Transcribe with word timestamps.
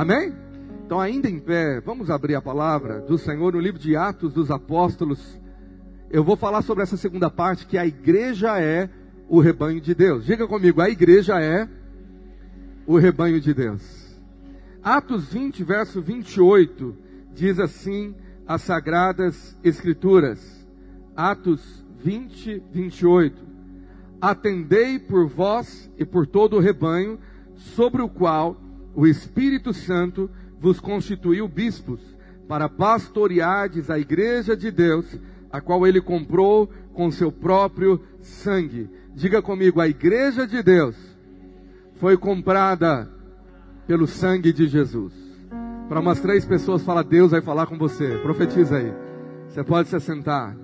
Amém? 0.00 0.32
Então, 0.86 0.98
ainda 0.98 1.28
em 1.28 1.38
pé, 1.38 1.78
vamos 1.78 2.08
abrir 2.08 2.34
a 2.34 2.40
palavra 2.40 3.02
do 3.02 3.18
Senhor 3.18 3.52
no 3.52 3.60
livro 3.60 3.78
de 3.78 3.94
Atos 3.94 4.32
dos 4.32 4.50
Apóstolos. 4.50 5.38
Eu 6.10 6.24
vou 6.24 6.36
falar 6.36 6.62
sobre 6.62 6.82
essa 6.82 6.96
segunda 6.96 7.28
parte, 7.28 7.66
que 7.66 7.76
a 7.76 7.84
igreja 7.84 8.58
é 8.58 8.88
o 9.28 9.40
rebanho 9.40 9.78
de 9.78 9.94
Deus. 9.94 10.24
Diga 10.24 10.48
comigo, 10.48 10.80
a 10.80 10.88
igreja 10.88 11.38
é 11.38 11.68
o 12.86 12.96
rebanho 12.96 13.38
de 13.42 13.52
Deus. 13.52 14.18
Atos 14.82 15.34
20, 15.34 15.62
verso 15.64 16.00
28, 16.00 16.96
diz 17.34 17.58
assim 17.58 18.14
as 18.46 18.62
Sagradas 18.62 19.54
Escrituras. 19.62 20.66
Atos 21.14 21.84
20, 22.02 22.62
28. 22.72 23.36
Atendei 24.18 24.98
por 24.98 25.28
vós 25.28 25.90
e 25.98 26.06
por 26.06 26.26
todo 26.26 26.56
o 26.56 26.60
rebanho, 26.60 27.18
sobre 27.54 28.00
o 28.00 28.08
qual 28.08 28.69
o 28.94 29.06
Espírito 29.06 29.72
Santo 29.72 30.30
vos 30.58 30.80
constituiu 30.80 31.48
bispos, 31.48 32.00
para 32.48 32.68
pastoreardes 32.68 33.90
a 33.90 33.98
igreja 33.98 34.56
de 34.56 34.70
Deus, 34.70 35.06
a 35.52 35.60
qual 35.60 35.86
ele 35.86 36.00
comprou 36.00 36.68
com 36.92 37.10
seu 37.10 37.30
próprio 37.30 38.02
sangue. 38.20 38.90
Diga 39.14 39.40
comigo, 39.40 39.80
a 39.80 39.88
igreja 39.88 40.46
de 40.46 40.62
Deus 40.62 40.96
foi 41.94 42.16
comprada 42.16 43.08
pelo 43.86 44.06
sangue 44.06 44.52
de 44.52 44.66
Jesus. 44.66 45.12
Para 45.88 46.00
umas 46.00 46.20
três 46.20 46.44
pessoas, 46.44 46.82
fala, 46.82 47.04
Deus 47.04 47.30
vai 47.30 47.40
falar 47.40 47.66
com 47.66 47.78
você. 47.78 48.18
Profetiza 48.18 48.76
aí. 48.76 48.92
Você 49.48 49.62
pode 49.64 49.88
se 49.88 49.96
assentar. 49.96 50.56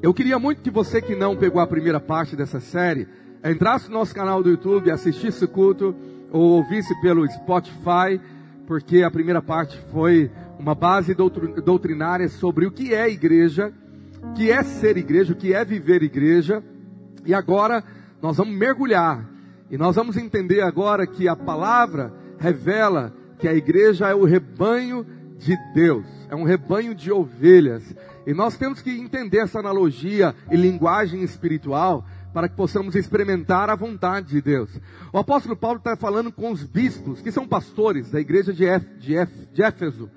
Eu 0.00 0.12
queria 0.12 0.38
muito 0.38 0.62
que 0.62 0.70
você 0.70 1.00
que 1.00 1.14
não 1.14 1.36
pegou 1.36 1.60
a 1.60 1.66
primeira 1.66 2.00
parte 2.00 2.34
dessa 2.34 2.58
série, 2.58 3.06
entrasse 3.50 3.88
no 3.88 3.94
nosso 3.94 4.14
canal 4.14 4.42
do 4.42 4.50
YouTube, 4.50 4.90
assistisse 4.90 5.44
o 5.44 5.48
culto, 5.48 5.94
ou 6.30 6.42
ouvisse 6.52 6.94
pelo 7.00 7.28
Spotify, 7.30 8.20
porque 8.66 9.02
a 9.02 9.10
primeira 9.10 9.42
parte 9.42 9.78
foi 9.90 10.30
uma 10.58 10.74
base 10.74 11.14
doutrinária 11.14 12.28
sobre 12.28 12.66
o 12.66 12.70
que 12.70 12.94
é 12.94 13.08
igreja, 13.10 13.72
o 14.22 14.32
que 14.32 14.50
é 14.50 14.62
ser 14.62 14.96
igreja, 14.96 15.32
o 15.32 15.36
que 15.36 15.52
é 15.52 15.64
viver 15.64 16.02
igreja. 16.02 16.62
E 17.26 17.34
agora 17.34 17.82
nós 18.20 18.36
vamos 18.36 18.56
mergulhar 18.56 19.28
e 19.70 19.76
nós 19.76 19.96
vamos 19.96 20.16
entender 20.16 20.60
agora 20.60 21.06
que 21.06 21.26
a 21.26 21.34
palavra 21.34 22.12
revela 22.38 23.12
que 23.38 23.48
a 23.48 23.54
igreja 23.54 24.08
é 24.08 24.14
o 24.14 24.24
rebanho 24.24 25.04
de 25.36 25.56
Deus, 25.74 26.06
é 26.28 26.36
um 26.36 26.44
rebanho 26.44 26.94
de 26.94 27.10
ovelhas. 27.10 27.94
E 28.24 28.32
nós 28.32 28.56
temos 28.56 28.80
que 28.80 28.90
entender 28.90 29.38
essa 29.38 29.58
analogia 29.58 30.34
e 30.50 30.56
linguagem 30.56 31.22
espiritual 31.22 32.04
para 32.32 32.48
que 32.48 32.56
possamos 32.56 32.94
experimentar 32.94 33.68
a 33.68 33.76
vontade 33.76 34.28
de 34.28 34.40
Deus. 34.40 34.70
O 35.12 35.18
apóstolo 35.18 35.56
Paulo 35.56 35.78
está 35.78 35.96
falando 35.96 36.32
com 36.32 36.50
os 36.50 36.64
bispos, 36.64 37.20
que 37.20 37.30
são 37.30 37.46
pastores 37.46 38.10
da 38.10 38.20
igreja 38.20 38.52
de, 38.52 38.64
de 38.98 39.62
Éfeso. 39.62 40.10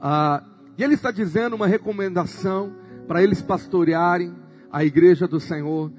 Ah, 0.00 0.42
e 0.76 0.82
ele 0.84 0.94
está 0.94 1.10
dizendo 1.10 1.56
uma 1.56 1.66
recomendação 1.66 2.72
para 3.06 3.22
eles 3.22 3.42
pastorearem 3.42 4.34
a 4.70 4.84
igreja 4.84 5.26
do 5.26 5.40
Senhor 5.40 5.92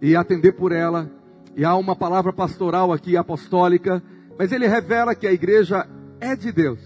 e 0.00 0.14
atender 0.14 0.52
por 0.52 0.72
ela 0.72 1.10
e 1.56 1.64
há 1.64 1.74
uma 1.74 1.96
palavra 1.96 2.32
pastoral 2.32 2.92
aqui 2.92 3.16
apostólica, 3.16 4.02
mas 4.38 4.52
ele 4.52 4.66
revela 4.66 5.14
que 5.14 5.26
a 5.26 5.32
igreja 5.32 5.88
é 6.20 6.36
de 6.36 6.52
Deus 6.52 6.78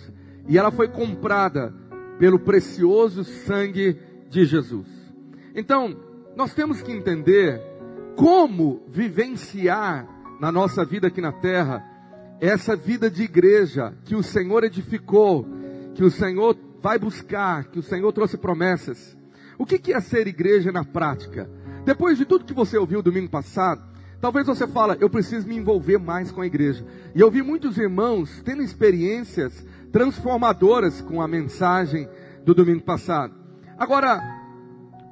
e 0.48 0.56
ela 0.56 0.70
foi 0.70 0.88
comprada 0.88 1.74
pelo 2.18 2.38
precioso 2.38 3.24
sangue 3.24 3.98
de 4.28 4.44
Jesus. 4.44 4.86
Então, 5.54 5.96
nós 6.36 6.54
temos 6.54 6.80
que 6.82 6.92
entender 6.92 7.60
como 8.16 8.82
vivenciar 8.88 10.08
na 10.40 10.50
nossa 10.50 10.84
vida 10.84 11.08
aqui 11.08 11.20
na 11.20 11.32
terra 11.32 11.84
essa 12.40 12.74
vida 12.74 13.10
de 13.10 13.22
igreja 13.22 13.94
que 14.04 14.14
o 14.14 14.22
Senhor 14.22 14.64
edificou, 14.64 15.46
que 15.94 16.02
o 16.02 16.10
Senhor 16.10 16.56
vai 16.80 16.98
buscar, 16.98 17.64
que 17.64 17.78
o 17.78 17.82
Senhor 17.82 18.10
trouxe 18.12 18.38
promessas. 18.38 19.16
O 19.58 19.66
que 19.66 19.92
é 19.92 20.00
ser 20.00 20.26
igreja 20.26 20.72
na 20.72 20.84
prática? 20.84 21.50
Depois 21.84 22.16
de 22.16 22.24
tudo 22.24 22.44
que 22.44 22.54
você 22.54 22.78
ouviu 22.78 23.02
domingo 23.02 23.28
passado, 23.28 23.90
Talvez 24.20 24.46
você 24.46 24.66
fale, 24.66 24.98
eu 25.00 25.08
preciso 25.08 25.48
me 25.48 25.56
envolver 25.56 25.98
mais 25.98 26.30
com 26.30 26.42
a 26.42 26.46
igreja. 26.46 26.84
E 27.14 27.20
eu 27.20 27.30
vi 27.30 27.42
muitos 27.42 27.78
irmãos 27.78 28.42
tendo 28.44 28.62
experiências 28.62 29.64
transformadoras 29.90 31.00
com 31.00 31.22
a 31.22 31.28
mensagem 31.28 32.06
do 32.44 32.54
domingo 32.54 32.82
passado. 32.82 33.34
Agora, 33.78 34.39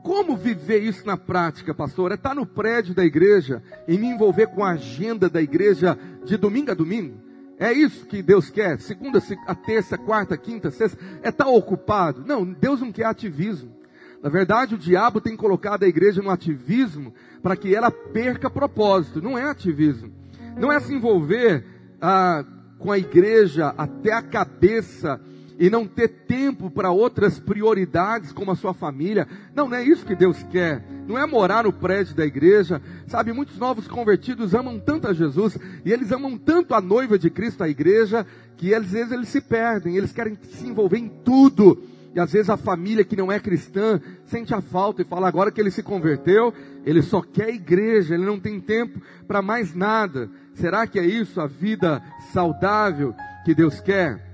como 0.03 0.37
viver 0.37 0.79
isso 0.83 1.07
na 1.07 1.17
prática, 1.17 1.75
pastor? 1.75 2.13
É 2.13 2.15
estar 2.15 2.35
no 2.35 2.47
prédio 2.47 2.95
da 2.95 3.05
igreja 3.05 3.63
e 3.87 3.99
me 3.99 4.07
envolver 4.07 4.49
com 4.49 4.65
a 4.65 4.71
agenda 4.71 5.29
da 5.29 5.43
igreja 5.43 5.99
de 6.25 6.37
domingo 6.37 6.71
a 6.71 6.75
domingo? 6.75 7.29
É 7.59 7.73
isso 7.73 8.07
que 8.07 8.23
Deus 8.23 8.51
quer? 8.51 8.81
Segunda, 8.81 9.21
a 9.47 9.55
terça, 9.55 9.99
quarta, 9.99 10.37
quinta, 10.37 10.71
sexta? 10.71 10.99
É 11.23 11.29
estar 11.29 11.49
ocupado? 11.49 12.25
Não, 12.25 12.45
Deus 12.45 12.81
não 12.81 12.93
quer 12.93 13.07
ativismo. 13.07 13.77
Na 14.23 14.29
verdade, 14.29 14.75
o 14.75 14.79
diabo 14.79 15.21
tem 15.21 15.37
colocado 15.37 15.83
a 15.83 15.89
igreja 15.89 16.23
no 16.23 16.31
ativismo 16.31 17.13
para 17.43 17.57
que 17.57 17.75
ela 17.75 17.91
perca 17.91 18.49
propósito. 18.49 19.21
Não 19.21 19.37
é 19.37 19.45
ativismo. 19.45 20.13
Não 20.57 20.73
é 20.73 20.79
se 20.81 20.95
envolver 20.95 21.65
ah, 22.01 22.45
com 22.79 22.93
a 22.93 22.99
igreja 22.99 23.75
até 23.77 24.13
a 24.13 24.23
cabeça 24.23 25.21
e 25.59 25.69
não 25.69 25.87
ter 25.87 26.09
tempo 26.09 26.71
para 26.71 26.91
outras 26.91 27.39
prioridades 27.39 28.33
como 28.33 28.51
a 28.51 28.57
sua 28.57 28.73
família. 28.73 29.27
Não, 29.55 29.69
não 29.69 29.77
é 29.77 29.83
isso 29.83 30.07
que 30.07 30.15
Deus 30.15 30.43
quer. 30.45 30.85
Não 31.07 31.19
é 31.19 31.27
morar 31.27 31.65
no 31.65 31.73
prédio 31.73 32.15
da 32.15 32.25
igreja. 32.25 32.81
Sabe, 33.07 33.33
muitos 33.33 33.59
novos 33.59 33.89
convertidos 33.89 34.55
amam 34.55 34.79
tanto 34.79 35.09
a 35.09 35.13
Jesus 35.13 35.59
e 35.85 35.93
eles 35.93 36.13
amam 36.13 36.39
tanto 36.39 36.75
a 36.75 36.81
noiva 36.81 37.19
de 37.19 37.29
Cristo, 37.29 37.65
a 37.65 37.69
igreja, 37.69 38.25
que 38.57 38.75
às 38.75 38.91
vezes 38.91 39.13
eles 39.13 39.29
se 39.29 39.41
perdem, 39.41 39.97
eles 39.97 40.13
querem 40.13 40.39
se 40.43 40.67
envolver 40.67 40.99
em 40.99 41.09
tudo 41.09 41.83
e 42.15 42.21
às 42.21 42.33
vezes 42.33 42.51
a 42.51 42.57
família 42.57 43.05
que 43.05 43.17
não 43.17 43.31
é 43.31 43.39
cristã 43.39 44.01
sente 44.25 44.55
a 44.55 44.61
falta 44.61 45.03
e 45.03 45.05
fala 45.05 45.29
agora 45.29 45.51
que 45.53 45.61
ele 45.61 45.71
se 45.71 45.83
converteu, 45.83 46.53
ele 46.85 47.03
só 47.03 47.21
quer 47.21 47.51
igreja, 47.51 48.15
ele 48.15 48.25
não 48.25 48.41
tem 48.41 48.61
tempo 48.61 49.01
para 49.27 49.43
mais 49.43 49.75
nada. 49.75 50.31
Será 50.55 50.87
que 50.87 50.99
é 50.99 51.05
isso 51.05 51.41
a 51.41 51.47
vida 51.47 52.03
saudável 52.33 53.15
que 53.45 53.55
Deus 53.55 53.81
quer? 53.81 54.28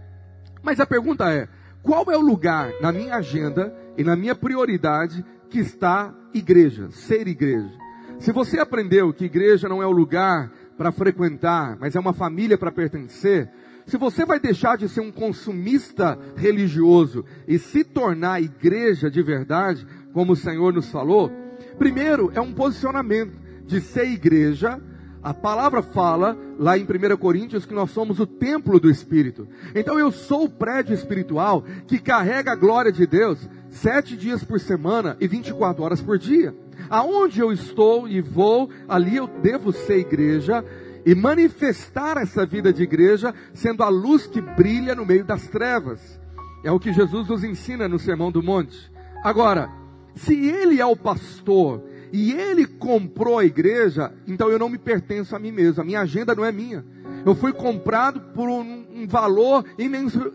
Mas 0.64 0.80
a 0.80 0.86
pergunta 0.86 1.30
é: 1.30 1.47
qual 1.82 2.10
é 2.10 2.16
o 2.16 2.20
lugar 2.20 2.72
na 2.80 2.91
minha 2.91 3.14
agenda 3.14 3.72
e 3.97 4.02
na 4.02 4.16
minha 4.16 4.34
prioridade 4.34 5.25
que 5.50 5.60
está 5.60 6.12
igreja, 6.32 6.91
ser 6.91 7.28
igreja? 7.28 7.70
Se 8.19 8.32
você 8.32 8.58
aprendeu 8.58 9.12
que 9.12 9.26
igreja 9.26 9.69
não 9.69 9.82
é 9.82 9.86
o 9.86 9.92
lugar 9.92 10.50
para 10.78 10.91
frequentar, 10.91 11.76
mas 11.78 11.94
é 11.94 12.00
uma 12.00 12.14
família 12.14 12.56
para 12.56 12.72
pertencer, 12.72 13.50
se 13.86 13.98
você 13.98 14.25
vai 14.25 14.41
deixar 14.41 14.78
de 14.78 14.88
ser 14.88 15.02
um 15.02 15.12
consumista 15.12 16.19
religioso 16.36 17.25
e 17.46 17.58
se 17.58 17.84
tornar 17.84 18.42
igreja 18.42 19.10
de 19.10 19.22
verdade, 19.22 19.86
como 20.12 20.32
o 20.32 20.36
Senhor 20.36 20.72
nos 20.72 20.91
falou, 20.91 21.31
primeiro 21.76 22.32
é 22.34 22.41
um 22.41 22.52
posicionamento 22.52 23.38
de 23.66 23.81
ser 23.81 24.10
igreja. 24.10 24.81
A 25.24 25.32
palavra 25.32 25.80
fala 25.80 26.36
lá 26.58 26.76
em 26.76 26.82
1 26.82 27.16
Coríntios 27.16 27.64
que 27.64 27.72
nós 27.72 27.90
somos 27.90 28.20
o 28.20 28.26
templo 28.26 28.78
do 28.78 28.90
Espírito. 28.90 29.48
Então 29.74 29.98
eu 29.98 30.12
sou 30.12 30.44
o 30.44 30.50
prédio 30.50 30.92
espiritual 30.92 31.64
que 31.86 31.98
carrega 31.98 32.52
a 32.52 32.54
glória 32.54 32.92
de 32.92 33.06
Deus 33.06 33.48
sete 33.70 34.18
dias 34.18 34.44
por 34.44 34.60
semana 34.60 35.16
e 35.18 35.26
24 35.26 35.82
horas 35.82 36.02
por 36.02 36.18
dia. 36.18 36.54
Aonde 36.90 37.40
eu 37.40 37.50
estou 37.50 38.06
e 38.06 38.20
vou, 38.20 38.68
ali 38.86 39.16
eu 39.16 39.26
devo 39.26 39.72
ser 39.72 40.00
igreja 40.00 40.62
e 41.06 41.14
manifestar 41.14 42.18
essa 42.18 42.44
vida 42.44 42.70
de 42.70 42.82
igreja 42.82 43.34
sendo 43.54 43.82
a 43.82 43.88
luz 43.88 44.26
que 44.26 44.42
brilha 44.42 44.94
no 44.94 45.06
meio 45.06 45.24
das 45.24 45.48
trevas. 45.48 46.20
É 46.62 46.70
o 46.70 46.78
que 46.78 46.92
Jesus 46.92 47.28
nos 47.28 47.42
ensina 47.42 47.88
no 47.88 47.98
Sermão 47.98 48.30
do 48.30 48.42
Monte. 48.42 48.92
Agora, 49.22 49.70
se 50.14 50.34
ele 50.34 50.82
é 50.82 50.86
o 50.86 50.94
pastor 50.94 51.82
e 52.16 52.32
ele 52.32 52.64
comprou 52.64 53.41
a 53.41 53.44
igreja, 53.44 54.12
então 54.25 54.48
eu 54.48 54.56
não 54.56 54.69
me 54.69 54.78
pertenço 54.78 55.34
a 55.34 55.38
mim 55.41 55.50
mesmo, 55.50 55.82
a 55.82 55.84
minha 55.84 56.00
agenda 56.00 56.32
não 56.32 56.44
é 56.44 56.52
minha. 56.52 56.84
Eu 57.26 57.34
fui 57.34 57.52
comprado 57.52 58.20
por 58.32 58.48
um, 58.48 58.84
um 58.94 59.05
valor 59.05 59.64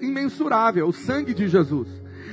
imensurável, 0.02 0.90
o 0.90 0.92
sangue 0.92 1.34
de 1.34 1.48
Jesus. 1.48 1.88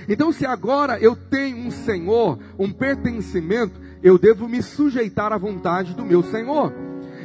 Então, 0.09 0.33
se 0.33 0.45
agora 0.45 0.99
eu 0.99 1.15
tenho 1.15 1.59
um 1.59 1.71
Senhor, 1.71 2.41
um 2.59 2.73
pertencimento, 2.73 3.81
eu 4.03 4.19
devo 4.19 4.49
me 4.49 4.61
sujeitar 4.61 5.33
à 5.33 5.39
vontade 5.39 5.95
do 5.95 6.05
meu 6.05 6.25
Senhor. 6.25 6.73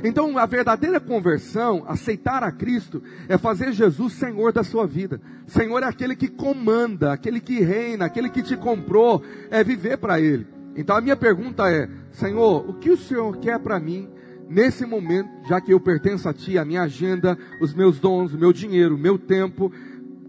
Então, 0.04 0.38
a 0.38 0.46
verdadeira 0.46 1.00
conversão, 1.00 1.84
aceitar 1.88 2.44
a 2.44 2.52
Cristo, 2.52 3.02
é 3.28 3.36
fazer 3.36 3.74
Jesus 3.74 4.14
Senhor 4.14 4.54
da 4.54 4.64
sua 4.64 4.86
vida. 4.86 5.20
Senhor 5.48 5.82
é 5.82 5.88
aquele 5.88 6.16
que 6.16 6.28
comanda, 6.28 7.14
aquele 7.14 7.40
que 7.40 7.62
reina, 7.62 8.06
aquele 8.06 8.30
que 8.30 8.44
te 8.44 8.56
comprou, 8.56 9.24
é 9.50 9.64
viver 9.64 9.98
para 9.98 10.22
Ele. 10.22 10.61
Então, 10.76 10.96
a 10.96 11.02
minha 11.02 11.16
pergunta 11.16 11.70
é: 11.70 11.90
Senhor, 12.12 12.70
o 12.70 12.74
que 12.74 12.90
o 12.90 12.98
Senhor 12.98 13.38
quer 13.38 13.60
para 13.60 13.80
mim 13.80 14.10
nesse 14.50 14.86
momento, 14.86 15.30
já 15.48 15.62
que 15.62 15.74
eu 15.74 15.80
pertenço 15.80 16.28
a 16.28 16.34
Ti, 16.34 16.58
a 16.58 16.66
minha 16.66 16.84
agenda, 16.84 17.38
os 17.62 17.74
meus 17.74 18.00
dons, 18.00 18.34
o 18.34 18.38
meu 18.38 18.52
dinheiro, 18.52 18.96
o 18.96 19.00
meu 19.00 19.18
tempo? 19.18 19.72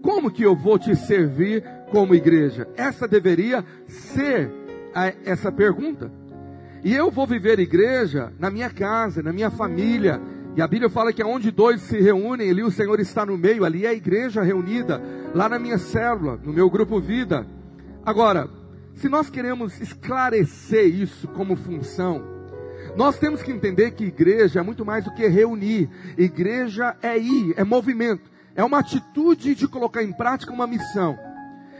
Como 0.00 0.30
que 0.30 0.42
eu 0.42 0.56
vou 0.56 0.78
te 0.78 0.96
servir 0.96 1.64
como 1.90 2.14
igreja? 2.14 2.68
Essa 2.76 3.06
deveria 3.06 3.64
ser 3.86 4.50
a, 4.94 5.12
essa 5.24 5.52
pergunta. 5.52 6.10
E 6.84 6.92
eu 6.92 7.10
vou 7.10 7.26
viver 7.26 7.60
igreja 7.60 8.32
na 8.38 8.50
minha 8.50 8.68
casa, 8.68 9.22
na 9.22 9.32
minha 9.32 9.50
família. 9.50 10.20
E 10.56 10.60
a 10.60 10.66
Bíblia 10.66 10.90
fala 10.90 11.12
que 11.12 11.22
onde 11.22 11.50
dois 11.50 11.80
se 11.82 12.00
reúnem, 12.00 12.50
ali 12.50 12.62
o 12.62 12.70
Senhor 12.70 12.98
está 13.00 13.24
no 13.24 13.38
meio, 13.38 13.64
ali 13.64 13.86
é 13.86 13.90
a 13.90 13.94
igreja 13.94 14.42
reunida, 14.42 15.00
lá 15.34 15.48
na 15.48 15.58
minha 15.58 15.78
célula, 15.78 16.38
no 16.42 16.52
meu 16.52 16.68
grupo 16.68 17.00
vida. 17.00 17.46
Agora, 18.04 18.50
se 18.94 19.08
nós 19.08 19.30
queremos 19.30 19.80
esclarecer 19.80 20.86
isso 20.86 21.28
como 21.28 21.56
função, 21.56 22.22
nós 22.96 23.18
temos 23.18 23.42
que 23.42 23.50
entender 23.50 23.92
que 23.92 24.04
igreja 24.04 24.60
é 24.60 24.62
muito 24.62 24.84
mais 24.84 25.04
do 25.04 25.14
que 25.14 25.26
reunir. 25.26 25.88
Igreja 26.16 26.96
é 27.02 27.18
ir, 27.18 27.54
é 27.56 27.64
movimento, 27.64 28.30
é 28.54 28.62
uma 28.62 28.80
atitude 28.80 29.54
de 29.54 29.66
colocar 29.66 30.02
em 30.02 30.12
prática 30.12 30.52
uma 30.52 30.66
missão. 30.66 31.18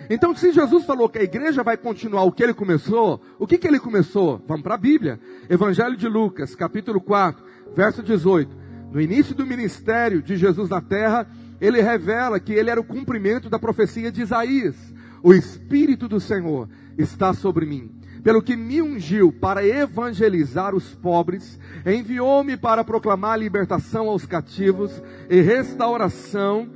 Então, 0.08 0.34
se 0.34 0.52
Jesus 0.52 0.84
falou 0.84 1.08
que 1.08 1.18
a 1.18 1.22
igreja 1.22 1.62
vai 1.62 1.76
continuar 1.76 2.24
o 2.24 2.32
que 2.32 2.42
ele 2.42 2.54
começou, 2.54 3.20
o 3.38 3.46
que, 3.46 3.56
que 3.56 3.68
ele 3.68 3.78
começou? 3.78 4.42
Vamos 4.46 4.62
para 4.62 4.74
a 4.74 4.78
Bíblia. 4.78 5.20
Evangelho 5.48 5.96
de 5.96 6.08
Lucas, 6.08 6.54
capítulo 6.54 7.00
4, 7.00 7.42
verso 7.74 8.02
18. 8.02 8.56
No 8.90 9.00
início 9.00 9.34
do 9.34 9.46
ministério 9.46 10.20
de 10.20 10.36
Jesus 10.36 10.68
na 10.68 10.80
terra, 10.80 11.26
ele 11.60 11.80
revela 11.80 12.40
que 12.40 12.52
ele 12.52 12.68
era 12.68 12.80
o 12.80 12.84
cumprimento 12.84 13.48
da 13.48 13.58
profecia 13.58 14.10
de 14.10 14.22
Isaías. 14.22 14.91
O 15.22 15.32
Espírito 15.32 16.08
do 16.08 16.18
Senhor 16.18 16.68
está 16.98 17.32
sobre 17.32 17.64
mim, 17.64 17.90
pelo 18.24 18.42
que 18.42 18.56
me 18.56 18.82
ungiu 18.82 19.32
para 19.32 19.64
evangelizar 19.64 20.74
os 20.74 20.94
pobres, 20.94 21.58
enviou-me 21.86 22.56
para 22.56 22.82
proclamar 22.82 23.38
libertação 23.38 24.08
aos 24.08 24.26
cativos 24.26 25.02
e 25.30 25.40
restauração 25.40 26.68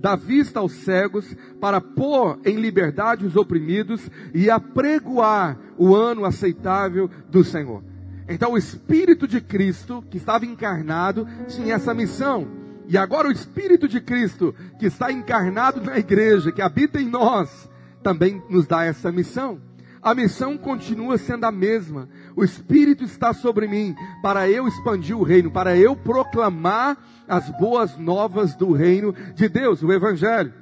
da 0.00 0.14
vista 0.14 0.60
aos 0.60 0.72
cegos, 0.72 1.34
para 1.60 1.80
pôr 1.80 2.38
em 2.44 2.56
liberdade 2.56 3.26
os 3.26 3.34
oprimidos 3.34 4.08
e 4.32 4.48
apregoar 4.48 5.58
o 5.76 5.92
ano 5.92 6.24
aceitável 6.24 7.10
do 7.28 7.42
Senhor. 7.42 7.82
Então 8.28 8.52
o 8.52 8.58
Espírito 8.58 9.26
de 9.26 9.40
Cristo, 9.40 10.04
que 10.08 10.18
estava 10.18 10.46
encarnado, 10.46 11.26
tinha 11.48 11.74
essa 11.74 11.92
missão. 11.92 12.46
E 12.86 12.96
agora 12.96 13.26
o 13.26 13.32
Espírito 13.32 13.88
de 13.88 14.00
Cristo, 14.00 14.54
que 14.78 14.86
está 14.86 15.10
encarnado 15.10 15.80
na 15.80 15.98
igreja, 15.98 16.52
que 16.52 16.62
habita 16.62 17.00
em 17.00 17.08
nós, 17.08 17.68
também 18.02 18.42
nos 18.48 18.66
dá 18.66 18.84
essa 18.84 19.10
missão. 19.12 19.60
A 20.00 20.14
missão 20.14 20.56
continua 20.56 21.18
sendo 21.18 21.44
a 21.44 21.52
mesma. 21.52 22.08
O 22.36 22.44
Espírito 22.44 23.04
está 23.04 23.32
sobre 23.32 23.66
mim 23.66 23.94
para 24.22 24.48
eu 24.48 24.66
expandir 24.68 25.16
o 25.16 25.22
reino, 25.22 25.50
para 25.50 25.76
eu 25.76 25.96
proclamar 25.96 26.96
as 27.26 27.50
boas 27.58 27.96
novas 27.96 28.54
do 28.54 28.72
reino 28.72 29.14
de 29.34 29.48
Deus, 29.48 29.82
o 29.82 29.92
Evangelho. 29.92 30.52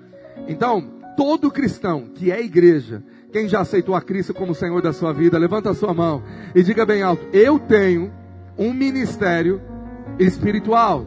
Então, 0.49 0.93
todo 1.17 1.51
cristão 1.51 2.09
que 2.15 2.31
é 2.31 2.43
igreja, 2.43 3.03
quem 3.33 3.49
já 3.49 3.61
aceitou 3.61 3.95
a 3.95 4.01
Cristo 4.01 4.33
como 4.33 4.55
Senhor 4.55 4.81
da 4.81 4.93
sua 4.93 5.13
vida, 5.13 5.39
levanta 5.39 5.71
a 5.71 5.75
sua 5.75 5.93
mão 5.93 6.23
e 6.55 6.63
diga 6.63 6.87
bem 6.87 7.03
alto: 7.03 7.27
Eu 7.33 7.59
tenho 7.59 8.13
um 8.57 8.73
ministério 8.73 9.61
espiritual, 10.19 11.07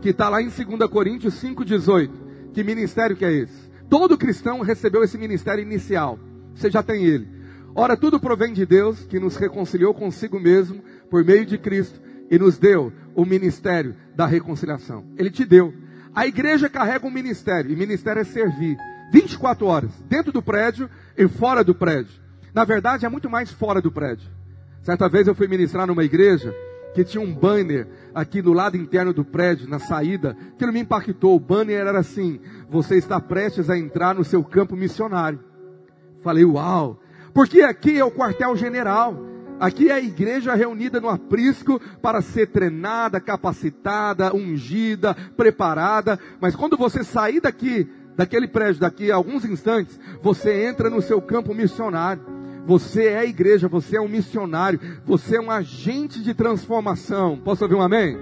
que 0.00 0.10
está 0.10 0.28
lá 0.28 0.42
em 0.42 0.48
2 0.48 0.90
Coríntios 0.90 1.34
5,18. 1.42 2.10
Que 2.52 2.62
ministério 2.62 3.16
que 3.16 3.24
é 3.24 3.32
esse? 3.32 3.61
Todo 3.92 4.16
cristão 4.16 4.62
recebeu 4.62 5.04
esse 5.04 5.18
ministério 5.18 5.60
inicial. 5.60 6.18
Você 6.54 6.70
já 6.70 6.82
tem 6.82 7.04
ele. 7.04 7.28
Ora, 7.74 7.94
tudo 7.94 8.18
provém 8.18 8.54
de 8.54 8.64
Deus, 8.64 9.04
que 9.04 9.20
nos 9.20 9.36
reconciliou 9.36 9.92
consigo 9.92 10.40
mesmo 10.40 10.82
por 11.10 11.22
meio 11.22 11.44
de 11.44 11.58
Cristo 11.58 12.00
e 12.30 12.38
nos 12.38 12.56
deu 12.56 12.90
o 13.14 13.26
ministério 13.26 13.94
da 14.16 14.24
reconciliação. 14.24 15.04
Ele 15.18 15.30
te 15.30 15.44
deu. 15.44 15.74
A 16.14 16.26
igreja 16.26 16.70
carrega 16.70 17.06
um 17.06 17.10
ministério, 17.10 17.70
e 17.70 17.76
ministério 17.76 18.20
é 18.20 18.24
servir. 18.24 18.78
24 19.12 19.66
horas, 19.66 19.92
dentro 20.08 20.32
do 20.32 20.40
prédio 20.40 20.88
e 21.14 21.28
fora 21.28 21.62
do 21.62 21.74
prédio. 21.74 22.18
Na 22.54 22.64
verdade, 22.64 23.04
é 23.04 23.10
muito 23.10 23.28
mais 23.28 23.52
fora 23.52 23.82
do 23.82 23.92
prédio. 23.92 24.26
Certa 24.82 25.06
vez 25.06 25.28
eu 25.28 25.34
fui 25.34 25.46
ministrar 25.46 25.86
numa 25.86 26.02
igreja 26.02 26.54
que 26.94 27.04
tinha 27.04 27.22
um 27.22 27.34
banner 27.34 27.88
aqui 28.14 28.42
no 28.42 28.52
lado 28.52 28.76
interno 28.76 29.12
do 29.12 29.24
prédio, 29.24 29.68
na 29.68 29.78
saída, 29.78 30.36
que 30.58 30.66
não 30.66 30.72
me 30.72 30.80
impactou. 30.80 31.34
O 31.34 31.40
banner 31.40 31.86
era 31.86 32.00
assim: 32.00 32.40
Você 32.68 32.96
está 32.96 33.20
prestes 33.20 33.70
a 33.70 33.78
entrar 33.78 34.14
no 34.14 34.24
seu 34.24 34.44
campo 34.44 34.76
missionário. 34.76 35.40
Falei, 36.22 36.44
uau! 36.44 37.00
Porque 37.34 37.62
aqui 37.62 37.98
é 37.98 38.04
o 38.04 38.10
quartel-general. 38.10 39.16
Aqui 39.58 39.90
é 39.90 39.94
a 39.94 40.00
igreja 40.00 40.54
reunida 40.54 41.00
no 41.00 41.08
aprisco 41.08 41.80
para 42.00 42.20
ser 42.20 42.48
treinada, 42.48 43.20
capacitada, 43.20 44.34
ungida, 44.34 45.14
preparada. 45.36 46.18
Mas 46.40 46.56
quando 46.56 46.76
você 46.76 47.04
sair 47.04 47.40
daqui 47.40 47.88
daquele 48.16 48.46
prédio 48.46 48.80
daqui 48.80 49.10
a 49.10 49.14
alguns 49.14 49.44
instantes, 49.44 49.98
você 50.20 50.66
entra 50.66 50.90
no 50.90 51.00
seu 51.00 51.22
campo 51.22 51.54
missionário. 51.54 52.41
Você 52.66 53.06
é 53.06 53.18
a 53.18 53.24
igreja, 53.24 53.68
você 53.68 53.96
é 53.96 54.00
um 54.00 54.08
missionário, 54.08 54.80
você 55.04 55.36
é 55.36 55.40
um 55.40 55.50
agente 55.50 56.22
de 56.22 56.32
transformação. 56.32 57.38
Posso 57.38 57.64
ouvir 57.64 57.74
um 57.74 57.82
amém? 57.82 58.16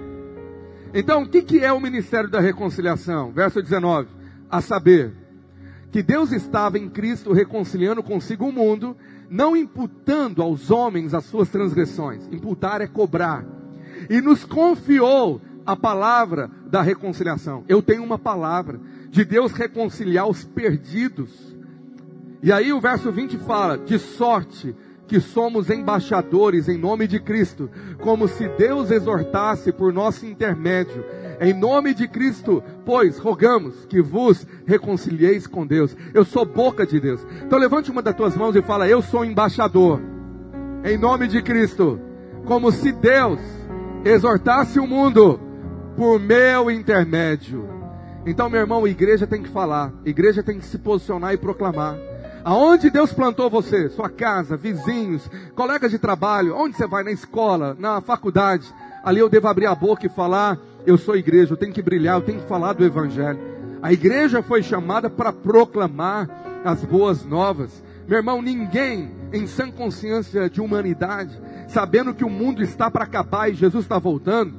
Então, 0.93 1.23
o 1.23 1.29
que, 1.29 1.59
é 1.59 1.71
o 1.71 1.79
ministério 1.79 2.29
da 2.29 2.39
reconciliação? 2.39 3.31
Verso 3.31 3.61
19: 3.61 4.09
A 4.49 4.61
saber, 4.61 5.13
que 5.91 6.01
Deus 6.01 6.31
estava 6.31 6.77
em 6.77 6.89
Cristo 6.89 7.33
reconciliando 7.33 8.01
consigo 8.01 8.45
o 8.45 8.51
mundo, 8.51 8.95
não 9.29 9.55
imputando 9.55 10.41
aos 10.41 10.71
homens 10.71 11.13
as 11.13 11.25
suas 11.25 11.49
transgressões. 11.49 12.27
Imputar 12.31 12.81
é 12.81 12.87
cobrar. 12.87 13.45
E 14.09 14.21
nos 14.21 14.43
confiou 14.43 15.41
a 15.65 15.75
palavra 15.75 16.49
da 16.67 16.81
reconciliação. 16.81 17.63
Eu 17.67 17.81
tenho 17.81 18.03
uma 18.03 18.17
palavra 18.17 18.79
de 19.09 19.23
Deus 19.23 19.51
reconciliar 19.51 20.27
os 20.27 20.43
perdidos. 20.43 21.50
E 22.43 22.51
aí 22.51 22.73
o 22.73 22.79
verso 22.81 23.11
20 23.11 23.37
fala: 23.37 23.77
de 23.77 23.99
sorte 23.99 24.75
que 25.07 25.19
somos 25.19 25.69
embaixadores 25.69 26.69
em 26.69 26.77
nome 26.77 27.05
de 27.05 27.19
Cristo, 27.19 27.69
como 27.99 28.29
se 28.29 28.47
Deus 28.47 28.89
exortasse 28.89 29.71
por 29.71 29.91
nosso 29.91 30.25
intermédio. 30.25 31.03
Em 31.41 31.53
nome 31.53 31.93
de 31.93 32.07
Cristo, 32.07 32.63
pois 32.85 33.17
rogamos 33.17 33.85
que 33.85 34.01
vos 34.01 34.47
reconcilieis 34.65 35.47
com 35.47 35.67
Deus. 35.67 35.97
Eu 36.13 36.23
sou 36.23 36.45
boca 36.45 36.85
de 36.85 36.99
Deus. 36.99 37.25
Então 37.45 37.59
levante 37.59 37.91
uma 37.91 38.01
das 38.01 38.15
tuas 38.15 38.37
mãos 38.37 38.55
e 38.55 38.61
fala: 38.61 38.87
Eu 38.87 39.01
sou 39.01 39.25
embaixador. 39.25 40.01
Em 40.83 40.97
nome 40.97 41.27
de 41.27 41.41
Cristo, 41.41 41.99
como 42.45 42.71
se 42.71 42.91
Deus 42.91 43.39
exortasse 44.03 44.79
o 44.79 44.87
mundo 44.87 45.39
por 45.95 46.19
meu 46.19 46.71
intermédio. 46.71 47.69
Então, 48.25 48.49
meu 48.49 48.61
irmão, 48.61 48.85
a 48.85 48.89
igreja 48.89 49.27
tem 49.27 49.41
que 49.41 49.49
falar, 49.49 49.91
a 50.05 50.09
igreja 50.09 50.41
tem 50.41 50.57
que 50.57 50.65
se 50.65 50.77
posicionar 50.77 51.33
e 51.33 51.37
proclamar. 51.37 52.10
Aonde 52.43 52.89
Deus 52.89 53.13
plantou 53.13 53.49
você, 53.49 53.89
sua 53.89 54.09
casa, 54.09 54.57
vizinhos, 54.57 55.29
colegas 55.55 55.91
de 55.91 55.99
trabalho, 55.99 56.55
onde 56.55 56.75
você 56.75 56.87
vai, 56.87 57.03
na 57.03 57.11
escola, 57.11 57.75
na 57.77 58.01
faculdade, 58.01 58.67
ali 59.03 59.19
eu 59.19 59.29
devo 59.29 59.47
abrir 59.47 59.67
a 59.67 59.75
boca 59.75 60.05
e 60.05 60.09
falar: 60.09 60.57
eu 60.85 60.97
sou 60.97 61.15
igreja, 61.15 61.53
eu 61.53 61.57
tenho 61.57 61.73
que 61.73 61.81
brilhar, 61.81 62.17
eu 62.17 62.25
tenho 62.25 62.41
que 62.41 62.47
falar 62.47 62.73
do 62.73 62.83
Evangelho. 62.83 63.39
A 63.81 63.93
igreja 63.93 64.41
foi 64.41 64.63
chamada 64.63 65.09
para 65.09 65.31
proclamar 65.31 66.29
as 66.63 66.83
boas 66.83 67.23
novas. 67.23 67.83
Meu 68.07 68.17
irmão, 68.17 68.41
ninguém 68.41 69.11
em 69.31 69.45
sã 69.45 69.71
consciência 69.71 70.49
de 70.49 70.59
humanidade, 70.59 71.39
sabendo 71.67 72.13
que 72.13 72.23
o 72.23 72.29
mundo 72.29 72.63
está 72.63 72.89
para 72.89 73.05
acabar 73.05 73.49
e 73.49 73.55
Jesus 73.55 73.85
está 73.85 73.97
voltando, 73.97 74.53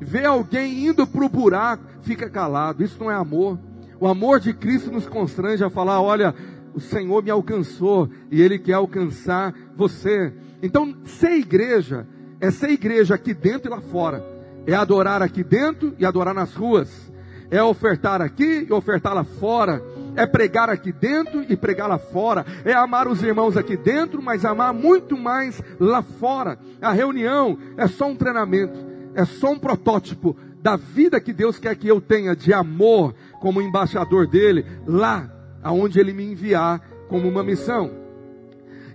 vê 0.00 0.24
alguém 0.24 0.86
indo 0.86 1.06
para 1.06 1.24
o 1.24 1.28
buraco, 1.28 1.84
fica 2.02 2.28
calado. 2.28 2.84
Isso 2.84 2.98
não 3.00 3.10
é 3.10 3.14
amor. 3.14 3.58
O 3.98 4.06
amor 4.06 4.38
de 4.40 4.52
Cristo 4.52 4.90
nos 4.90 5.06
constrange 5.06 5.64
a 5.64 5.70
falar: 5.70 6.00
olha, 6.00 6.34
o 6.74 6.80
Senhor 6.80 7.22
me 7.22 7.30
alcançou 7.30 8.08
e 8.30 8.42
Ele 8.42 8.58
quer 8.58 8.74
alcançar 8.74 9.54
você. 9.76 10.32
Então, 10.62 10.94
ser 11.04 11.32
igreja 11.32 12.06
é 12.40 12.50
ser 12.50 12.70
igreja 12.70 13.14
aqui 13.14 13.32
dentro 13.32 13.68
e 13.68 13.70
lá 13.70 13.80
fora. 13.80 14.24
É 14.66 14.74
adorar 14.74 15.22
aqui 15.22 15.44
dentro 15.44 15.94
e 15.98 16.04
adorar 16.04 16.34
nas 16.34 16.54
ruas. 16.54 17.12
É 17.50 17.62
ofertar 17.62 18.20
aqui 18.20 18.66
e 18.68 18.72
ofertar 18.72 19.14
lá 19.14 19.24
fora. 19.24 19.82
É 20.16 20.26
pregar 20.26 20.68
aqui 20.68 20.92
dentro 20.92 21.44
e 21.48 21.56
pregar 21.56 21.88
lá 21.88 21.98
fora. 21.98 22.44
É 22.64 22.72
amar 22.72 23.06
os 23.06 23.22
irmãos 23.22 23.56
aqui 23.56 23.76
dentro, 23.76 24.22
mas 24.22 24.44
amar 24.44 24.72
muito 24.74 25.16
mais 25.16 25.62
lá 25.78 26.02
fora. 26.02 26.58
A 26.80 26.92
reunião 26.92 27.58
é 27.76 27.86
só 27.86 28.08
um 28.08 28.16
treinamento 28.16 28.94
é 29.14 29.24
só 29.24 29.52
um 29.52 29.58
protótipo 29.58 30.36
da 30.60 30.76
vida 30.76 31.20
que 31.20 31.32
Deus 31.32 31.58
quer 31.58 31.74
que 31.76 31.88
eu 31.88 32.00
tenha 32.00 32.34
de 32.34 32.52
amor 32.52 33.14
como 33.40 33.62
embaixador 33.62 34.26
dele, 34.26 34.64
lá 34.86 35.30
aonde 35.64 35.98
ele 35.98 36.12
me 36.12 36.24
enviar 36.24 36.80
como 37.08 37.26
uma 37.26 37.42
missão. 37.42 37.90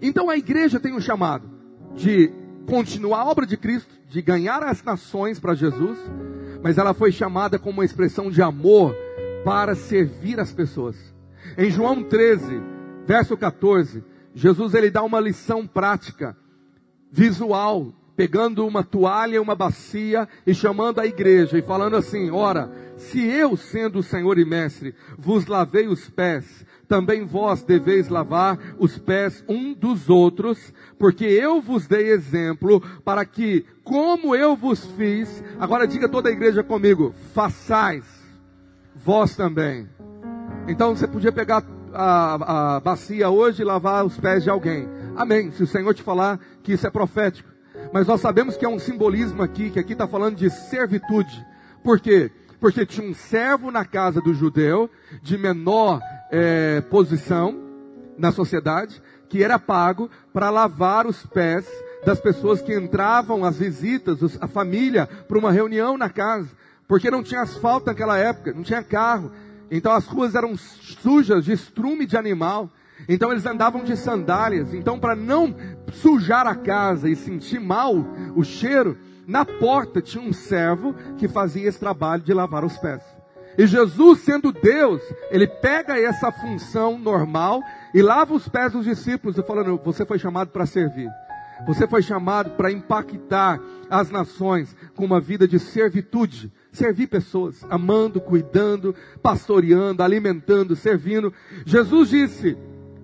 Então 0.01 0.29
a 0.29 0.37
igreja 0.37 0.79
tem 0.79 0.93
um 0.93 1.01
chamado 1.01 1.49
de 1.95 2.31
continuar 2.67 3.21
a 3.21 3.25
obra 3.25 3.45
de 3.45 3.57
Cristo, 3.57 3.93
de 4.07 4.21
ganhar 4.21 4.63
as 4.63 4.83
nações 4.83 5.39
para 5.39 5.55
Jesus, 5.55 5.97
mas 6.63 6.77
ela 6.77 6.93
foi 6.93 7.11
chamada 7.11 7.57
como 7.57 7.79
uma 7.79 7.85
expressão 7.85 8.29
de 8.29 8.41
amor 8.41 8.95
para 9.43 9.73
servir 9.73 10.39
as 10.39 10.53
pessoas. 10.53 10.95
Em 11.57 11.71
João 11.71 12.03
13, 12.03 12.61
verso 13.05 13.35
14, 13.35 14.03
Jesus 14.33 14.73
ele 14.75 14.91
dá 14.91 15.01
uma 15.01 15.19
lição 15.19 15.65
prática, 15.65 16.37
visual 17.11 17.93
pegando 18.19 18.67
uma 18.67 18.83
toalha, 18.83 19.41
uma 19.41 19.55
bacia 19.55 20.27
e 20.45 20.53
chamando 20.53 20.99
a 20.99 21.05
igreja 21.05 21.57
e 21.57 21.61
falando 21.61 21.95
assim: 21.95 22.29
Ora, 22.31 22.69
se 22.97 23.25
eu, 23.25 23.55
sendo 23.55 23.99
o 23.99 24.03
Senhor 24.03 24.37
e 24.37 24.43
Mestre, 24.43 24.93
vos 25.17 25.45
lavei 25.45 25.87
os 25.87 26.09
pés, 26.09 26.65
também 26.85 27.23
vós 27.23 27.63
deveis 27.63 28.09
lavar 28.09 28.59
os 28.77 28.97
pés 28.97 29.41
um 29.47 29.73
dos 29.73 30.09
outros, 30.09 30.73
porque 30.97 31.23
eu 31.23 31.61
vos 31.61 31.87
dei 31.87 32.11
exemplo 32.11 32.81
para 33.05 33.23
que, 33.23 33.65
como 33.85 34.35
eu 34.35 34.53
vos 34.53 34.83
fiz, 34.97 35.41
agora 35.57 35.87
diga 35.87 36.09
toda 36.09 36.27
a 36.27 36.33
igreja 36.33 36.61
comigo, 36.61 37.15
façais 37.33 38.03
vós 38.93 39.33
também. 39.33 39.87
Então 40.67 40.93
você 40.93 41.07
podia 41.07 41.31
pegar 41.31 41.63
a, 41.93 42.75
a 42.75 42.79
bacia 42.81 43.29
hoje 43.29 43.61
e 43.61 43.65
lavar 43.65 44.05
os 44.05 44.19
pés 44.19 44.43
de 44.43 44.49
alguém. 44.49 44.89
Amém. 45.15 45.51
Se 45.51 45.63
o 45.63 45.67
Senhor 45.67 45.93
te 45.93 46.03
falar 46.03 46.37
que 46.61 46.73
isso 46.73 46.85
é 46.85 46.89
profético. 46.89 47.58
Mas 47.91 48.07
nós 48.07 48.21
sabemos 48.21 48.55
que 48.55 48.65
é 48.65 48.69
um 48.69 48.79
simbolismo 48.79 49.41
aqui, 49.41 49.69
que 49.69 49.79
aqui 49.79 49.93
está 49.93 50.07
falando 50.07 50.35
de 50.35 50.49
servitude. 50.49 51.45
Por 51.83 51.99
quê? 51.99 52.31
Porque 52.59 52.85
tinha 52.85 53.07
um 53.07 53.13
servo 53.13 53.71
na 53.71 53.85
casa 53.85 54.21
do 54.21 54.33
judeu, 54.33 54.89
de 55.21 55.37
menor 55.37 56.01
é, 56.31 56.81
posição 56.81 57.57
na 58.17 58.31
sociedade, 58.31 59.01
que 59.29 59.43
era 59.43 59.57
pago 59.57 60.09
para 60.33 60.49
lavar 60.49 61.07
os 61.07 61.25
pés 61.25 61.65
das 62.05 62.19
pessoas 62.19 62.61
que 62.61 62.73
entravam, 62.73 63.45
as 63.45 63.57
visitas, 63.57 64.19
a 64.41 64.47
família, 64.47 65.07
para 65.07 65.37
uma 65.37 65.51
reunião 65.51 65.97
na 65.97 66.09
casa. 66.09 66.49
Porque 66.87 67.11
não 67.11 67.23
tinha 67.23 67.41
asfalto 67.41 67.87
naquela 67.87 68.17
época, 68.17 68.53
não 68.53 68.63
tinha 68.63 68.83
carro. 68.83 69.31
Então 69.69 69.91
as 69.91 70.05
ruas 70.05 70.35
eram 70.35 70.57
sujas 70.57 71.45
de 71.45 71.51
estrume 71.51 72.05
de 72.05 72.17
animal. 72.17 72.69
Então 73.07 73.31
eles 73.31 73.45
andavam 73.45 73.83
de 73.83 73.95
sandálias. 73.95 74.73
Então, 74.73 74.99
para 74.99 75.15
não 75.15 75.55
sujar 75.93 76.45
a 76.45 76.55
casa 76.55 77.09
e 77.09 77.15
sentir 77.15 77.59
mal 77.59 77.95
o 78.35 78.43
cheiro, 78.43 78.97
na 79.27 79.45
porta 79.45 80.01
tinha 80.01 80.23
um 80.23 80.33
servo 80.33 80.93
que 81.17 81.27
fazia 81.27 81.67
esse 81.67 81.79
trabalho 81.79 82.23
de 82.23 82.33
lavar 82.33 82.65
os 82.65 82.77
pés. 82.77 83.03
E 83.57 83.67
Jesus, 83.67 84.21
sendo 84.21 84.51
Deus, 84.51 85.01
ele 85.29 85.45
pega 85.45 85.99
essa 85.99 86.31
função 86.31 86.97
normal 86.97 87.61
e 87.93 88.01
lava 88.01 88.33
os 88.33 88.47
pés 88.47 88.71
dos 88.71 88.85
discípulos, 88.85 89.35
falando: 89.45 89.79
Você 89.83 90.05
foi 90.05 90.17
chamado 90.17 90.49
para 90.49 90.65
servir. 90.65 91.09
Você 91.67 91.87
foi 91.87 92.01
chamado 92.01 92.51
para 92.51 92.71
impactar 92.71 93.59
as 93.89 94.09
nações 94.09 94.75
com 94.95 95.03
uma 95.03 95.19
vida 95.19 95.47
de 95.47 95.59
servitude. 95.59 96.51
Servir 96.71 97.07
pessoas, 97.07 97.65
amando, 97.69 98.21
cuidando, 98.21 98.95
pastoreando, 99.21 100.03
alimentando, 100.03 100.75
servindo. 100.75 101.33
Jesus 101.65 102.09
disse 102.09 102.57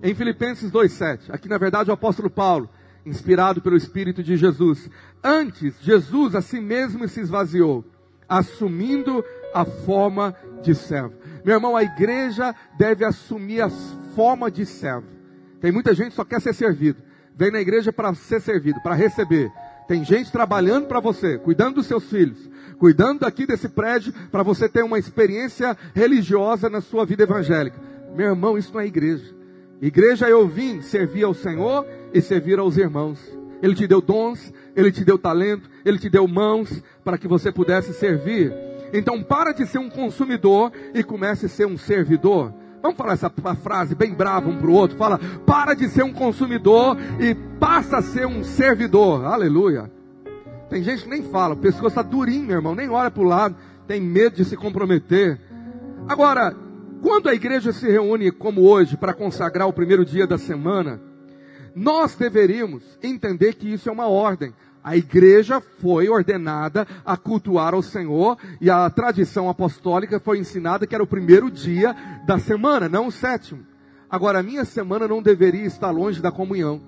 em 0.06 0.14
Filipenses 0.14 0.70
2,7, 0.70 1.30
aqui 1.30 1.48
na 1.48 1.58
verdade 1.58 1.90
o 1.90 1.92
apóstolo 1.92 2.30
Paulo, 2.30 2.70
inspirado 3.04 3.60
pelo 3.60 3.76
Espírito 3.76 4.22
de 4.22 4.36
Jesus, 4.36 4.88
antes 5.22 5.74
Jesus 5.82 6.36
a 6.36 6.40
si 6.40 6.60
mesmo 6.60 7.08
se 7.08 7.20
esvaziou, 7.20 7.84
assumindo 8.28 9.24
a 9.52 9.64
forma 9.64 10.32
de 10.62 10.76
servo. 10.76 11.12
Meu 11.44 11.56
irmão, 11.56 11.76
a 11.76 11.82
igreja 11.82 12.54
deve 12.78 13.04
assumir 13.04 13.62
a 13.62 13.68
forma 14.14 14.48
de 14.48 14.64
servo. 14.64 15.08
Tem 15.60 15.72
muita 15.72 15.92
gente 15.92 16.10
que 16.10 16.16
só 16.16 16.24
quer 16.24 16.40
ser 16.40 16.54
servido. 16.54 17.02
Vem 17.34 17.50
na 17.50 17.60
igreja 17.60 17.92
para 17.92 18.14
ser 18.14 18.40
servido, 18.40 18.80
para 18.82 18.94
receber. 18.94 19.50
Tem 19.88 20.04
gente 20.04 20.30
trabalhando 20.30 20.86
para 20.86 21.00
você, 21.00 21.36
cuidando 21.36 21.76
dos 21.76 21.86
seus 21.86 22.04
filhos, 22.04 22.48
cuidando 22.78 23.24
aqui 23.24 23.44
desse 23.44 23.68
prédio 23.68 24.12
para 24.30 24.44
você 24.44 24.68
ter 24.68 24.84
uma 24.84 25.00
experiência 25.00 25.76
religiosa 25.94 26.70
na 26.70 26.80
sua 26.80 27.04
vida 27.04 27.24
evangélica. 27.24 27.78
Meu 28.14 28.28
irmão, 28.28 28.56
isso 28.56 28.72
não 28.72 28.80
é 28.80 28.86
igreja. 28.86 29.35
Igreja 29.80 30.28
eu 30.28 30.46
vim 30.48 30.80
servir 30.80 31.24
ao 31.24 31.34
Senhor 31.34 31.86
e 32.12 32.20
servir 32.20 32.58
aos 32.58 32.76
irmãos. 32.76 33.20
Ele 33.62 33.74
te 33.74 33.86
deu 33.86 34.00
dons, 34.00 34.52
ele 34.74 34.90
te 34.90 35.04
deu 35.04 35.18
talento, 35.18 35.68
ele 35.84 35.98
te 35.98 36.08
deu 36.08 36.26
mãos 36.26 36.82
para 37.04 37.18
que 37.18 37.28
você 37.28 37.52
pudesse 37.52 37.92
servir. 37.92 38.52
Então 38.92 39.22
para 39.22 39.52
de 39.52 39.66
ser 39.66 39.78
um 39.78 39.90
consumidor 39.90 40.72
e 40.94 41.02
comece 41.02 41.46
a 41.46 41.48
ser 41.48 41.66
um 41.66 41.76
servidor. 41.76 42.52
Vamos 42.82 42.96
falar 42.96 43.14
essa 43.14 43.30
frase 43.56 43.94
bem 43.94 44.14
brava 44.14 44.48
um 44.48 44.58
para 44.58 44.70
o 44.70 44.74
outro. 44.74 44.96
Fala, 44.96 45.18
para 45.44 45.74
de 45.74 45.88
ser 45.88 46.04
um 46.04 46.12
consumidor 46.12 46.96
e 47.20 47.34
passa 47.58 47.98
a 47.98 48.02
ser 48.02 48.26
um 48.26 48.44
servidor. 48.44 49.24
Aleluia. 49.24 49.90
Tem 50.70 50.82
gente 50.82 51.04
que 51.04 51.10
nem 51.10 51.22
fala, 51.22 51.54
o 51.54 51.58
pescoço 51.58 51.88
está 51.88 52.02
durinho, 52.02 52.46
meu 52.46 52.56
irmão, 52.56 52.74
nem 52.74 52.88
olha 52.88 53.10
para 53.10 53.22
o 53.22 53.26
lado, 53.26 53.56
tem 53.86 54.00
medo 54.00 54.36
de 54.36 54.44
se 54.44 54.56
comprometer. 54.56 55.40
Agora, 56.08 56.54
quando 57.02 57.28
a 57.28 57.34
igreja 57.34 57.72
se 57.72 57.88
reúne 57.90 58.30
como 58.30 58.62
hoje 58.62 58.96
para 58.96 59.14
consagrar 59.14 59.68
o 59.68 59.72
primeiro 59.72 60.04
dia 60.04 60.26
da 60.26 60.38
semana, 60.38 61.00
nós 61.74 62.14
deveríamos 62.14 62.82
entender 63.02 63.54
que 63.54 63.72
isso 63.72 63.88
é 63.88 63.92
uma 63.92 64.06
ordem. 64.06 64.54
A 64.82 64.96
igreja 64.96 65.60
foi 65.60 66.08
ordenada 66.08 66.86
a 67.04 67.16
cultuar 67.16 67.74
ao 67.74 67.82
Senhor 67.82 68.38
e 68.60 68.70
a 68.70 68.88
tradição 68.88 69.48
apostólica 69.48 70.20
foi 70.20 70.38
ensinada 70.38 70.86
que 70.86 70.94
era 70.94 71.02
o 71.02 71.08
primeiro 71.08 71.50
dia 71.50 71.94
da 72.26 72.38
semana, 72.38 72.88
não 72.88 73.08
o 73.08 73.12
sétimo. 73.12 73.66
Agora, 74.08 74.38
a 74.38 74.42
minha 74.42 74.64
semana 74.64 75.08
não 75.08 75.20
deveria 75.20 75.64
estar 75.66 75.90
longe 75.90 76.22
da 76.22 76.30
comunhão. 76.30 76.80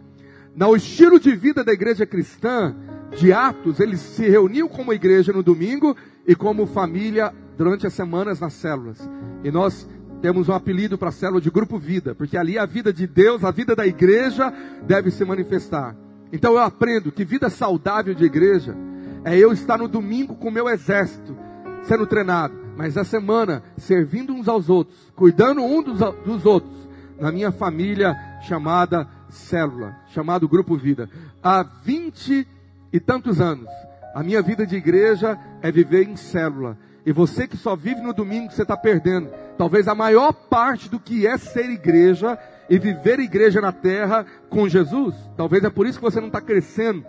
No 0.54 0.74
estilo 0.76 1.18
de 1.18 1.34
vida 1.34 1.64
da 1.64 1.72
igreja 1.72 2.06
cristã, 2.06 2.74
de 3.16 3.32
Atos, 3.32 3.80
eles 3.80 4.00
se 4.00 4.28
reuniam 4.28 4.68
como 4.68 4.92
igreja 4.92 5.32
no 5.32 5.42
domingo 5.42 5.96
e 6.26 6.34
como 6.34 6.66
família 6.66 7.34
durante 7.56 7.86
as 7.86 7.92
semanas 7.92 8.38
nas 8.38 8.52
células. 8.52 8.98
E 9.42 9.50
nós 9.50 9.88
temos 10.20 10.48
um 10.48 10.52
apelido 10.52 10.98
para 10.98 11.10
a 11.10 11.12
célula 11.12 11.40
de 11.40 11.50
Grupo 11.50 11.78
Vida, 11.78 12.14
porque 12.14 12.36
ali 12.36 12.58
a 12.58 12.66
vida 12.66 12.92
de 12.92 13.06
Deus, 13.06 13.44
a 13.44 13.50
vida 13.50 13.74
da 13.74 13.86
igreja 13.86 14.52
deve 14.82 15.10
se 15.10 15.24
manifestar. 15.24 15.96
Então 16.32 16.52
eu 16.52 16.58
aprendo 16.58 17.12
que 17.12 17.24
vida 17.24 17.48
saudável 17.48 18.14
de 18.14 18.24
igreja 18.24 18.76
é 19.24 19.36
eu 19.36 19.52
estar 19.52 19.78
no 19.78 19.88
domingo 19.88 20.34
com 20.34 20.48
o 20.48 20.52
meu 20.52 20.68
exército, 20.68 21.36
sendo 21.82 22.06
treinado, 22.06 22.54
mas 22.76 22.94
na 22.94 23.04
semana 23.04 23.62
servindo 23.76 24.32
uns 24.32 24.48
aos 24.48 24.68
outros, 24.68 25.12
cuidando 25.14 25.62
um 25.62 25.82
dos, 25.82 25.98
dos 26.24 26.44
outros, 26.44 26.88
na 27.18 27.32
minha 27.32 27.50
família 27.50 28.16
chamada 28.42 29.08
célula, 29.28 29.96
chamado 30.08 30.48
Grupo 30.48 30.76
Vida. 30.76 31.08
Há 31.42 31.62
vinte 31.62 32.46
e 32.92 33.00
tantos 33.00 33.40
anos, 33.40 33.68
a 34.14 34.22
minha 34.22 34.42
vida 34.42 34.66
de 34.66 34.76
igreja 34.76 35.38
é 35.62 35.70
viver 35.70 36.08
em 36.08 36.16
célula. 36.16 36.76
E 37.06 37.12
você 37.12 37.46
que 37.46 37.56
só 37.56 37.74
vive 37.74 38.00
no 38.00 38.12
domingo, 38.12 38.52
você 38.52 38.62
está 38.62 38.76
perdendo. 38.76 39.30
Talvez 39.56 39.88
a 39.88 39.94
maior 39.94 40.32
parte 40.32 40.88
do 40.88 41.00
que 41.00 41.26
é 41.26 41.38
ser 41.38 41.70
igreja 41.70 42.38
e 42.68 42.78
viver 42.78 43.18
igreja 43.18 43.60
na 43.60 43.72
terra 43.72 44.26
com 44.50 44.68
Jesus. 44.68 45.14
Talvez 45.36 45.64
é 45.64 45.70
por 45.70 45.86
isso 45.86 45.98
que 45.98 46.04
você 46.04 46.20
não 46.20 46.26
está 46.28 46.40
crescendo 46.40 47.04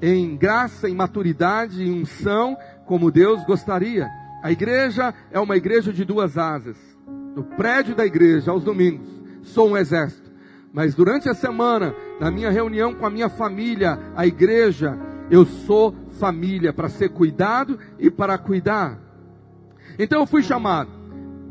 em 0.00 0.36
graça, 0.36 0.88
em 0.88 0.94
maturidade, 0.94 1.82
em 1.82 2.02
unção, 2.02 2.56
como 2.86 3.10
Deus 3.10 3.44
gostaria. 3.44 4.08
A 4.42 4.50
igreja 4.52 5.14
é 5.30 5.40
uma 5.40 5.56
igreja 5.56 5.92
de 5.92 6.04
duas 6.04 6.36
asas. 6.36 6.76
No 7.34 7.44
prédio 7.44 7.94
da 7.94 8.04
igreja, 8.04 8.50
aos 8.50 8.64
domingos, 8.64 9.08
sou 9.42 9.70
um 9.70 9.76
exército. 9.76 10.30
Mas 10.72 10.94
durante 10.94 11.28
a 11.28 11.34
semana, 11.34 11.94
na 12.20 12.30
minha 12.30 12.50
reunião 12.50 12.94
com 12.94 13.06
a 13.06 13.10
minha 13.10 13.28
família, 13.28 13.98
a 14.14 14.26
igreja, 14.26 14.98
eu 15.30 15.44
sou 15.44 15.94
família 16.18 16.72
para 16.72 16.88
ser 16.88 17.10
cuidado 17.10 17.78
e 17.98 18.10
para 18.10 18.36
cuidar. 18.36 19.05
Então 19.98 20.20
eu 20.20 20.26
fui 20.26 20.42
chamado 20.42 20.90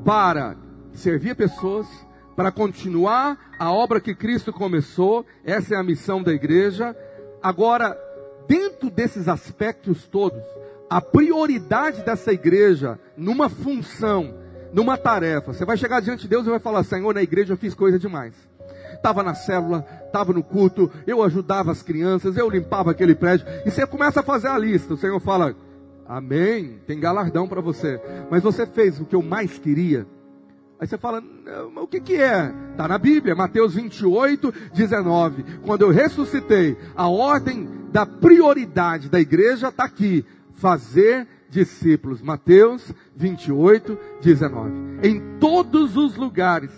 para 0.03 0.55
servir 0.93 1.35
pessoas, 1.35 1.87
para 2.35 2.51
continuar 2.51 3.37
a 3.57 3.71
obra 3.71 3.99
que 3.99 4.13
Cristo 4.13 4.53
começou, 4.53 5.25
essa 5.43 5.73
é 5.73 5.77
a 5.77 5.83
missão 5.83 6.21
da 6.21 6.33
igreja. 6.33 6.95
Agora, 7.41 7.97
dentro 8.47 8.89
desses 8.89 9.27
aspectos 9.27 10.05
todos, 10.05 10.43
a 10.89 11.01
prioridade 11.01 12.03
dessa 12.03 12.31
igreja, 12.31 12.99
numa 13.17 13.49
função, 13.49 14.35
numa 14.71 14.97
tarefa, 14.97 15.53
você 15.53 15.65
vai 15.65 15.77
chegar 15.77 16.01
diante 16.01 16.23
de 16.23 16.27
Deus 16.27 16.45
e 16.45 16.49
vai 16.49 16.59
falar: 16.59 16.83
Senhor, 16.83 17.13
na 17.13 17.23
igreja 17.23 17.53
eu 17.53 17.57
fiz 17.57 17.73
coisa 17.73 17.97
demais. 17.97 18.33
Estava 18.93 19.23
na 19.23 19.33
célula, 19.33 19.85
estava 20.05 20.33
no 20.33 20.43
culto, 20.43 20.91
eu 21.07 21.23
ajudava 21.23 21.71
as 21.71 21.81
crianças, 21.81 22.37
eu 22.37 22.49
limpava 22.49 22.91
aquele 22.91 23.15
prédio, 23.15 23.45
e 23.65 23.71
você 23.71 23.85
começa 23.85 24.19
a 24.19 24.23
fazer 24.23 24.47
a 24.47 24.57
lista. 24.57 24.93
O 24.93 24.97
Senhor 24.97 25.19
fala: 25.19 25.55
Amém, 26.07 26.79
tem 26.85 26.99
galardão 26.99 27.47
para 27.47 27.61
você, 27.61 27.99
mas 28.29 28.43
você 28.43 28.65
fez 28.65 28.99
o 28.99 29.05
que 29.05 29.15
eu 29.15 29.23
mais 29.23 29.57
queria. 29.57 30.05
Aí 30.79 30.87
você 30.87 30.97
fala, 30.97 31.23
o 31.77 31.87
que, 31.87 31.99
que 31.99 32.15
é? 32.15 32.53
Está 32.71 32.87
na 32.87 32.97
Bíblia, 32.97 33.33
Mateus 33.33 33.75
28, 33.75 34.53
19. 34.73 35.43
Quando 35.65 35.83
eu 35.83 35.89
ressuscitei, 35.89 36.77
a 36.95 37.07
ordem 37.07 37.67
da 37.91 38.05
prioridade 38.05 39.09
da 39.09 39.19
igreja 39.19 39.69
está 39.69 39.85
aqui: 39.85 40.25
fazer 40.55 41.27
discípulos. 41.49 42.21
Mateus 42.21 42.93
28, 43.15 43.97
19. 44.21 44.71
Em 45.01 45.39
todos 45.39 45.95
os 45.95 46.17
lugares. 46.17 46.71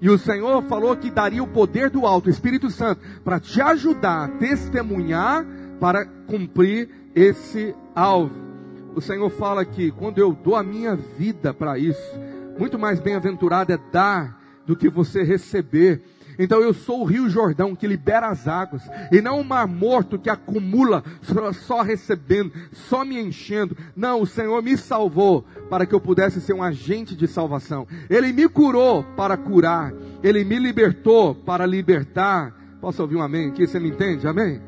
E 0.00 0.08
o 0.08 0.16
Senhor 0.16 0.62
falou 0.62 0.96
que 0.96 1.10
daria 1.10 1.42
o 1.42 1.48
poder 1.48 1.90
do 1.90 2.06
alto, 2.06 2.28
o 2.28 2.30
Espírito 2.30 2.70
Santo, 2.70 3.02
para 3.22 3.38
te 3.38 3.60
ajudar 3.60 4.24
a 4.24 4.28
testemunhar 4.28 5.44
para 5.78 6.06
cumprir 6.06 6.88
esse 7.14 7.74
alvo. 7.94 8.49
O 8.94 9.00
Senhor 9.00 9.30
fala 9.30 9.64
que 9.64 9.90
quando 9.92 10.18
eu 10.18 10.32
dou 10.32 10.56
a 10.56 10.62
minha 10.62 10.96
vida 10.96 11.54
para 11.54 11.78
isso, 11.78 12.18
muito 12.58 12.78
mais 12.78 13.00
bem-aventurado 13.00 13.72
é 13.72 13.78
dar 13.92 14.40
do 14.66 14.76
que 14.76 14.88
você 14.88 15.22
receber. 15.22 16.02
Então 16.38 16.60
eu 16.60 16.72
sou 16.72 17.02
o 17.02 17.04
Rio 17.04 17.28
Jordão 17.28 17.76
que 17.76 17.86
libera 17.86 18.28
as 18.28 18.48
águas, 18.48 18.82
e 19.12 19.20
não 19.20 19.40
o 19.40 19.44
mar 19.44 19.66
morto 19.66 20.18
que 20.18 20.30
acumula 20.30 21.04
só 21.52 21.82
recebendo, 21.82 22.52
só 22.72 23.04
me 23.04 23.20
enchendo. 23.20 23.76
Não, 23.94 24.22
o 24.22 24.26
Senhor 24.26 24.62
me 24.62 24.76
salvou 24.76 25.44
para 25.68 25.84
que 25.84 25.94
eu 25.94 26.00
pudesse 26.00 26.40
ser 26.40 26.54
um 26.54 26.62
agente 26.62 27.14
de 27.14 27.28
salvação. 27.28 27.86
Ele 28.08 28.32
me 28.32 28.48
curou 28.48 29.04
para 29.16 29.36
curar. 29.36 29.92
Ele 30.22 30.44
me 30.44 30.58
libertou 30.58 31.34
para 31.34 31.66
libertar. 31.66 32.54
Posso 32.80 33.02
ouvir 33.02 33.16
um 33.16 33.22
amém 33.22 33.48
aqui? 33.48 33.66
Você 33.66 33.78
me 33.78 33.90
entende? 33.90 34.26
Amém? 34.26 34.62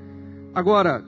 Agora, 0.55 1.02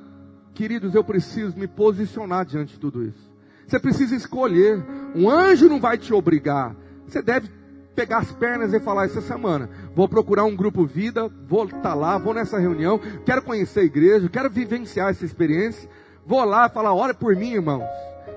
queridos, 0.54 0.94
eu 0.94 1.04
preciso 1.04 1.58
me 1.58 1.66
posicionar 1.66 2.46
diante 2.46 2.74
de 2.74 2.80
tudo 2.80 3.02
isso. 3.02 3.30
Você 3.66 3.78
precisa 3.78 4.14
escolher. 4.14 4.82
Um 5.14 5.28
anjo 5.28 5.68
não 5.68 5.80
vai 5.80 5.98
te 5.98 6.12
obrigar. 6.12 6.74
Você 7.06 7.20
deve 7.20 7.50
pegar 7.94 8.18
as 8.18 8.32
pernas 8.32 8.72
e 8.72 8.80
falar 8.80 9.04
essa 9.04 9.20
semana, 9.20 9.70
vou 9.94 10.08
procurar 10.08 10.44
um 10.44 10.56
grupo 10.56 10.84
vida, 10.84 11.30
vou 11.46 11.64
estar 11.64 11.80
tá 11.80 11.94
lá, 11.94 12.18
vou 12.18 12.34
nessa 12.34 12.58
reunião, 12.58 13.00
quero 13.24 13.40
conhecer 13.40 13.80
a 13.80 13.84
igreja, 13.84 14.28
quero 14.28 14.50
vivenciar 14.50 15.10
essa 15.10 15.24
experiência, 15.24 15.88
vou 16.26 16.44
lá 16.44 16.68
falar, 16.68 16.92
ora 16.92 17.14
por 17.14 17.36
mim, 17.36 17.52
irmãos. 17.52 17.84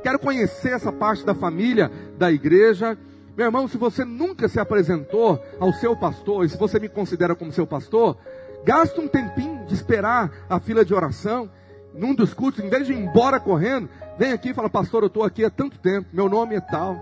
Quero 0.04 0.20
conhecer 0.20 0.74
essa 0.74 0.92
parte 0.92 1.26
da 1.26 1.34
família 1.34 1.92
da 2.18 2.32
igreja. 2.32 2.98
Meu 3.36 3.48
irmão, 3.48 3.68
se 3.68 3.78
você 3.78 4.06
nunca 4.06 4.48
se 4.48 4.60
apresentou 4.60 5.44
ao 5.60 5.74
seu 5.74 5.96
pastor, 5.96 6.46
e 6.46 6.50
se 6.50 6.58
você 6.58 6.80
me 6.80 6.88
considera 6.88 7.36
como 7.36 7.52
seu 7.52 7.66
pastor, 7.66 8.16
gasta 8.64 9.02
um 9.02 9.08
tempinho 9.08 9.66
de 9.66 9.74
esperar 9.74 10.32
a 10.50 10.60
fila 10.60 10.86
de 10.86 10.94
oração. 10.94 11.50
Num 11.98 12.14
dos 12.14 12.34
cultos, 12.34 12.64
em 12.64 12.70
vez 12.70 12.86
de 12.86 12.94
ir 12.94 13.00
embora 13.00 13.40
correndo, 13.40 13.90
vem 14.18 14.32
aqui 14.32 14.50
e 14.50 14.54
fala, 14.54 14.70
pastor, 14.70 15.04
eu 15.04 15.08
estou 15.08 15.24
aqui 15.24 15.44
há 15.44 15.50
tanto 15.50 15.80
tempo, 15.80 16.08
meu 16.14 16.30
nome 16.30 16.56
é 16.56 16.62
tal. 16.62 16.96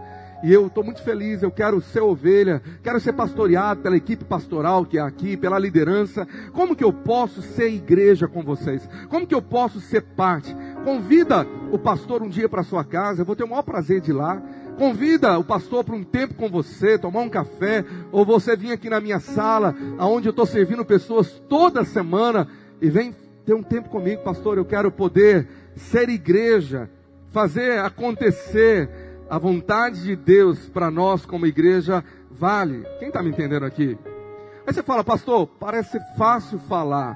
E 0.43 0.53
eu 0.53 0.67
estou 0.67 0.83
muito 0.83 1.01
feliz, 1.01 1.41
eu 1.41 1.51
quero 1.51 1.81
ser 1.81 2.01
ovelha, 2.01 2.61
quero 2.83 2.99
ser 2.99 3.13
pastoreado 3.13 3.81
pela 3.81 3.97
equipe 3.97 4.23
pastoral 4.23 4.85
que 4.85 4.97
é 4.97 5.01
aqui, 5.01 5.35
pela 5.35 5.57
liderança. 5.57 6.27
Como 6.53 6.75
que 6.75 6.83
eu 6.83 6.93
posso 6.93 7.41
ser 7.41 7.69
igreja 7.69 8.27
com 8.27 8.43
vocês? 8.43 8.87
Como 9.09 9.25
que 9.25 9.33
eu 9.33 9.41
posso 9.41 9.79
ser 9.81 10.01
parte? 10.01 10.55
Convida 10.83 11.47
o 11.71 11.79
pastor 11.79 12.21
um 12.21 12.29
dia 12.29 12.47
para 12.47 12.63
sua 12.63 12.83
casa, 12.83 13.21
eu 13.21 13.25
vou 13.25 13.35
ter 13.35 13.43
o 13.43 13.49
maior 13.49 13.63
prazer 13.63 14.01
de 14.01 14.11
ir 14.11 14.13
lá. 14.13 14.41
Convida 14.77 15.39
o 15.39 15.43
pastor 15.43 15.83
para 15.83 15.95
um 15.95 16.03
tempo 16.03 16.35
com 16.35 16.49
você, 16.49 16.97
tomar 16.97 17.21
um 17.21 17.29
café, 17.29 17.83
ou 18.11 18.25
você 18.25 18.55
vir 18.55 18.71
aqui 18.71 18.89
na 18.89 18.99
minha 18.99 19.19
sala, 19.19 19.73
aonde 19.97 20.27
eu 20.27 20.31
estou 20.31 20.45
servindo 20.45 20.85
pessoas 20.85 21.41
toda 21.49 21.85
semana, 21.85 22.47
e 22.81 22.89
vem 22.89 23.13
ter 23.45 23.53
um 23.53 23.63
tempo 23.63 23.89
comigo, 23.89 24.23
pastor. 24.23 24.57
Eu 24.57 24.65
quero 24.65 24.91
poder 24.91 25.47
ser 25.75 26.09
igreja, 26.09 26.89
fazer 27.31 27.79
acontecer 27.79 28.89
a 29.29 29.37
vontade 29.37 30.03
de 30.03 30.15
Deus 30.15 30.67
para 30.67 30.89
nós 30.89 31.25
como 31.25 31.45
igreja 31.45 32.03
vale. 32.29 32.85
Quem 32.99 33.09
está 33.09 33.21
me 33.21 33.29
entendendo 33.29 33.65
aqui? 33.65 33.97
Aí 34.65 34.73
você 34.73 34.81
fala, 34.81 35.03
pastor, 35.03 35.47
parece 35.59 35.99
fácil 36.17 36.57
falar, 36.59 37.15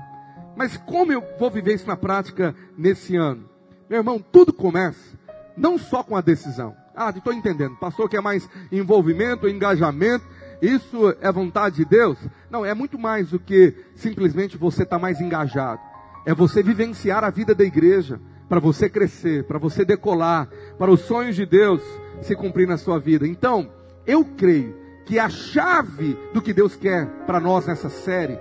mas 0.55 0.77
como 0.77 1.11
eu 1.11 1.23
vou 1.39 1.49
viver 1.49 1.73
isso 1.73 1.87
na 1.87 1.97
prática 1.97 2.55
nesse 2.77 3.15
ano? 3.15 3.49
Meu 3.89 3.99
irmão, 3.99 4.23
tudo 4.31 4.53
começa 4.53 5.17
não 5.57 5.77
só 5.77 6.01
com 6.03 6.15
a 6.15 6.21
decisão. 6.21 6.75
Ah, 6.95 7.09
estou 7.09 7.33
entendendo. 7.33 7.75
Pastor 7.75 8.09
quer 8.09 8.21
mais 8.21 8.47
envolvimento, 8.71 9.47
engajamento. 9.47 10.25
Isso 10.61 11.15
é 11.21 11.31
vontade 11.31 11.77
de 11.77 11.85
Deus? 11.85 12.17
Não, 12.49 12.65
é 12.65 12.73
muito 12.73 12.99
mais 12.99 13.29
do 13.29 13.39
que 13.39 13.73
simplesmente 13.95 14.57
você 14.57 14.83
estar 14.83 14.97
tá 14.97 15.01
mais 15.01 15.19
engajado. 15.19 15.81
É 16.25 16.33
você 16.33 16.61
vivenciar 16.61 17.23
a 17.23 17.29
vida 17.29 17.55
da 17.55 17.63
igreja 17.63 18.19
para 18.47 18.59
você 18.59 18.89
crescer, 18.89 19.45
para 19.45 19.59
você 19.59 19.85
decolar, 19.85 20.49
para 20.77 20.91
os 20.91 21.01
sonhos 21.01 21.35
de 21.35 21.45
Deus 21.45 21.81
se 22.21 22.35
cumprir 22.35 22.67
na 22.67 22.77
sua 22.77 22.99
vida. 22.99 23.27
Então, 23.27 23.69
eu 24.05 24.25
creio 24.25 24.75
que 25.05 25.19
a 25.19 25.29
chave 25.29 26.17
do 26.33 26.41
que 26.41 26.53
Deus 26.53 26.75
quer 26.75 27.07
para 27.25 27.39
nós 27.39 27.67
nessa 27.67 27.89
série 27.89 28.37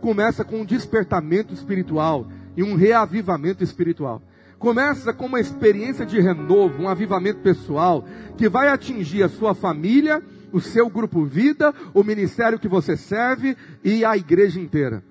começa 0.00 0.44
com 0.44 0.60
um 0.60 0.64
despertamento 0.64 1.52
espiritual 1.52 2.26
e 2.56 2.62
um 2.62 2.74
reavivamento 2.74 3.62
espiritual. 3.62 4.22
Começa 4.58 5.12
com 5.12 5.26
uma 5.26 5.40
experiência 5.40 6.04
de 6.04 6.20
renovo, 6.20 6.82
um 6.82 6.88
avivamento 6.88 7.40
pessoal 7.40 8.04
que 8.36 8.48
vai 8.48 8.68
atingir 8.68 9.22
a 9.22 9.28
sua 9.28 9.54
família, 9.54 10.22
o 10.52 10.60
seu 10.60 10.88
grupo 10.88 11.24
vida, 11.24 11.72
o 11.94 12.02
ministério 12.02 12.58
que 12.58 12.68
você 12.68 12.96
serve 12.96 13.56
e 13.84 14.04
a 14.04 14.16
igreja 14.16 14.60
inteira. 14.60 15.02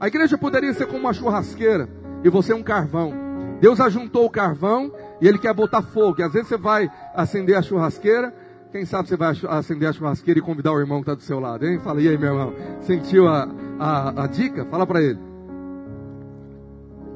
A 0.00 0.08
igreja 0.08 0.38
poderia 0.38 0.72
ser 0.72 0.86
como 0.86 1.00
uma 1.00 1.12
churrasqueira 1.12 1.86
e 2.24 2.30
você 2.30 2.54
um 2.54 2.62
carvão. 2.62 3.12
Deus 3.60 3.78
ajuntou 3.78 4.24
o 4.24 4.30
carvão 4.30 4.90
e 5.20 5.28
Ele 5.28 5.38
quer 5.38 5.52
botar 5.52 5.82
fogo. 5.82 6.20
E 6.20 6.24
às 6.24 6.32
vezes 6.32 6.48
você 6.48 6.56
vai 6.56 6.90
acender 7.14 7.54
a 7.54 7.60
churrasqueira. 7.60 8.34
Quem 8.72 8.86
sabe 8.86 9.08
você 9.08 9.16
vai 9.16 9.36
acender 9.50 9.90
a 9.90 9.92
churrasqueira 9.92 10.40
e 10.40 10.42
convidar 10.42 10.72
o 10.72 10.80
irmão 10.80 11.00
que 11.00 11.02
está 11.02 11.14
do 11.14 11.22
seu 11.22 11.38
lado, 11.38 11.66
hein? 11.66 11.78
Fala, 11.80 12.00
e 12.00 12.08
aí, 12.08 12.16
meu 12.16 12.32
irmão? 12.32 12.54
Sentiu 12.80 13.28
a, 13.28 13.46
a, 13.78 14.24
a 14.24 14.26
dica? 14.26 14.64
Fala 14.64 14.86
para 14.86 15.02
ele. 15.02 15.18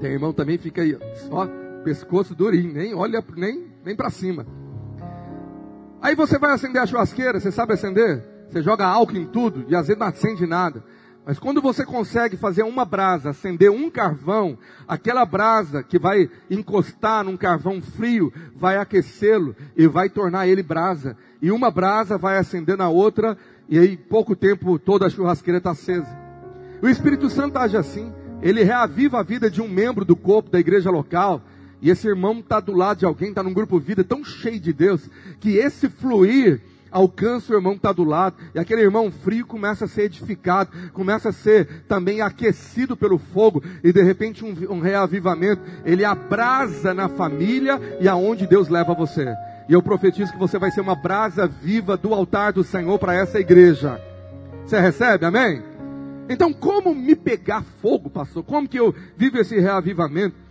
Tem 0.00 0.12
irmão 0.12 0.34
também, 0.34 0.58
fica 0.58 0.82
aí, 0.82 0.98
ó, 1.30 1.46
pescoço 1.82 2.34
durinho, 2.34 2.74
nem 2.74 2.94
olha 2.94 3.24
nem, 3.34 3.66
nem 3.82 3.96
para 3.96 4.10
cima. 4.10 4.44
Aí 6.02 6.14
você 6.14 6.38
vai 6.38 6.52
acender 6.52 6.82
a 6.82 6.86
churrasqueira, 6.86 7.40
você 7.40 7.50
sabe 7.50 7.72
acender? 7.72 8.22
Você 8.50 8.60
joga 8.60 8.84
álcool 8.84 9.16
em 9.16 9.26
tudo 9.26 9.64
e 9.68 9.74
às 9.74 9.86
vezes 9.86 9.98
não 9.98 10.08
acende 10.08 10.46
nada. 10.46 10.82
Mas 11.26 11.38
quando 11.38 11.62
você 11.62 11.86
consegue 11.86 12.36
fazer 12.36 12.62
uma 12.64 12.84
brasa, 12.84 13.30
acender 13.30 13.70
um 13.70 13.88
carvão, 13.88 14.58
aquela 14.86 15.24
brasa 15.24 15.82
que 15.82 15.98
vai 15.98 16.28
encostar 16.50 17.24
num 17.24 17.36
carvão 17.36 17.80
frio, 17.80 18.30
vai 18.54 18.76
aquecê-lo 18.76 19.56
e 19.74 19.86
vai 19.86 20.10
tornar 20.10 20.46
ele 20.46 20.62
brasa. 20.62 21.16
E 21.40 21.50
uma 21.50 21.70
brasa 21.70 22.18
vai 22.18 22.36
acender 22.36 22.76
na 22.76 22.90
outra, 22.90 23.38
e 23.68 23.78
aí 23.78 23.96
pouco 23.96 24.36
tempo 24.36 24.78
toda 24.78 25.06
a 25.06 25.10
churrasqueira 25.10 25.58
está 25.58 25.70
acesa. 25.70 26.24
O 26.82 26.88
Espírito 26.88 27.30
Santo 27.30 27.56
age 27.56 27.76
assim. 27.76 28.12
Ele 28.42 28.62
reaviva 28.62 29.20
a 29.20 29.22
vida 29.22 29.50
de 29.50 29.62
um 29.62 29.68
membro 29.68 30.04
do 30.04 30.14
corpo 30.14 30.50
da 30.50 30.60
igreja 30.60 30.90
local. 30.90 31.40
E 31.80 31.88
esse 31.88 32.06
irmão 32.06 32.40
está 32.40 32.60
do 32.60 32.72
lado 32.72 32.98
de 32.98 33.06
alguém, 33.06 33.30
está 33.30 33.42
num 33.42 33.54
grupo 33.54 33.78
vida 33.78 34.04
tão 34.04 34.22
cheio 34.22 34.60
de 34.60 34.72
Deus, 34.72 35.08
que 35.40 35.56
esse 35.56 35.88
fluir 35.88 36.60
alcança 36.94 37.52
o 37.52 37.56
irmão 37.56 37.72
que 37.72 37.78
está 37.78 37.92
do 37.92 38.04
lado, 38.04 38.36
e 38.54 38.58
aquele 38.58 38.80
irmão 38.80 39.10
frio 39.10 39.44
começa 39.44 39.84
a 39.84 39.88
ser 39.88 40.02
edificado, 40.02 40.70
começa 40.92 41.30
a 41.30 41.32
ser 41.32 41.82
também 41.88 42.20
aquecido 42.20 42.96
pelo 42.96 43.18
fogo, 43.18 43.60
e 43.82 43.92
de 43.92 44.00
repente 44.00 44.44
um, 44.44 44.54
um 44.72 44.78
reavivamento, 44.78 45.60
ele 45.84 46.04
abrasa 46.04 46.94
na 46.94 47.08
família 47.08 47.80
e 48.00 48.08
aonde 48.08 48.46
Deus 48.46 48.68
leva 48.68 48.94
você. 48.94 49.26
E 49.68 49.72
eu 49.72 49.82
profetizo 49.82 50.32
que 50.32 50.38
você 50.38 50.56
vai 50.56 50.70
ser 50.70 50.82
uma 50.82 50.94
brasa 50.94 51.48
viva 51.48 51.96
do 51.96 52.14
altar 52.14 52.52
do 52.52 52.62
Senhor 52.62 52.96
para 52.96 53.14
essa 53.14 53.40
igreja. 53.40 54.00
Você 54.64 54.78
recebe, 54.78 55.26
amém? 55.26 55.62
Então, 56.28 56.52
como 56.52 56.94
me 56.94 57.16
pegar 57.16 57.62
fogo, 57.82 58.08
pastor? 58.08 58.44
Como 58.44 58.68
que 58.68 58.78
eu 58.78 58.94
vivo 59.16 59.38
esse 59.38 59.58
reavivamento? 59.58 60.43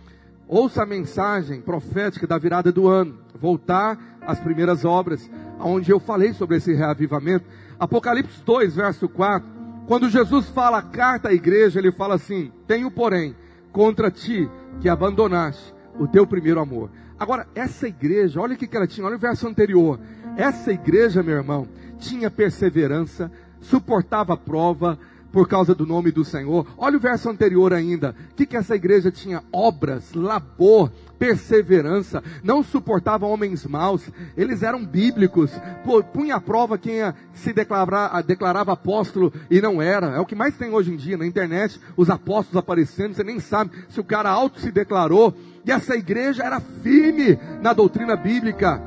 Ouça 0.54 0.84
a 0.84 0.86
mensagem 0.86 1.60
profética 1.60 2.28
da 2.28 2.38
virada 2.38 2.70
do 2.70 2.86
ano. 2.86 3.18
Voltar 3.34 3.98
às 4.20 4.38
primeiras 4.38 4.84
obras 4.84 5.28
onde 5.58 5.90
eu 5.90 5.98
falei 5.98 6.32
sobre 6.32 6.58
esse 6.58 6.72
reavivamento. 6.72 7.44
Apocalipse 7.76 8.40
2, 8.46 8.76
verso 8.76 9.08
4. 9.08 9.48
Quando 9.88 10.08
Jesus 10.08 10.48
fala 10.50 10.78
a 10.78 10.82
carta 10.82 11.30
à 11.30 11.32
igreja, 11.32 11.80
ele 11.80 11.90
fala 11.90 12.14
assim: 12.14 12.52
Tenho, 12.68 12.88
porém, 12.88 13.34
contra 13.72 14.12
ti 14.12 14.48
que 14.80 14.88
abandonaste 14.88 15.74
o 15.98 16.06
teu 16.06 16.24
primeiro 16.24 16.60
amor. 16.60 16.88
Agora, 17.18 17.48
essa 17.52 17.88
igreja, 17.88 18.40
olha 18.40 18.54
o 18.54 18.56
que 18.56 18.76
ela 18.76 18.86
tinha, 18.86 19.08
olha 19.08 19.16
o 19.16 19.18
verso 19.18 19.48
anterior. 19.48 19.98
Essa 20.36 20.70
igreja, 20.70 21.20
meu 21.20 21.34
irmão, 21.34 21.66
tinha 21.98 22.30
perseverança, 22.30 23.28
suportava 23.60 24.34
a 24.34 24.36
prova, 24.36 25.00
por 25.34 25.48
causa 25.48 25.74
do 25.74 25.84
nome 25.84 26.12
do 26.12 26.24
Senhor. 26.24 26.64
Olha 26.78 26.96
o 26.96 27.00
verso 27.00 27.28
anterior 27.28 27.72
ainda. 27.72 28.14
O 28.30 28.34
que, 28.36 28.46
que 28.46 28.56
essa 28.56 28.76
igreja 28.76 29.10
tinha? 29.10 29.42
Obras, 29.52 30.14
labor, 30.14 30.92
perseverança. 31.18 32.22
Não 32.44 32.62
suportava 32.62 33.26
homens 33.26 33.66
maus. 33.66 34.08
Eles 34.36 34.62
eram 34.62 34.86
bíblicos. 34.86 35.50
Punha 36.12 36.36
à 36.36 36.40
prova 36.40 36.78
quem 36.78 37.00
se 37.32 37.52
declarava, 37.52 38.22
declarava 38.22 38.72
apóstolo 38.74 39.32
e 39.50 39.60
não 39.60 39.82
era. 39.82 40.14
É 40.14 40.20
o 40.20 40.24
que 40.24 40.36
mais 40.36 40.56
tem 40.56 40.72
hoje 40.72 40.92
em 40.92 40.96
dia 40.96 41.16
na 41.16 41.26
internet. 41.26 41.80
Os 41.96 42.08
apóstolos 42.08 42.56
aparecendo. 42.56 43.14
Você 43.14 43.24
nem 43.24 43.40
sabe 43.40 43.72
se 43.88 43.98
o 43.98 44.04
cara 44.04 44.30
auto 44.30 44.60
se 44.60 44.70
declarou. 44.70 45.34
E 45.66 45.72
essa 45.72 45.96
igreja 45.96 46.44
era 46.44 46.60
firme 46.60 47.36
na 47.60 47.72
doutrina 47.72 48.14
bíblica. 48.14 48.80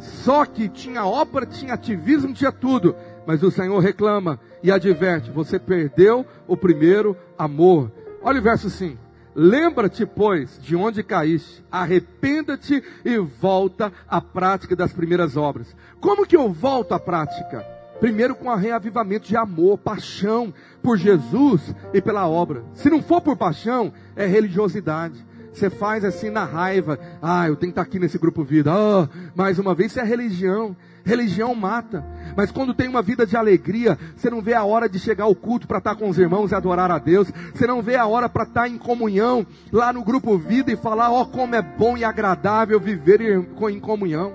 Só 0.00 0.44
que 0.44 0.68
tinha 0.68 1.06
obra, 1.06 1.46
tinha 1.46 1.74
ativismo, 1.74 2.34
tinha 2.34 2.50
tudo. 2.50 2.96
Mas 3.26 3.42
o 3.42 3.50
Senhor 3.50 3.78
reclama 3.78 4.38
e 4.62 4.70
adverte: 4.70 5.30
você 5.30 5.58
perdeu 5.58 6.26
o 6.46 6.56
primeiro 6.56 7.16
amor. 7.38 7.90
Olha 8.22 8.40
o 8.40 8.42
verso 8.42 8.70
5. 8.70 9.02
Lembra-te, 9.34 10.04
pois, 10.04 10.60
de 10.60 10.76
onde 10.76 11.02
caíste, 11.02 11.64
arrependa-te 11.70 12.82
e 13.02 13.16
volta 13.16 13.90
à 14.06 14.20
prática 14.20 14.76
das 14.76 14.92
primeiras 14.92 15.36
obras. 15.36 15.74
Como 16.00 16.26
que 16.26 16.36
eu 16.36 16.52
volto 16.52 16.92
à 16.92 17.00
prática? 17.00 17.66
Primeiro 17.98 18.34
com 18.34 18.50
a 18.50 18.56
reavivamento 18.56 19.28
de 19.28 19.36
amor, 19.36 19.78
paixão 19.78 20.52
por 20.82 20.98
Jesus 20.98 21.74
e 21.94 22.02
pela 22.02 22.28
obra. 22.28 22.64
Se 22.74 22.90
não 22.90 23.00
for 23.00 23.20
por 23.20 23.36
paixão, 23.36 23.92
é 24.14 24.26
religiosidade. 24.26 25.24
Você 25.52 25.70
faz 25.70 26.04
assim 26.04 26.28
na 26.28 26.44
raiva. 26.44 26.98
Ah, 27.20 27.46
eu 27.46 27.56
tenho 27.56 27.72
que 27.72 27.78
estar 27.78 27.82
aqui 27.82 27.98
nesse 27.98 28.18
grupo 28.18 28.42
vida. 28.42 28.72
Ah, 28.72 29.08
mais 29.34 29.58
uma 29.58 29.74
vez, 29.74 29.92
isso 29.92 30.00
é 30.00 30.04
religião. 30.04 30.76
Religião 31.04 31.54
mata. 31.54 32.04
Mas 32.36 32.50
quando 32.50 32.74
tem 32.74 32.88
uma 32.88 33.02
vida 33.02 33.26
de 33.26 33.36
alegria, 33.36 33.98
você 34.16 34.30
não 34.30 34.40
vê 34.40 34.54
a 34.54 34.64
hora 34.64 34.88
de 34.88 34.98
chegar 34.98 35.24
ao 35.24 35.34
culto 35.34 35.66
para 35.66 35.78
estar 35.78 35.94
com 35.94 36.08
os 36.08 36.18
irmãos 36.18 36.50
e 36.50 36.54
adorar 36.54 36.90
a 36.90 36.98
Deus. 36.98 37.30
Você 37.54 37.66
não 37.66 37.82
vê 37.82 37.96
a 37.96 38.06
hora 38.06 38.28
para 38.28 38.44
estar 38.44 38.68
em 38.68 38.78
comunhão 38.78 39.46
lá 39.72 39.92
no 39.92 40.04
grupo 40.04 40.38
vida 40.38 40.72
e 40.72 40.76
falar: 40.76 41.10
ó, 41.10 41.22
oh, 41.22 41.26
como 41.26 41.54
é 41.54 41.62
bom 41.62 41.96
e 41.96 42.04
agradável 42.04 42.80
viver 42.80 43.20
em 43.20 43.80
comunhão. 43.80 44.32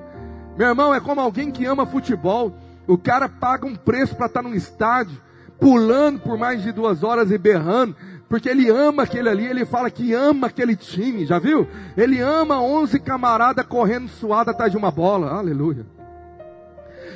Meu 0.58 0.70
irmão, 0.70 0.94
é 0.94 1.00
como 1.00 1.22
alguém 1.22 1.52
que 1.52 1.66
ama 1.66 1.86
futebol. 1.86 2.56
O 2.88 2.98
cara 2.98 3.28
paga 3.28 3.68
um 3.68 3.76
preço 3.76 4.16
para 4.16 4.28
estar 4.28 4.42
num 4.42 4.54
estádio 4.54 5.28
pulando 5.60 6.20
por 6.20 6.38
mais 6.38 6.62
de 6.62 6.72
duas 6.72 7.04
horas 7.04 7.32
e 7.32 7.38
berrando, 7.38 7.96
porque 8.30 8.50
ele 8.50 8.70
ama 8.70 9.04
aquele 9.04 9.30
ali, 9.30 9.46
ele 9.46 9.66
fala 9.66 9.90
que 9.90 10.14
ama 10.14 10.48
aquele 10.48 10.76
time, 10.76 11.26
já 11.26 11.40
viu? 11.40 11.68
Ele 11.96 12.20
ama 12.20 12.62
11 12.62 13.00
camaradas 13.00 13.66
correndo 13.66 14.08
suado 14.08 14.52
atrás 14.52 14.72
de 14.72 14.78
uma 14.78 14.92
bola, 14.92 15.32
aleluia. 15.32 15.86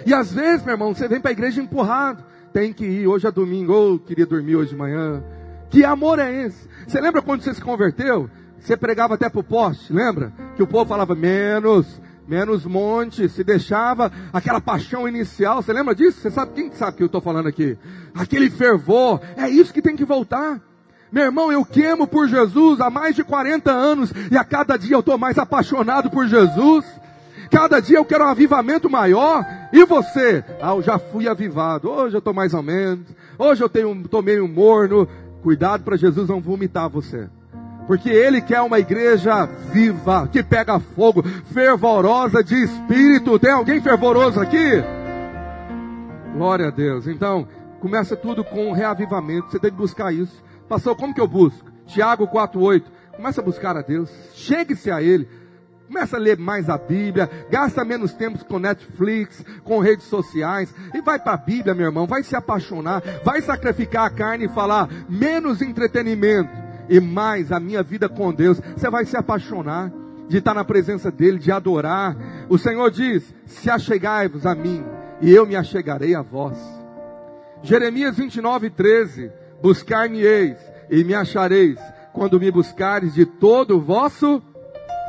E 0.06 0.14
às 0.14 0.34
vezes, 0.34 0.64
meu 0.66 0.74
irmão, 0.74 0.94
você 0.94 1.08
vem 1.08 1.20
para 1.20 1.32
a 1.32 1.34
igreja 1.34 1.62
empurrado, 1.62 2.24
tem 2.54 2.74
que 2.74 2.86
ir, 2.86 3.08
hoje 3.08 3.28
é 3.28 3.32
domingo, 3.32 3.74
ou 3.74 3.96
oh, 3.96 4.00
queria 4.00 4.26
dormir 4.26 4.56
hoje 4.56 4.72
de 4.72 4.76
manhã. 4.76 5.24
Que 5.70 5.86
amor 5.86 6.20
é 6.20 6.46
esse? 6.46 6.68
Você 6.88 7.00
lembra 7.00 7.22
quando 7.22 7.42
você 7.42 7.54
se 7.54 7.62
converteu? 7.62 8.30
Você 8.60 8.76
pregava 8.78 9.16
até 9.16 9.30
pro 9.30 9.44
poste, 9.44 9.92
lembra? 9.92 10.32
Que 10.56 10.62
o 10.62 10.68
povo 10.68 10.86
falava 10.86 11.16
menos, 11.16 12.02
menos 12.28 12.66
monte, 12.66 13.28
se 13.28 13.44
deixava 13.44 14.12
aquela 14.32 14.62
paixão 14.62 15.08
inicial. 15.08 15.62
Você 15.62 15.74
lembra 15.74 15.96
disso? 15.96 16.20
Você 16.20 16.30
sabe 16.30 16.54
quem 16.54 16.72
sabe 16.72 16.98
que 16.98 17.04
eu 17.04 17.08
estou 17.08 17.22
falando 17.22 17.48
aqui? 17.48 17.78
Aquele 18.14 18.50
fervor. 18.50 19.22
É 19.36 19.50
isso 19.50 19.74
que 19.74 19.82
tem 19.82 19.96
que 19.96 20.06
voltar. 20.06 20.62
Meu 21.12 21.24
irmão, 21.26 21.52
eu 21.52 21.66
queimo 21.66 22.08
por 22.08 22.28
Jesus 22.28 22.80
há 22.80 22.90
mais 22.90 23.16
de 23.16 23.24
40 23.24 23.70
anos 23.72 24.14
e 24.32 24.38
a 24.38 24.46
cada 24.46 24.78
dia 24.78 24.96
eu 24.96 25.02
estou 25.02 25.18
mais 25.18 25.38
apaixonado 25.38 26.10
por 26.10 26.26
Jesus. 26.28 26.86
Cada 27.52 27.82
dia 27.82 27.98
eu 27.98 28.06
quero 28.06 28.24
um 28.24 28.30
avivamento 28.30 28.90
maior. 28.90 29.46
E 29.74 29.84
você? 29.86 30.44
Ah, 30.62 30.72
eu 30.72 30.82
já 30.82 30.98
fui 30.98 31.28
avivado. 31.28 31.90
Hoje 31.90 32.16
eu 32.16 32.20
estou 32.20 32.34
mais 32.34 32.54
ou 32.54 32.64
menos. 32.64 33.06
Hoje 33.38 33.62
eu 33.62 33.68
tenho, 33.68 34.08
tô 34.08 34.22
meio 34.22 34.48
morno. 34.48 35.06
Cuidado 35.44 35.84
para 35.84 35.98
Jesus 35.98 36.30
não 36.30 36.40
vomitar 36.40 36.90
você. 36.90 37.28
Porque 37.88 38.10
Ele 38.10 38.42
quer 38.42 38.62
uma 38.62 38.80
igreja 38.80 39.46
viva, 39.74 40.30
que 40.32 40.42
pega 40.42 40.80
fogo, 40.80 41.24
fervorosa 41.52 42.42
de 42.42 42.56
espírito. 42.56 43.38
Tem 43.38 43.52
alguém 43.52 43.82
fervoroso 43.82 44.40
aqui? 44.40 44.82
Glória 46.34 46.68
a 46.68 46.72
Deus. 46.72 47.06
Então, 47.06 47.46
começa 47.82 48.16
tudo 48.16 48.46
com 48.46 48.72
reavivamento. 48.72 49.52
Você 49.52 49.60
tem 49.60 49.72
que 49.72 49.78
buscar 49.78 50.14
isso. 50.14 50.42
Pastor, 50.70 50.96
como 50.96 51.14
que 51.14 51.20
eu 51.20 51.28
busco? 51.28 51.70
Tiago 51.86 52.26
4,8. 52.28 52.84
Começa 53.14 53.42
a 53.42 53.44
buscar 53.44 53.76
a 53.76 53.82
Deus. 53.82 54.10
Chegue-se 54.36 54.90
a 54.90 55.02
Ele. 55.02 55.28
Começa 55.92 56.16
a 56.16 56.20
ler 56.22 56.38
mais 56.38 56.70
a 56.70 56.78
Bíblia, 56.78 57.30
gasta 57.50 57.84
menos 57.84 58.14
tempo 58.14 58.46
com 58.46 58.58
Netflix, 58.58 59.44
com 59.62 59.80
redes 59.80 60.06
sociais, 60.06 60.74
e 60.94 61.02
vai 61.02 61.20
para 61.20 61.34
a 61.34 61.38
Bíblia, 61.38 61.76
meu 61.76 61.88
irmão, 61.88 62.08
vai 62.08 62.24
se 62.24 62.34
apaixonar, 62.34 63.04
vai 63.26 63.42
sacrificar 63.42 64.06
a 64.06 64.10
carne 64.10 64.46
e 64.46 64.54
falar 64.54 64.88
menos 65.10 65.62
entretenimento 65.62 66.50
e 66.88 66.98
mais 67.02 67.52
a 67.52 67.60
minha 67.60 67.84
vida 67.84 68.08
com 68.08 68.34
Deus. 68.34 68.62
Você 68.74 68.90
vai 68.90 69.04
se 69.04 69.18
apaixonar 69.18 69.92
de 70.30 70.38
estar 70.38 70.54
na 70.54 70.64
presença 70.64 71.12
dEle, 71.12 71.38
de 71.38 71.52
adorar. 71.52 72.16
O 72.48 72.58
Senhor 72.58 72.90
diz: 72.90 73.36
Se 73.46 73.70
achegai-vos 73.70 74.46
a 74.46 74.56
mim, 74.56 74.86
e 75.20 75.30
eu 75.30 75.46
me 75.46 75.58
achegarei 75.58 76.16
a 76.16 76.22
vós. 76.22 76.58
Jeremias 77.64 78.16
29, 78.16 78.70
13. 78.70 79.30
Buscar-me-eis 79.62 80.58
e 80.90 81.04
me 81.04 81.14
achareis 81.14 81.78
quando 82.14 82.40
me 82.40 82.50
buscares 82.50 83.14
de 83.14 83.26
todo 83.26 83.76
o 83.76 83.82
vosso 83.82 84.42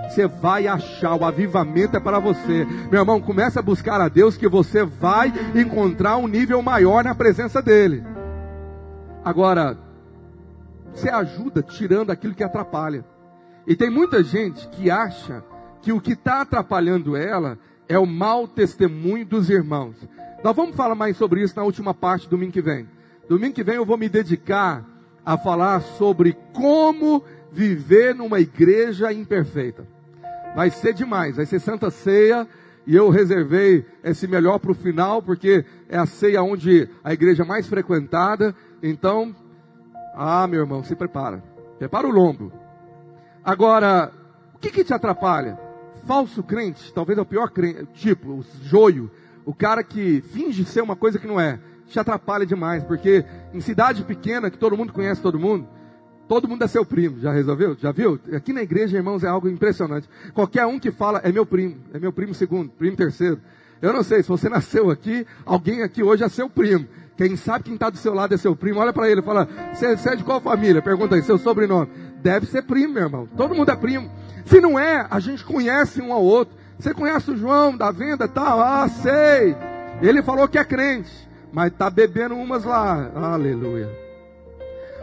você 0.08 0.26
vai 0.26 0.66
achar, 0.66 1.14
o 1.14 1.24
avivamento 1.24 1.96
é 1.96 2.00
para 2.00 2.18
você. 2.18 2.64
Meu 2.90 3.00
irmão, 3.00 3.20
começa 3.20 3.60
a 3.60 3.62
buscar 3.62 4.00
a 4.00 4.08
Deus 4.08 4.36
que 4.36 4.48
você 4.48 4.84
vai 4.84 5.32
encontrar 5.54 6.16
um 6.16 6.26
nível 6.26 6.60
maior 6.60 7.04
na 7.04 7.14
presença 7.14 7.62
dEle. 7.62 8.04
Agora, 9.24 9.78
você 10.92 11.08
ajuda 11.08 11.62
tirando 11.62 12.10
aquilo 12.10 12.34
que 12.34 12.44
atrapalha. 12.44 13.04
E 13.66 13.76
tem 13.76 13.90
muita 13.90 14.22
gente 14.22 14.68
que 14.68 14.90
acha 14.90 15.44
que 15.80 15.92
o 15.92 16.00
que 16.00 16.12
está 16.12 16.42
atrapalhando 16.42 17.16
ela 17.16 17.58
é 17.88 17.98
o 17.98 18.06
mau 18.06 18.46
testemunho 18.48 19.24
dos 19.24 19.48
irmãos. 19.48 19.96
Nós 20.42 20.56
vamos 20.56 20.74
falar 20.74 20.94
mais 20.94 21.16
sobre 21.16 21.42
isso 21.42 21.56
na 21.56 21.62
última 21.62 21.94
parte, 21.94 22.28
domingo 22.28 22.52
que 22.52 22.62
vem. 22.62 22.88
Domingo 23.28 23.54
que 23.54 23.62
vem 23.62 23.76
eu 23.76 23.86
vou 23.86 23.96
me 23.96 24.08
dedicar 24.08 24.84
a 25.24 25.38
falar 25.38 25.80
sobre 25.80 26.36
como 26.52 27.22
viver 27.52 28.14
numa 28.14 28.40
igreja 28.40 29.12
imperfeita. 29.12 29.86
Vai 30.56 30.70
ser 30.70 30.94
demais, 30.94 31.36
vai 31.36 31.46
ser 31.46 31.60
Santa 31.60 31.90
Ceia, 31.90 32.48
e 32.86 32.96
eu 32.96 33.10
reservei 33.10 33.86
esse 34.02 34.26
melhor 34.26 34.58
para 34.58 34.72
o 34.72 34.74
final, 34.74 35.22
porque 35.22 35.64
é 35.88 35.96
a 35.96 36.06
ceia 36.06 36.42
onde 36.42 36.88
a 37.04 37.12
igreja 37.12 37.44
é 37.44 37.46
mais 37.46 37.68
frequentada. 37.68 38.54
Então, 38.82 39.34
ah, 40.16 40.46
meu 40.48 40.60
irmão, 40.60 40.82
se 40.82 40.96
prepara. 40.96 41.42
Prepara 41.78 42.08
o 42.08 42.10
lombo. 42.10 42.52
Agora, 43.44 44.12
o 44.54 44.58
que, 44.58 44.70
que 44.70 44.84
te 44.84 44.92
atrapalha? 44.92 45.58
Falso 46.06 46.42
crente, 46.42 46.92
talvez 46.92 47.18
é 47.18 47.22
o 47.22 47.26
pior 47.26 47.50
crente, 47.50 47.86
tipo, 47.94 48.30
o 48.30 48.44
joio, 48.62 49.08
o 49.44 49.54
cara 49.54 49.84
que 49.84 50.20
finge 50.20 50.64
ser 50.64 50.80
uma 50.80 50.96
coisa 50.96 51.18
que 51.18 51.28
não 51.28 51.40
é, 51.40 51.60
te 51.86 51.98
atrapalha 52.00 52.44
demais, 52.44 52.82
porque 52.82 53.24
em 53.54 53.60
cidade 53.60 54.02
pequena, 54.02 54.50
que 54.50 54.58
todo 54.58 54.76
mundo 54.76 54.92
conhece 54.92 55.22
todo 55.22 55.38
mundo, 55.38 55.68
Todo 56.32 56.48
mundo 56.48 56.64
é 56.64 56.66
seu 56.66 56.82
primo, 56.82 57.20
já 57.20 57.30
resolveu? 57.30 57.76
Já 57.78 57.92
viu? 57.92 58.18
Aqui 58.34 58.54
na 58.54 58.62
igreja, 58.62 58.96
irmãos, 58.96 59.22
é 59.22 59.28
algo 59.28 59.50
impressionante. 59.50 60.08
Qualquer 60.32 60.64
um 60.64 60.78
que 60.78 60.90
fala 60.90 61.20
é 61.22 61.30
meu 61.30 61.44
primo, 61.44 61.76
é 61.92 61.98
meu 61.98 62.10
primo 62.10 62.32
segundo, 62.32 62.70
primo 62.70 62.96
terceiro. 62.96 63.38
Eu 63.82 63.92
não 63.92 64.02
sei, 64.02 64.22
se 64.22 64.30
você 64.30 64.48
nasceu 64.48 64.88
aqui, 64.88 65.26
alguém 65.44 65.82
aqui 65.82 66.02
hoje 66.02 66.24
é 66.24 66.30
seu 66.30 66.48
primo. 66.48 66.88
Quem 67.18 67.36
sabe 67.36 67.64
quem 67.64 67.74
está 67.74 67.90
do 67.90 67.98
seu 67.98 68.14
lado 68.14 68.32
é 68.32 68.38
seu 68.38 68.56
primo, 68.56 68.80
olha 68.80 68.94
para 68.94 69.10
ele 69.10 69.20
e 69.20 69.22
fala: 69.22 69.46
você 69.74 70.08
é 70.08 70.16
de 70.16 70.24
qual 70.24 70.40
família? 70.40 70.80
Pergunta 70.80 71.16
aí, 71.16 71.22
seu 71.22 71.36
sobrenome. 71.36 71.90
Deve 72.22 72.46
ser 72.46 72.62
primo, 72.62 72.94
meu 72.94 73.02
irmão. 73.02 73.28
Todo 73.36 73.54
mundo 73.54 73.70
é 73.70 73.76
primo. 73.76 74.10
Se 74.46 74.58
não 74.58 74.80
é, 74.80 75.06
a 75.10 75.20
gente 75.20 75.44
conhece 75.44 76.00
um 76.00 76.14
ao 76.14 76.24
outro. 76.24 76.56
Você 76.78 76.94
conhece 76.94 77.30
o 77.30 77.36
João 77.36 77.76
da 77.76 77.90
venda 77.90 78.26
tal? 78.26 78.58
Ah, 78.58 78.88
sei. 78.88 79.54
Ele 80.00 80.22
falou 80.22 80.48
que 80.48 80.56
é 80.56 80.64
crente, 80.64 81.12
mas 81.52 81.70
está 81.70 81.90
bebendo 81.90 82.34
umas 82.36 82.64
lá. 82.64 83.10
Aleluia. 83.14 83.90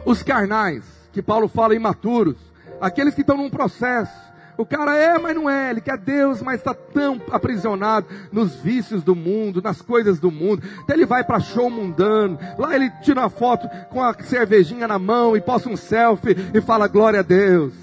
Os 0.04 0.24
carnais 0.24 0.98
que 1.12 1.22
Paulo 1.22 1.48
fala 1.48 1.76
imaturos, 1.76 2.38
aqueles 2.80 3.16
que 3.16 3.22
estão 3.22 3.38
num 3.38 3.50
processo. 3.50 4.30
O 4.58 4.66
cara 4.66 4.98
é, 4.98 5.18
mas 5.18 5.34
não 5.34 5.50
é, 5.50 5.72
ele 5.72 5.80
quer 5.80 5.98
Deus, 5.98 6.42
mas 6.42 6.60
está 6.60 6.74
tão 6.74 7.22
aprisionado 7.32 8.08
nos 8.30 8.56
vícios 8.56 9.02
do 9.02 9.16
mundo, 9.16 9.62
nas 9.62 9.82
coisas 9.82 10.20
do 10.20 10.30
mundo. 10.30 10.62
Então 10.84 10.96
ele 10.96 11.06
vai 11.06 11.24
para 11.24 11.40
show 11.40 11.70
mundano, 11.70 12.38
lá 12.58 12.76
ele 12.76 12.90
tira 13.02 13.22
uma 13.22 13.30
foto 13.30 13.70
com 13.90 14.04
a 14.04 14.14
cervejinha 14.22 14.86
na 14.86 15.00
mão 15.00 15.38
e 15.38 15.40
posta 15.40 15.70
um 15.70 15.78
selfie 15.78 16.36
e 16.54 16.60
fala 16.60 16.90
glória 16.90 17.22
a 17.22 17.24
Deus. 17.24 17.74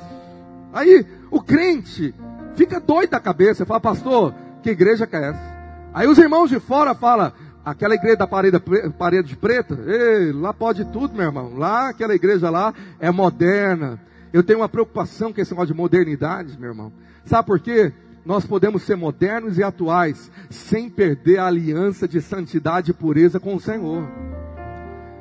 Aí 0.70 1.06
o 1.30 1.40
crente 1.40 2.14
fica 2.56 2.78
doido 2.78 3.10
da 3.10 3.20
cabeça, 3.20 3.64
fala, 3.64 3.80
pastor, 3.80 4.34
que 4.62 4.68
igreja 4.68 5.06
que 5.06 5.16
é 5.16 5.30
essa? 5.30 5.56
Aí 5.94 6.06
os 6.06 6.18
irmãos 6.18 6.50
de 6.50 6.60
fora 6.60 6.94
falam, 6.94 7.32
Aquela 7.66 7.96
igreja 7.96 8.18
da 8.18 8.28
parede, 8.28 8.60
parede 8.96 9.36
preta, 9.36 9.76
ei, 9.88 10.30
lá 10.30 10.54
pode 10.54 10.84
tudo, 10.84 11.16
meu 11.16 11.24
irmão. 11.24 11.58
Lá, 11.58 11.88
aquela 11.88 12.14
igreja 12.14 12.48
lá 12.48 12.72
é 13.00 13.10
moderna. 13.10 14.00
Eu 14.32 14.44
tenho 14.44 14.60
uma 14.60 14.68
preocupação 14.68 15.32
com 15.32 15.40
esse 15.40 15.50
negócio 15.50 15.74
de 15.74 15.76
modernidade, 15.76 16.56
meu 16.60 16.70
irmão. 16.70 16.92
Sabe 17.24 17.44
por 17.44 17.58
quê? 17.58 17.92
Nós 18.24 18.46
podemos 18.46 18.84
ser 18.84 18.94
modernos 18.94 19.58
e 19.58 19.64
atuais 19.64 20.30
sem 20.48 20.88
perder 20.88 21.40
a 21.40 21.46
aliança 21.46 22.06
de 22.06 22.20
santidade 22.20 22.92
e 22.92 22.94
pureza 22.94 23.40
com 23.40 23.56
o 23.56 23.60
Senhor. 23.60 24.08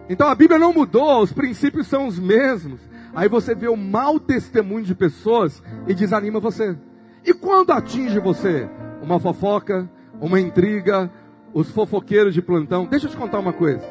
Então 0.08 0.28
a 0.28 0.36
Bíblia 0.36 0.60
não 0.60 0.72
mudou, 0.72 1.24
os 1.24 1.34
princípios 1.34 1.88
são 1.88 2.06
os 2.06 2.20
mesmos. 2.20 2.80
Aí 3.16 3.28
você 3.28 3.56
vê 3.56 3.68
o 3.68 3.76
mau 3.76 4.20
testemunho 4.20 4.86
de 4.86 4.94
pessoas 4.94 5.64
e 5.88 5.96
desanima 5.96 6.40
você. 6.40 6.78
E 7.26 7.34
quando 7.34 7.72
atinge 7.72 8.20
você? 8.20 8.70
Uma 9.02 9.20
fofoca, 9.20 9.90
uma 10.22 10.40
intriga, 10.40 11.10
os 11.56 11.72
fofoqueiros 11.72 12.34
de 12.34 12.42
plantão. 12.42 12.86
Deixa 12.86 13.06
eu 13.06 13.10
te 13.10 13.16
contar 13.16 13.40
uma 13.40 13.54
coisa. 13.54 13.82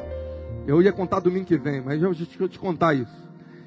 Eu 0.67 0.83
ia 0.83 0.93
contar 0.93 1.19
domingo 1.19 1.45
que 1.45 1.57
vem, 1.57 1.81
mas 1.81 1.99
eu 1.99 2.13
vou 2.13 2.47
te 2.47 2.59
contar 2.59 2.93
isso. 2.93 3.11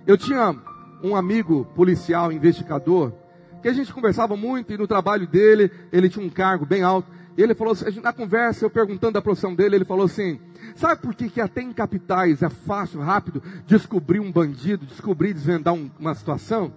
Eu 0.06 0.16
tinha 0.16 0.54
um 1.02 1.16
amigo 1.16 1.64
policial, 1.74 2.30
investigador, 2.30 3.12
que 3.61 3.68
a 3.68 3.72
gente 3.72 3.92
conversava 3.92 4.37
muito 4.37 4.72
e 4.72 4.78
no 4.78 4.87
trabalho 4.87 5.26
dele, 5.26 5.68
ele 5.92 6.08
tinha 6.08 6.24
um 6.24 6.30
cargo 6.30 6.64
bem 6.64 6.82
alto. 6.82 7.11
E 7.37 7.42
ele 7.42 7.56
falou 7.56 7.74
na 8.00 8.12
conversa, 8.12 8.64
eu 8.64 8.70
perguntando 8.70 9.14
da 9.14 9.22
profissão 9.22 9.52
dele, 9.52 9.76
ele 9.76 9.84
falou 9.84 10.06
assim: 10.06 10.40
Sabe 10.76 11.02
por 11.02 11.12
que, 11.12 11.28
que 11.28 11.40
até 11.40 11.61
em 11.61 11.72
capitais 11.72 12.40
é 12.40 12.48
fácil, 12.48 13.00
rápido, 13.00 13.42
descobrir 13.66 14.20
um 14.20 14.30
bandido, 14.30 14.87
descobrir, 14.87 15.32
desvendar 15.32 15.74
um, 15.74 15.90
uma 15.98 16.14
situação? 16.14 16.72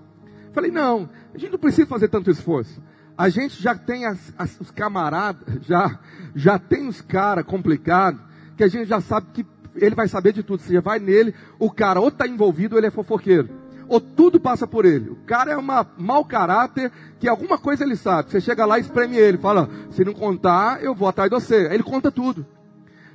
Falei, 0.51 0.69
não, 0.69 1.09
a 1.33 1.37
gente 1.37 1.51
não 1.51 1.59
precisa 1.59 1.87
fazer 1.87 2.09
tanto 2.09 2.29
esforço. 2.29 2.81
A 3.17 3.29
gente 3.29 3.61
já 3.61 3.75
tem 3.75 4.05
as, 4.05 4.33
as, 4.37 4.59
os 4.59 4.71
camaradas, 4.71 5.63
já, 5.63 5.99
já 6.35 6.57
tem 6.57 6.87
os 6.87 7.01
caras 7.01 7.45
complicados, 7.45 8.21
que 8.57 8.63
a 8.63 8.67
gente 8.67 8.87
já 8.87 9.01
sabe 9.01 9.27
que 9.33 9.45
ele 9.75 9.95
vai 9.95 10.07
saber 10.07 10.33
de 10.33 10.43
tudo. 10.43 10.61
Você 10.61 10.79
vai 10.79 10.99
nele, 10.99 11.33
o 11.59 11.69
cara 11.69 11.99
ou 11.99 12.07
está 12.07 12.27
envolvido 12.27 12.75
ou 12.75 12.79
ele 12.79 12.87
é 12.87 12.91
fofoqueiro. 12.91 13.49
Ou 13.87 13.99
tudo 13.99 14.39
passa 14.39 14.65
por 14.65 14.85
ele. 14.85 15.09
O 15.09 15.17
cara 15.25 15.51
é 15.51 15.57
um 15.57 15.65
mau 15.97 16.23
caráter, 16.23 16.91
que 17.19 17.27
alguma 17.27 17.57
coisa 17.57 17.83
ele 17.83 17.97
sabe. 17.97 18.31
Você 18.31 18.39
chega 18.39 18.65
lá 18.65 18.77
e 18.77 18.81
espreme 18.81 19.17
ele, 19.17 19.37
fala, 19.37 19.69
se 19.91 20.05
não 20.05 20.13
contar, 20.13 20.81
eu 20.81 20.95
vou 20.95 21.09
atrás 21.09 21.29
de 21.29 21.35
você. 21.35 21.67
Aí 21.67 21.73
ele 21.73 21.83
conta 21.83 22.09
tudo. 22.09 22.45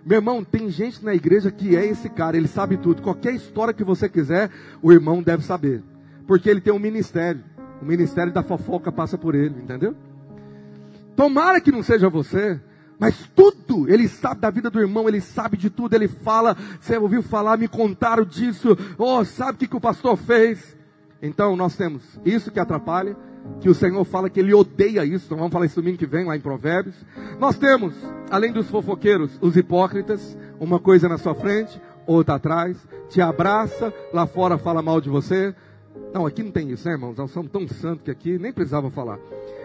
Meu 0.04 0.18
irmão, 0.18 0.44
tem 0.44 0.70
gente 0.70 1.04
na 1.04 1.14
igreja 1.14 1.50
que 1.50 1.74
é 1.74 1.84
esse 1.84 2.08
cara, 2.08 2.36
ele 2.36 2.46
sabe 2.46 2.76
tudo. 2.76 3.02
Qualquer 3.02 3.34
história 3.34 3.74
que 3.74 3.82
você 3.82 4.08
quiser, 4.08 4.50
o 4.82 4.92
irmão 4.92 5.22
deve 5.22 5.42
saber. 5.44 5.82
Porque 6.26 6.48
ele 6.50 6.60
tem 6.60 6.72
um 6.72 6.78
ministério. 6.78 7.42
O 7.80 7.84
ministério 7.84 8.32
da 8.32 8.42
fofoca 8.42 8.90
passa 8.90 9.18
por 9.18 9.34
ele, 9.34 9.60
entendeu? 9.60 9.94
Tomara 11.14 11.60
que 11.60 11.72
não 11.72 11.82
seja 11.82 12.08
você, 12.08 12.60
Mas 12.98 13.30
tudo, 13.34 13.88
ele 13.90 14.08
sabe 14.08 14.40
da 14.40 14.50
vida 14.50 14.70
do 14.70 14.80
irmão, 14.80 15.08
ele 15.08 15.20
sabe 15.20 15.56
de 15.56 15.68
tudo, 15.68 15.94
ele 15.94 16.08
fala, 16.08 16.56
você 16.80 16.96
ouviu 16.96 17.22
falar, 17.22 17.58
me 17.58 17.68
contaram 17.68 18.24
disso, 18.24 18.76
oh, 18.96 19.24
sabe 19.24 19.52
o 19.52 19.56
que, 19.56 19.68
que 19.68 19.76
o 19.76 19.80
pastor 19.80 20.16
fez? 20.16 20.76
Então 21.20 21.56
nós 21.56 21.76
temos 21.76 22.02
isso 22.24 22.50
que 22.50 22.58
atrapalha, 22.58 23.16
que 23.60 23.68
o 23.68 23.74
Senhor 23.74 24.02
fala 24.04 24.30
que 24.30 24.40
ele 24.40 24.54
odeia 24.54 25.04
isso, 25.04 25.26
então 25.26 25.38
vamos 25.38 25.52
falar 25.52 25.66
isso 25.66 25.80
domingo 25.80 25.98
que 25.98 26.06
vem 26.06 26.24
lá 26.24 26.36
em 26.36 26.40
Provérbios. 26.40 26.96
Nós 27.38 27.58
temos, 27.58 27.94
além 28.30 28.52
dos 28.52 28.68
fofoqueiros, 28.68 29.38
os 29.40 29.56
hipócritas, 29.56 30.36
uma 30.58 30.80
coisa 30.80 31.08
na 31.08 31.18
sua 31.18 31.34
frente, 31.34 31.80
outra 32.06 32.36
atrás, 32.36 32.76
te 33.08 33.20
abraça, 33.20 33.92
lá 34.12 34.26
fora 34.26 34.56
fala 34.56 34.80
mal 34.82 35.00
de 35.00 35.10
você. 35.10 35.54
Não, 36.12 36.26
aqui 36.26 36.42
não 36.42 36.50
tem 36.50 36.70
isso, 36.70 36.86
né, 36.86 36.94
irmãos? 36.94 37.16
Nós 37.16 37.30
somos 37.30 37.50
tão 37.50 37.66
santos 37.68 38.04
que 38.04 38.10
aqui 38.10 38.38
nem 38.38 38.52
precisava 38.52 38.90
falar. 38.90 39.18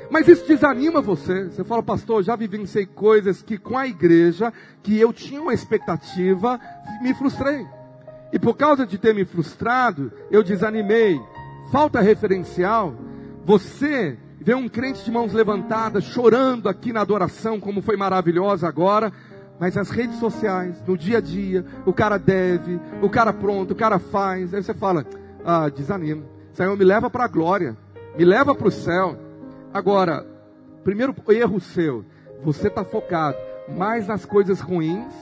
Mas 0.10 0.28
isso 0.28 0.46
desanima 0.46 1.02
você. 1.02 1.46
Você 1.46 1.64
fala, 1.64 1.82
pastor, 1.82 2.22
já 2.24 2.36
vivenciei 2.36 2.86
coisas 2.86 3.42
que 3.42 3.58
com 3.58 3.78
a 3.78 3.88
igreja, 3.88 4.52
que 4.84 5.00
eu 5.00 5.14
tinha 5.14 5.42
uma 5.42 5.54
expectativa, 5.54 6.60
me 7.02 7.14
frustrei. 7.14 7.66
E 8.34 8.40
por 8.40 8.56
causa 8.56 8.86
de 8.86 8.98
ter 8.98 9.16
me 9.16 9.24
frustrado, 9.24 10.12
eu 10.30 10.44
desanimei. 10.44 11.20
Falta 11.72 12.02
referencial. 12.02 12.94
Você 13.46 14.18
vê 14.40 14.54
um 14.54 14.68
crente 14.68 15.06
de 15.06 15.12
mãos 15.12 15.34
levantadas, 15.34 16.04
chorando 16.04 16.68
aqui 16.68 16.92
na 16.92 17.02
adoração, 17.02 17.60
como 17.60 17.82
foi 17.82 17.96
maravilhosa 17.96 18.68
agora, 18.68 19.14
mas 19.60 19.78
as 19.78 19.92
redes 19.92 20.18
sociais, 20.18 20.84
no 20.86 20.98
dia 20.98 21.20
a 21.20 21.22
dia, 21.22 21.64
o 21.86 21.94
cara 21.94 22.18
deve, 22.18 22.80
o 23.02 23.10
cara 23.10 23.32
pronto, 23.32 23.72
o 23.72 23.76
cara 23.76 24.00
faz. 24.00 24.54
Aí 24.54 24.64
você 24.64 24.74
fala, 24.74 25.06
ah, 25.46 25.70
desanima. 25.70 26.24
Senhor, 26.54 26.78
me 26.78 26.84
leva 26.84 27.10
para 27.10 27.26
a 27.26 27.28
glória, 27.28 27.78
me 28.18 28.26
leva 28.26 28.54
para 28.54 28.68
o 28.68 28.72
céu. 28.72 29.18
Agora, 29.74 30.26
primeiro 30.84 31.16
erro 31.30 31.60
seu, 31.60 32.06
você 32.44 32.68
está 32.68 32.84
focado 32.84 33.38
mais 33.70 34.08
nas 34.08 34.26
coisas 34.26 34.60
ruins 34.60 35.14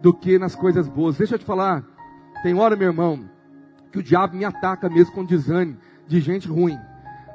do 0.00 0.14
que 0.14 0.38
nas 0.38 0.54
coisas 0.54 0.88
boas. 0.88 1.18
Deixa 1.18 1.34
eu 1.34 1.38
te 1.38 1.44
falar, 1.44 1.84
tem 2.42 2.54
hora, 2.54 2.76
meu 2.76 2.88
irmão, 2.88 3.28
que 3.92 3.98
o 3.98 4.02
diabo 4.02 4.36
me 4.36 4.44
ataca 4.44 4.88
mesmo 4.88 5.12
com 5.12 5.24
desânimo 5.24 5.78
de 6.06 6.20
gente 6.20 6.48
ruim. 6.48 6.78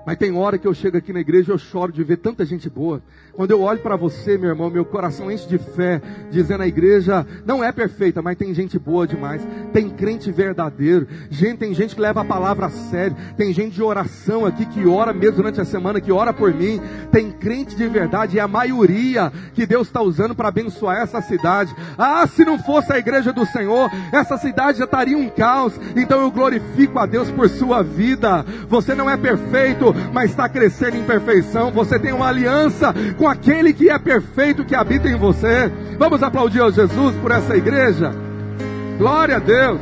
Mas 0.05 0.17
tem 0.17 0.35
hora 0.35 0.57
que 0.57 0.67
eu 0.67 0.73
chego 0.73 0.97
aqui 0.97 1.13
na 1.13 1.21
igreja 1.21 1.51
e 1.51 1.53
eu 1.53 1.57
choro 1.57 1.91
de 1.91 2.03
ver 2.03 2.17
tanta 2.17 2.45
gente 2.45 2.69
boa. 2.69 3.01
Quando 3.33 3.51
eu 3.51 3.61
olho 3.61 3.79
para 3.79 3.95
você, 3.95 4.37
meu 4.37 4.49
irmão, 4.49 4.69
meu 4.69 4.85
coração 4.85 5.31
enche 5.31 5.47
de 5.47 5.57
fé, 5.57 6.01
dizendo 6.29 6.61
a 6.61 6.67
igreja 6.67 7.25
não 7.45 7.63
é 7.63 7.71
perfeita, 7.71 8.21
mas 8.21 8.37
tem 8.37 8.53
gente 8.53 8.77
boa 8.77 9.07
demais. 9.07 9.41
Tem 9.71 9.89
crente 9.89 10.31
verdadeiro. 10.31 11.07
Gente, 11.29 11.57
tem 11.57 11.73
gente 11.73 11.95
que 11.95 12.01
leva 12.01 12.21
a 12.21 12.25
palavra 12.25 12.67
a 12.67 12.69
sério. 12.69 13.15
Tem 13.35 13.51
gente 13.53 13.73
de 13.73 13.81
oração 13.81 14.45
aqui 14.45 14.65
que 14.65 14.85
ora 14.85 15.13
mesmo 15.13 15.37
durante 15.37 15.59
a 15.59 15.65
semana, 15.65 15.99
que 15.99 16.11
ora 16.11 16.33
por 16.33 16.53
mim. 16.53 16.79
Tem 17.11 17.31
crente 17.31 17.75
de 17.75 17.87
verdade 17.87 18.37
e 18.37 18.39
a 18.39 18.47
maioria 18.47 19.31
que 19.53 19.65
Deus 19.65 19.87
está 19.87 20.01
usando 20.01 20.35
para 20.35 20.49
abençoar 20.49 20.97
essa 20.97 21.21
cidade. 21.21 21.75
Ah, 21.97 22.27
se 22.27 22.45
não 22.45 22.59
fosse 22.59 22.91
a 22.93 22.99
igreja 22.99 23.33
do 23.33 23.45
Senhor, 23.45 23.89
essa 24.11 24.37
cidade 24.37 24.77
já 24.77 24.85
estaria 24.85 25.17
um 25.17 25.29
caos. 25.29 25.73
Então 25.95 26.21
eu 26.21 26.29
glorifico 26.29 26.99
a 26.99 27.05
Deus 27.05 27.31
por 27.31 27.49
sua 27.49 27.81
vida. 27.81 28.45
Você 28.67 28.93
não 28.93 29.09
é 29.09 29.17
perfeito, 29.17 29.92
mas 30.12 30.32
está 30.32 30.47
crescendo 30.49 30.97
em 30.97 31.03
perfeição. 31.03 31.71
Você 31.71 31.99
tem 31.99 32.12
uma 32.12 32.27
aliança 32.27 32.93
com 33.17 33.27
aquele 33.27 33.73
que 33.73 33.89
é 33.89 33.97
perfeito 33.97 34.65
que 34.65 34.75
habita 34.75 35.08
em 35.08 35.17
você. 35.17 35.71
Vamos 35.97 36.23
aplaudir 36.23 36.62
a 36.62 36.69
Jesus 36.69 37.15
por 37.17 37.32
essa 37.32 37.56
igreja? 37.56 38.13
Glória 38.97 39.38
a 39.38 39.39
Deus. 39.39 39.79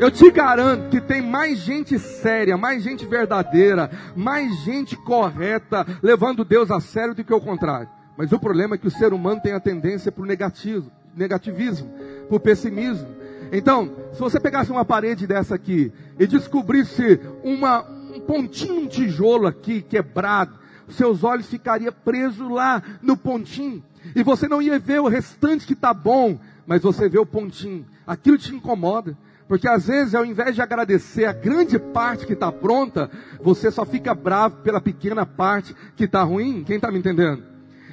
Eu 0.00 0.10
te 0.10 0.30
garanto 0.30 0.88
que 0.88 0.98
tem 0.98 1.20
mais 1.20 1.58
gente 1.58 1.98
séria, 1.98 2.56
mais 2.56 2.82
gente 2.82 3.04
verdadeira, 3.04 3.90
mais 4.16 4.50
gente 4.64 4.96
correta, 4.96 5.86
levando 6.02 6.42
Deus 6.42 6.70
a 6.70 6.80
sério 6.80 7.14
do 7.14 7.22
que 7.22 7.34
o 7.34 7.40
contrário. 7.40 7.86
Mas 8.16 8.32
o 8.32 8.38
problema 8.38 8.76
é 8.76 8.78
que 8.78 8.86
o 8.86 8.90
ser 8.90 9.12
humano 9.12 9.42
tem 9.42 9.52
a 9.52 9.60
tendência 9.60 10.10
para 10.10 10.22
o 10.22 10.26
negativo, 10.26 10.90
negativismo, 11.14 11.90
para 12.28 12.36
o 12.36 12.40
pessimismo. 12.40 13.08
Então, 13.52 13.90
se 14.12 14.20
você 14.20 14.40
pegasse 14.40 14.70
uma 14.70 14.86
parede 14.86 15.26
dessa 15.26 15.54
aqui 15.54 15.92
e 16.18 16.26
descobrisse 16.26 17.20
uma, 17.42 17.84
pontinho, 18.30 18.82
um 18.82 18.86
tijolo 18.86 19.48
aqui 19.48 19.82
quebrado, 19.82 20.56
seus 20.90 21.24
olhos 21.24 21.46
ficariam 21.46 21.92
presos 21.92 22.48
lá 22.48 22.80
no 23.02 23.16
pontinho. 23.16 23.82
E 24.14 24.22
você 24.22 24.46
não 24.46 24.62
ia 24.62 24.78
ver 24.78 25.00
o 25.00 25.08
restante 25.08 25.66
que 25.66 25.72
está 25.72 25.92
bom, 25.92 26.38
mas 26.64 26.80
você 26.80 27.08
vê 27.08 27.18
o 27.18 27.26
pontinho. 27.26 27.84
Aquilo 28.06 28.38
te 28.38 28.54
incomoda. 28.54 29.18
Porque 29.48 29.66
às 29.66 29.88
vezes, 29.88 30.14
ao 30.14 30.24
invés 30.24 30.54
de 30.54 30.62
agradecer 30.62 31.24
a 31.24 31.32
grande 31.32 31.76
parte 31.76 32.24
que 32.24 32.34
está 32.34 32.52
pronta, 32.52 33.10
você 33.42 33.68
só 33.68 33.84
fica 33.84 34.14
bravo 34.14 34.58
pela 34.58 34.80
pequena 34.80 35.26
parte 35.26 35.74
que 35.96 36.04
está 36.04 36.22
ruim. 36.22 36.62
Quem 36.62 36.76
está 36.76 36.88
me 36.88 37.00
entendendo? 37.00 37.42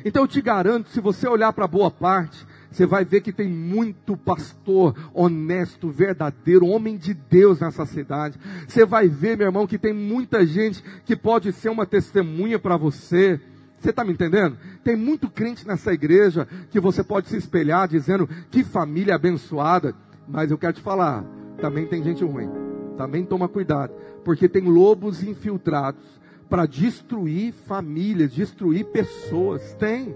Então 0.06 0.22
eu 0.22 0.28
te 0.28 0.40
garanto, 0.40 0.92
se 0.92 1.02
você 1.02 1.28
olhar 1.28 1.52
para 1.52 1.66
a 1.66 1.68
boa 1.68 1.90
parte, 1.90 2.46
você 2.72 2.86
vai 2.86 3.06
ver 3.06 3.22
que 3.22 3.32
tem 3.32 3.48
muito 3.48 4.16
pastor 4.18 4.96
honesto, 5.14 5.90
verdadeiro, 5.90 6.68
homem 6.68 6.98
de 6.98 7.14
Deus 7.14 7.60
nessa 7.60 7.86
cidade. 7.86 8.40
Você 8.68 8.86
vai 8.86 9.08
ver, 9.08 9.38
meu 9.38 9.48
irmão, 9.48 9.68
que 9.68 9.78
tem 9.78 9.94
muita 9.94 10.46
gente 10.46 10.84
que 11.06 11.16
pode 11.16 11.52
ser 11.54 11.70
uma 11.70 11.86
testemunha 11.86 12.60
para 12.60 12.78
você. 12.78 13.40
Você 13.80 13.92
está 13.92 14.04
me 14.04 14.14
entendendo? 14.14 14.58
Tem 14.84 14.96
muito 14.96 15.30
crente 15.30 15.68
nessa 15.68 15.94
igreja 15.94 16.48
que 16.70 16.80
você 16.80 17.04
pode 17.04 17.30
se 17.30 17.38
espelhar 17.38 17.88
dizendo 17.88 18.28
que 18.52 18.64
família 18.64 19.16
abençoada. 19.16 19.96
Mas 20.28 20.52
eu 20.52 20.58
quero 20.58 20.74
te 20.74 20.82
falar, 20.82 21.24
também 21.62 21.86
tem 21.86 22.04
gente 22.04 22.24
ruim. 22.24 22.50
Também 22.98 23.24
toma 23.24 23.48
cuidado, 23.48 23.94
porque 24.26 24.50
tem 24.50 24.64
lobos 24.64 25.24
infiltrados 25.24 26.04
para 26.50 26.66
destruir 26.66 27.54
famílias, 27.54 28.34
destruir 28.34 28.86
pessoas. 28.86 29.74
Tem. 29.76 30.16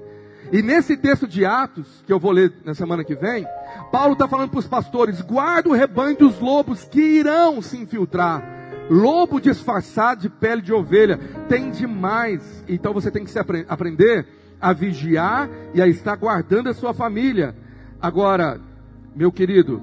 E 0.51 0.61
nesse 0.61 0.95
texto 0.95 1.27
de 1.27 1.45
Atos, 1.45 2.03
que 2.05 2.11
eu 2.11 2.19
vou 2.19 2.31
ler 2.31 2.53
na 2.63 2.73
semana 2.73 3.03
que 3.03 3.15
vem, 3.15 3.45
Paulo 3.91 4.13
está 4.13 4.27
falando 4.27 4.49
para 4.49 4.59
os 4.59 4.67
pastores: 4.67 5.21
guarda 5.21 5.69
o 5.69 5.73
rebanho 5.73 6.17
dos 6.17 6.39
lobos 6.39 6.85
que 6.85 7.01
irão 7.01 7.61
se 7.61 7.77
infiltrar. 7.77 8.61
Lobo 8.89 9.39
disfarçado 9.39 10.21
de 10.21 10.29
pele 10.29 10.61
de 10.61 10.73
ovelha 10.73 11.17
tem 11.47 11.71
demais. 11.71 12.63
Então 12.67 12.93
você 12.93 13.09
tem 13.09 13.23
que 13.23 13.31
se 13.31 13.39
apre 13.39 13.65
aprender 13.69 14.27
a 14.59 14.73
vigiar 14.73 15.49
e 15.73 15.81
a 15.81 15.87
estar 15.87 16.15
guardando 16.15 16.69
a 16.69 16.73
sua 16.73 16.93
família. 16.93 17.55
Agora, 18.01 18.59
meu 19.15 19.31
querido, 19.31 19.81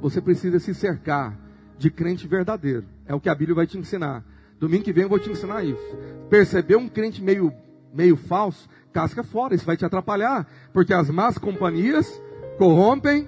você 0.00 0.20
precisa 0.20 0.58
se 0.58 0.74
cercar 0.74 1.38
de 1.78 1.90
crente 1.90 2.26
verdadeiro. 2.26 2.84
É 3.06 3.14
o 3.14 3.20
que 3.20 3.28
a 3.28 3.34
Bíblia 3.34 3.54
vai 3.54 3.66
te 3.66 3.78
ensinar. 3.78 4.24
Domingo 4.58 4.84
que 4.84 4.92
vem 4.92 5.04
eu 5.04 5.08
vou 5.08 5.18
te 5.18 5.30
ensinar 5.30 5.64
isso. 5.64 5.96
Perceber 6.28 6.76
um 6.76 6.88
crente 6.88 7.22
meio, 7.22 7.52
meio 7.92 8.16
falso, 8.16 8.68
casca 8.92 9.24
fora, 9.24 9.54
isso 9.54 9.64
vai 9.64 9.76
te 9.76 9.84
atrapalhar, 9.84 10.46
porque 10.72 10.92
as 10.92 11.10
más 11.10 11.38
companhias 11.38 12.20
corrompem 12.58 13.26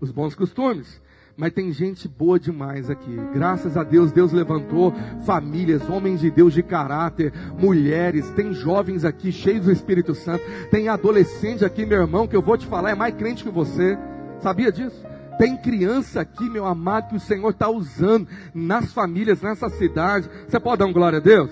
os 0.00 0.10
bons 0.10 0.34
costumes. 0.34 1.02
Mas 1.36 1.52
tem 1.52 1.72
gente 1.72 2.06
boa 2.06 2.38
demais 2.38 2.88
aqui. 2.88 3.16
Graças 3.32 3.76
a 3.76 3.82
Deus, 3.82 4.12
Deus 4.12 4.32
levantou 4.32 4.94
famílias, 5.26 5.88
homens 5.90 6.20
de 6.20 6.30
Deus 6.30 6.54
de 6.54 6.62
caráter, 6.62 7.32
mulheres, 7.58 8.30
tem 8.30 8.52
jovens 8.52 9.04
aqui 9.04 9.32
cheios 9.32 9.64
do 9.64 9.72
Espírito 9.72 10.14
Santo, 10.14 10.44
tem 10.70 10.88
adolescente 10.88 11.64
aqui, 11.64 11.84
meu 11.84 12.02
irmão, 12.02 12.28
que 12.28 12.36
eu 12.36 12.42
vou 12.42 12.56
te 12.56 12.66
falar, 12.66 12.90
é 12.90 12.94
mais 12.94 13.14
crente 13.14 13.42
que 13.42 13.50
você. 13.50 13.98
Sabia 14.40 14.70
disso? 14.70 15.04
Tem 15.36 15.56
criança 15.56 16.20
aqui, 16.20 16.48
meu 16.48 16.64
amado, 16.64 17.08
que 17.08 17.16
o 17.16 17.20
Senhor 17.20 17.50
está 17.50 17.68
usando 17.68 18.28
nas 18.54 18.92
famílias, 18.92 19.42
nessa 19.42 19.68
cidade. 19.68 20.30
Você 20.46 20.60
pode 20.60 20.78
dar 20.78 20.86
um 20.86 20.92
glória 20.92 21.18
a 21.18 21.22
Deus? 21.22 21.50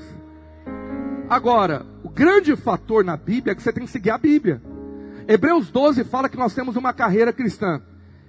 Agora, 1.32 1.86
o 2.04 2.10
grande 2.10 2.54
fator 2.54 3.02
na 3.02 3.16
Bíblia 3.16 3.52
é 3.52 3.54
que 3.54 3.62
você 3.62 3.72
tem 3.72 3.86
que 3.86 3.90
seguir 3.90 4.10
a 4.10 4.18
Bíblia. 4.18 4.60
Hebreus 5.26 5.70
12 5.70 6.04
fala 6.04 6.28
que 6.28 6.36
nós 6.36 6.54
temos 6.54 6.76
uma 6.76 6.92
carreira 6.92 7.32
cristã. 7.32 7.80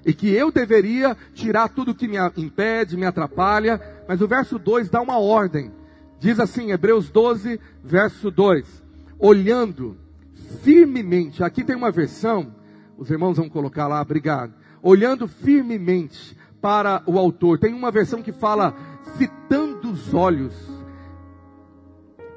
E 0.06 0.14
que 0.14 0.30
eu 0.30 0.54
deveria 0.54 1.18
tirar 1.34 1.68
tudo 1.68 1.94
que 1.94 2.08
me 2.08 2.16
impede, 2.38 2.96
me 2.96 3.06
atrapalha. 3.06 3.82
Mas 4.08 4.22
o 4.22 4.28
verso 4.28 4.58
2 4.58 4.90
dá 4.90 5.02
uma 5.02 5.20
ordem. 5.20 5.70
Diz 6.18 6.40
assim, 6.40 6.72
Hebreus 6.72 7.10
12, 7.10 7.60
verso 7.84 8.32
2: 8.32 8.66
Olhando 9.20 9.98
firmemente, 10.64 11.44
aqui 11.44 11.62
tem 11.62 11.76
uma 11.76 11.92
versão, 11.92 12.56
os 12.98 13.12
irmãos 13.12 13.36
vão 13.36 13.50
colocar 13.50 13.86
lá, 13.86 14.02
obrigado. 14.02 14.54
Olhando 14.82 15.28
firmemente 15.28 16.38
para 16.62 17.04
o 17.06 17.20
autor. 17.20 17.60
Tem 17.60 17.74
uma 17.74 17.92
versão 17.92 18.22
que 18.22 18.32
fala 18.32 18.74
fitando 19.18 19.92
os 19.92 20.14
olhos 20.14 20.73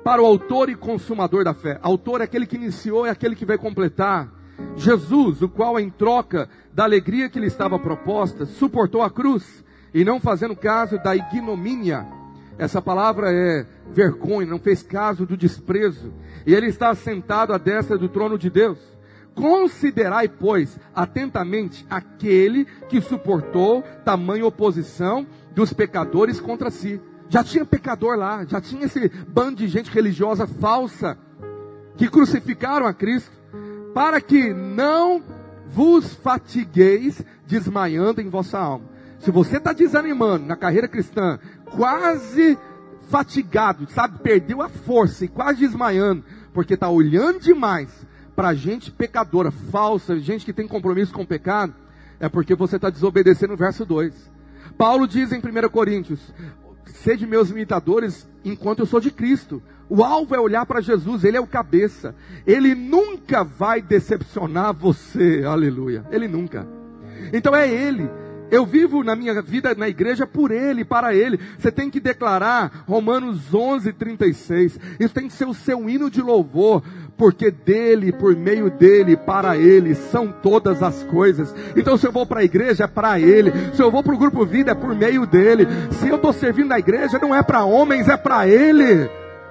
para 0.07 0.23
o 0.23 0.25
autor 0.25 0.71
e 0.71 0.77
consumador 0.77 1.43
da 1.43 1.53
fé. 1.53 1.81
Autor 1.83 2.21
é 2.21 2.25
aquele 2.25 2.47
que 2.47 2.55
iniciou, 2.55 3.05
é 3.05 3.11
aquele 3.11 3.35
que 3.35 3.45
vai 3.45 3.59
completar. 3.59 4.33
Jesus, 4.77 5.43
o 5.43 5.49
qual 5.49 5.81
em 5.81 5.91
troca 5.91 6.49
da 6.73 6.85
alegria 6.85 7.29
que 7.29 7.41
lhe 7.41 7.49
estava 7.49 7.77
proposta, 7.77 8.47
suportou 8.47 9.03
a 9.03 9.11
cruz 9.11 9.65
e 9.93 10.05
não 10.05 10.21
fazendo 10.21 10.55
caso 10.55 10.97
da 11.03 11.17
ignomínia. 11.17 12.07
Essa 12.57 12.81
palavra 12.81 13.33
é 13.33 13.67
vergonha, 13.91 14.47
não 14.47 14.61
fez 14.61 14.81
caso 14.81 15.27
do 15.27 15.37
desprezo. 15.37 16.15
E 16.47 16.55
ele 16.55 16.69
está 16.69 16.95
sentado 16.95 17.53
à 17.53 17.59
destra 17.59 17.99
do 17.99 18.09
trono 18.09 18.39
de 18.39 18.49
Deus. 18.49 18.79
Considerai, 19.35 20.29
pois, 20.29 20.79
atentamente 20.95 21.85
aquele 21.91 22.65
que 22.89 23.01
suportou 23.01 23.83
tamanha 24.05 24.47
oposição 24.47 25.27
dos 25.53 25.73
pecadores 25.73 26.39
contra 26.39 26.71
si 26.71 27.01
já 27.29 27.43
tinha 27.43 27.65
pecador 27.65 28.17
lá, 28.17 28.45
já 28.45 28.61
tinha 28.61 28.87
esse 28.87 29.09
bando 29.29 29.57
de 29.57 29.69
gente 29.69 29.91
religiosa 29.91 30.47
falsa 30.47 31.19
que 31.97 32.09
crucificaram 32.09 32.87
a 32.87 32.93
Cristo. 32.93 33.35
para 33.95 34.21
que 34.21 34.53
não 34.53 35.23
vos 35.69 36.13
fatigueis 36.13 37.25
desmaiando 37.47 38.21
em 38.21 38.29
vossa 38.29 38.59
alma. 38.59 38.85
Se 39.19 39.31
você 39.31 39.57
está 39.57 39.73
desanimando 39.73 40.45
na 40.45 40.55
carreira 40.55 40.87
cristã, 40.87 41.39
quase 41.65 42.59
fatigado, 43.09 43.91
sabe, 43.91 44.19
perdeu 44.19 44.61
a 44.61 44.69
força 44.69 45.25
e 45.25 45.29
quase 45.29 45.61
desmaiando, 45.61 46.23
porque 46.53 46.75
está 46.75 46.91
olhando 46.91 47.41
demais 47.41 48.07
para 48.35 48.53
gente 48.53 48.91
pecadora, 48.91 49.51
falsa, 49.51 50.19
gente 50.19 50.45
que 50.45 50.53
tem 50.53 50.69
compromisso 50.69 51.13
com 51.15 51.23
o 51.23 51.27
pecado, 51.27 51.73
é 52.21 52.29
porque 52.29 52.55
você 52.55 52.77
está 52.77 52.91
desobedecendo 52.91 53.55
o 53.55 53.57
verso 53.57 53.87
2. 53.87 54.31
Paulo 54.77 55.09
diz 55.09 55.33
em 55.33 55.39
1 55.39 55.69
Coríntios: 55.71 56.21
Sede 56.87 57.27
meus 57.27 57.51
imitadores 57.51 58.27
enquanto 58.45 58.81
eu 58.81 58.87
sou 58.87 59.01
de 59.01 59.11
Cristo. 59.11 59.63
O 59.89 60.03
alvo 60.03 60.35
é 60.35 60.41
olhar 60.41 60.67
para 60.67 60.81
Jesus, 60.81 61.23
Ele 61.25 61.37
é 61.37 61.41
o 61.41 61.47
cabeça. 61.47 62.15
Ele 62.47 62.75
nunca 62.75 63.45
vai 63.45 63.81
decepcionar 63.81 64.75
você, 64.75 65.45
aleluia. 65.45 66.05
Ele 66.11 66.27
nunca. 66.27 66.67
Então 67.33 67.55
é 67.55 67.69
Ele. 67.69 68.09
Eu 68.51 68.65
vivo 68.65 69.03
na 69.03 69.17
minha 69.17 69.41
vida 69.43 69.75
na 69.75 69.89
igreja 69.89 70.27
por 70.27 70.51
Ele, 70.51 70.85
para 70.85 71.15
Ele. 71.15 71.39
Você 71.59 71.71
tem 71.71 71.91
que 71.91 72.01
declarar 72.01 72.85
Romanos 72.87 73.53
11, 73.53 73.93
36. 73.93 74.79
Isso 75.01 75.15
tem 75.15 75.29
que 75.29 75.35
ser 75.35 75.47
o 75.47 75.55
seu 75.55 75.89
hino 75.89 76.11
de 76.11 76.21
louvor 76.21 76.83
porque 77.17 77.51
dele, 77.51 78.13
por 78.13 78.37
meio 78.37 78.71
dele, 78.71 79.17
para 79.17 79.57
ele, 79.57 79.95
são 79.95 80.29
todas 80.31 80.83
as 80.83 81.03
coisas. 81.05 81.55
Então, 81.75 81.97
se 81.97 82.07
eu 82.07 82.13
vou 82.13 82.27
para 82.27 82.41
a 82.41 82.45
igreja, 82.45 82.85
é 82.85 82.87
para 82.87 83.19
ele. 83.19 83.53
Se 83.73 83.83
eu 83.83 83.91
vou 83.91 84.03
para 84.03 84.15
o 84.15 84.19
grupo 84.19 84.45
vida, 84.45 84.73
é 84.73 84.75
por 84.75 84.95
meio 84.95 85.27
dele. 85.27 85.67
Se 85.93 86.09
eu 86.09 86.17
estou 86.17 86.33
servindo 86.33 86.69
na 86.69 86.79
igreja, 86.79 87.19
não 87.19 87.35
é 87.35 87.43
para 87.43 87.65
homens, 87.65 88.09
é 88.09 88.17
para 88.17 88.47
ele. 88.47 89.09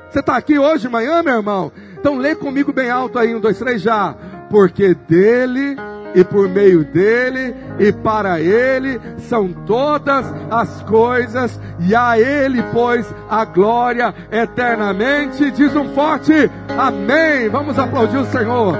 Você 0.10 0.19
está 0.19 0.38
aqui 0.38 0.58
hoje, 0.60 0.88
manhã, 0.88 1.23
meu 1.23 1.38
irmão? 1.38 1.71
Então, 1.97 2.15
lê 2.15 2.36
comigo 2.36 2.71
bem 2.71 2.89
alto 2.89 3.17
aí, 3.17 3.34
um, 3.34 3.39
dois, 3.39 3.58
três 3.58 3.81
já. 3.81 4.13
Porque 4.49 4.93
dele 4.93 5.75
e 6.15 6.23
por 6.23 6.47
meio 6.47 6.86
dele 6.86 7.54
e 7.78 7.91
para 7.91 8.39
ele 8.39 8.99
são 9.17 9.51
todas 9.51 10.25
as 10.49 10.82
coisas, 10.84 11.60
e 11.80 11.93
a 11.93 12.17
ele, 12.17 12.63
pois, 12.71 13.13
a 13.30 13.43
glória 13.43 14.15
eternamente. 14.32 15.51
Diz 15.51 15.75
um 15.75 15.89
forte 15.93 16.49
amém. 16.69 17.49
Vamos 17.49 17.78
aplaudir 17.78 18.17
o 18.17 18.25
Senhor. 18.25 18.78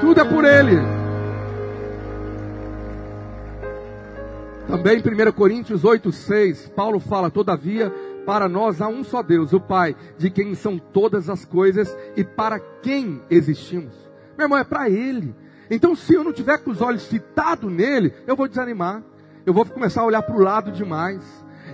Tudo 0.00 0.20
é 0.20 0.24
por 0.24 0.44
ele. 0.44 0.78
Também 4.66 4.98
1 4.98 5.32
Coríntios 5.32 5.84
8, 5.84 6.12
6, 6.12 6.72
Paulo 6.76 7.00
fala, 7.00 7.30
todavia, 7.30 7.90
para 8.26 8.50
nós 8.50 8.82
há 8.82 8.88
um 8.88 9.02
só 9.02 9.22
Deus, 9.22 9.54
o 9.54 9.60
Pai, 9.60 9.96
de 10.18 10.28
quem 10.30 10.54
são 10.54 10.78
todas 10.78 11.30
as 11.30 11.46
coisas 11.46 11.96
e 12.14 12.22
para 12.22 12.60
quem 12.82 13.22
existimos. 13.30 13.94
Meu 14.36 14.44
irmão, 14.44 14.58
é 14.58 14.64
para 14.64 14.90
Ele. 14.90 15.34
Então, 15.70 15.94
se 15.94 16.14
eu 16.14 16.24
não 16.24 16.32
tiver 16.32 16.58
com 16.58 16.70
os 16.70 16.80
olhos 16.80 17.06
fitados 17.06 17.70
nele, 17.70 18.12
eu 18.26 18.36
vou 18.36 18.48
desanimar. 18.48 19.02
Eu 19.44 19.54
vou 19.54 19.64
começar 19.64 20.02
a 20.02 20.06
olhar 20.06 20.22
para 20.22 20.36
o 20.36 20.40
lado 20.40 20.70
demais. 20.72 21.22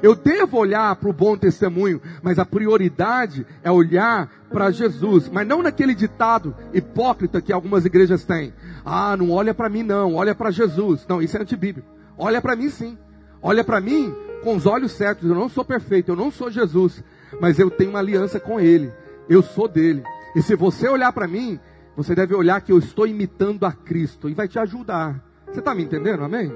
Eu 0.03 0.15
devo 0.15 0.59
olhar 0.59 0.95
para 0.97 1.09
o 1.09 1.13
bom 1.13 1.37
testemunho, 1.37 2.01
mas 2.23 2.39
a 2.39 2.45
prioridade 2.45 3.47
é 3.63 3.71
olhar 3.71 4.29
para 4.51 4.71
Jesus, 4.71 5.29
mas 5.29 5.47
não 5.47 5.63
naquele 5.63 5.95
ditado 5.95 6.55
hipócrita 6.73 7.41
que 7.41 7.53
algumas 7.53 7.85
igrejas 7.85 8.25
têm. 8.25 8.53
Ah, 8.85 9.17
não 9.17 9.31
olha 9.31 9.55
para 9.55 9.69
mim 9.69 9.83
não, 9.83 10.15
olha 10.15 10.35
para 10.35 10.51
Jesus. 10.51 11.07
Não, 11.09 11.23
isso 11.23 11.37
é 11.37 11.41
antibíblico. 11.41 11.89
Olha 12.19 12.43
para 12.43 12.55
mim 12.55 12.69
sim. 12.69 12.99
Olha 13.41 13.65
para 13.65 13.81
mim 13.81 14.15
com 14.43 14.55
os 14.57 14.67
olhos 14.67 14.93
certos. 14.93 15.29
Eu 15.29 15.35
não 15.35 15.49
sou 15.49 15.65
perfeito, 15.65 16.13
eu 16.13 16.17
não 16.17 16.31
sou 16.31 16.51
Jesus, 16.51 17.03
mas 17.41 17.59
eu 17.59 17.71
tenho 17.71 17.91
uma 17.91 17.99
aliança 17.99 18.39
com 18.39 18.61
Ele. 18.61 18.93
Eu 19.29 19.43
sou 19.43 19.67
dele. 19.67 20.03
E 20.37 20.43
se 20.43 20.55
você 20.55 20.89
olhar 20.89 21.13
para 21.13 21.27
mim, 21.27 21.59
você 21.97 22.15
deve 22.15 22.35
olhar 22.35 22.61
que 22.61 22.73
eu 22.73 22.79
estou 22.79 23.07
imitando 23.07 23.65
a 23.65 23.73
Cristo 23.73 24.29
e 24.29 24.35
vai 24.35 24.49
te 24.49 24.59
ajudar. 24.59 25.23
Você 25.47 25.61
está 25.61 25.75
me 25.75 25.85
entendendo? 25.85 26.25
Amém? 26.25 26.53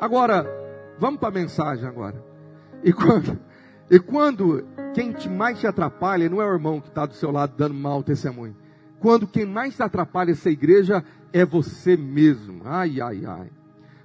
Agora, 0.00 0.46
vamos 0.98 1.20
para 1.20 1.28
a 1.28 1.32
mensagem 1.32 1.86
agora. 1.86 2.22
E 2.82 2.92
quando, 2.92 3.38
e 3.90 3.98
quando 3.98 4.64
quem 4.94 5.12
te 5.12 5.28
mais 5.28 5.60
te 5.60 5.66
atrapalha 5.66 6.28
não 6.28 6.40
é 6.40 6.46
o 6.46 6.52
irmão 6.52 6.80
que 6.80 6.88
está 6.88 7.06
do 7.06 7.14
seu 7.14 7.30
lado 7.30 7.54
dando 7.56 7.74
mau 7.74 8.02
testemunho. 8.02 8.56
Quando 8.98 9.26
quem 9.26 9.44
mais 9.44 9.76
te 9.76 9.82
atrapalha 9.82 10.30
essa 10.30 10.48
igreja 10.48 11.04
é 11.32 11.44
você 11.44 11.96
mesmo. 11.96 12.62
Ai, 12.64 13.00
ai, 13.00 13.24
ai. 13.26 13.50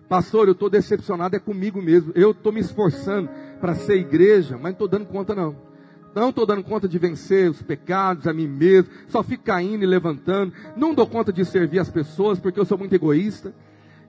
Pastor, 0.09 0.47
eu 0.47 0.53
estou 0.53 0.69
decepcionado, 0.69 1.35
é 1.35 1.39
comigo 1.39 1.81
mesmo. 1.81 2.11
Eu 2.15 2.31
estou 2.31 2.51
me 2.51 2.61
esforçando 2.61 3.29
para 3.59 3.75
ser 3.75 3.97
igreja, 3.97 4.55
mas 4.55 4.63
não 4.63 4.71
estou 4.71 4.87
dando 4.87 5.05
conta 5.05 5.35
não. 5.35 5.66
Não 6.17 6.29
estou 6.29 6.47
dando 6.47 6.63
conta 6.63 6.87
de 6.87 6.97
vencer 6.97 7.47
os 7.47 7.61
pecados 7.61 8.25
a 8.25 8.33
mim 8.33 8.47
mesmo. 8.47 8.89
Só 9.07 9.21
fico 9.21 9.43
caindo 9.43 9.83
e 9.83 9.85
levantando. 9.85 10.51
Não 10.75 10.91
dou 10.91 11.05
conta 11.05 11.31
de 11.31 11.45
servir 11.45 11.77
as 11.77 11.91
pessoas 11.91 12.39
porque 12.39 12.59
eu 12.59 12.65
sou 12.65 12.75
muito 12.75 12.95
egoísta. 12.95 13.53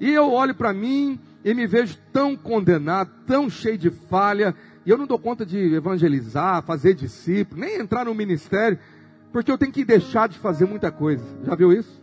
E 0.01 0.11
eu 0.11 0.33
olho 0.33 0.55
para 0.55 0.73
mim 0.73 1.21
e 1.44 1.53
me 1.53 1.66
vejo 1.66 1.99
tão 2.11 2.35
condenado, 2.35 3.11
tão 3.27 3.51
cheio 3.51 3.77
de 3.77 3.90
falha. 3.90 4.55
E 4.87 4.90
eu 4.90 4.97
não 4.97 5.07
dou 5.07 5.18
conta 5.18 5.44
de 5.44 5.75
evangelizar, 5.75 6.62
fazer 6.62 6.94
discípulo, 6.94 7.61
nem 7.61 7.79
entrar 7.79 8.07
no 8.07 8.14
ministério. 8.14 8.79
Porque 9.31 9.53
eu 9.53 9.59
tenho 9.59 9.71
que 9.71 9.85
deixar 9.85 10.31
de 10.31 10.38
fazer 10.38 10.64
muita 10.64 10.90
coisa. 10.90 11.23
Já 11.44 11.55
viu 11.55 11.75
isso? 11.75 12.01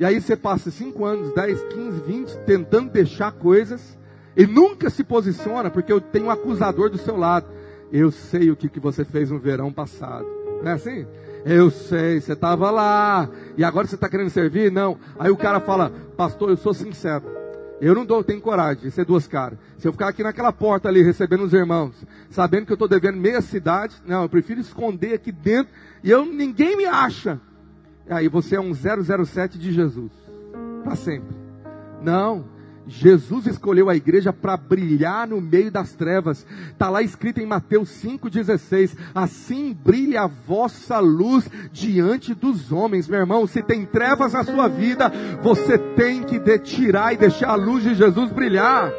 E 0.00 0.06
aí 0.06 0.18
você 0.22 0.36
passa 0.36 0.70
5 0.70 1.04
anos, 1.04 1.34
10, 1.34 1.64
15, 1.64 2.00
20 2.00 2.38
tentando 2.46 2.90
deixar 2.90 3.32
coisas 3.32 3.98
e 4.34 4.46
nunca 4.46 4.88
se 4.88 5.04
posiciona 5.04 5.70
porque 5.70 5.92
eu 5.92 6.00
tenho 6.00 6.26
um 6.26 6.30
acusador 6.30 6.88
do 6.88 6.96
seu 6.96 7.14
lado. 7.14 7.57
Eu 7.92 8.10
sei 8.10 8.50
o 8.50 8.56
que, 8.56 8.68
que 8.68 8.80
você 8.80 9.04
fez 9.04 9.30
no 9.30 9.38
verão 9.38 9.72
passado. 9.72 10.26
Não 10.62 10.70
é 10.70 10.74
assim? 10.74 11.06
Eu 11.44 11.70
sei, 11.70 12.20
você 12.20 12.32
estava 12.32 12.70
lá. 12.70 13.28
E 13.56 13.64
agora 13.64 13.86
você 13.86 13.94
está 13.94 14.08
querendo 14.08 14.30
servir? 14.30 14.70
Não. 14.70 14.98
Aí 15.18 15.30
o 15.30 15.36
cara 15.36 15.60
fala, 15.60 15.90
pastor, 16.16 16.50
eu 16.50 16.56
sou 16.56 16.74
sincero. 16.74 17.24
Eu 17.80 17.94
não 17.94 18.04
dou, 18.04 18.24
tenho 18.24 18.40
coragem 18.40 18.82
de 18.82 18.90
ser 18.90 19.04
duas 19.04 19.28
caras. 19.28 19.58
Se 19.78 19.86
eu 19.86 19.92
ficar 19.92 20.08
aqui 20.08 20.22
naquela 20.22 20.52
porta 20.52 20.88
ali 20.88 21.02
recebendo 21.02 21.44
os 21.44 21.52
irmãos, 21.52 21.94
sabendo 22.28 22.66
que 22.66 22.72
eu 22.72 22.74
estou 22.74 22.88
devendo 22.88 23.16
meia 23.16 23.40
cidade, 23.40 23.94
não, 24.04 24.22
eu 24.22 24.28
prefiro 24.28 24.60
esconder 24.60 25.14
aqui 25.14 25.30
dentro 25.30 25.72
e 26.02 26.10
eu 26.10 26.26
ninguém 26.26 26.76
me 26.76 26.86
acha. 26.86 27.40
Aí 28.10 28.28
você 28.28 28.56
é 28.56 28.60
um 28.60 28.72
007 28.74 29.58
de 29.58 29.72
Jesus. 29.72 30.10
Para 30.82 30.96
sempre. 30.96 31.36
Não. 32.02 32.44
Jesus 32.88 33.46
escolheu 33.46 33.90
a 33.90 33.94
igreja 33.94 34.32
para 34.32 34.56
brilhar 34.56 35.28
no 35.28 35.40
meio 35.40 35.70
das 35.70 35.94
trevas. 35.94 36.46
Está 36.70 36.88
lá 36.88 37.02
escrito 37.02 37.38
em 37.38 37.46
Mateus 37.46 37.90
5,16: 38.02 38.96
Assim 39.14 39.74
brilha 39.74 40.22
a 40.22 40.26
vossa 40.26 40.98
luz 40.98 41.48
diante 41.70 42.34
dos 42.34 42.72
homens. 42.72 43.06
Meu 43.06 43.20
irmão, 43.20 43.46
se 43.46 43.62
tem 43.62 43.84
trevas 43.84 44.32
na 44.32 44.42
sua 44.42 44.68
vida, 44.68 45.12
você 45.42 45.76
tem 45.76 46.22
que 46.22 46.40
tirar 46.58 47.12
e 47.12 47.18
deixar 47.18 47.50
a 47.50 47.54
luz 47.54 47.84
de 47.84 47.94
Jesus 47.94 48.32
brilhar. 48.32 48.90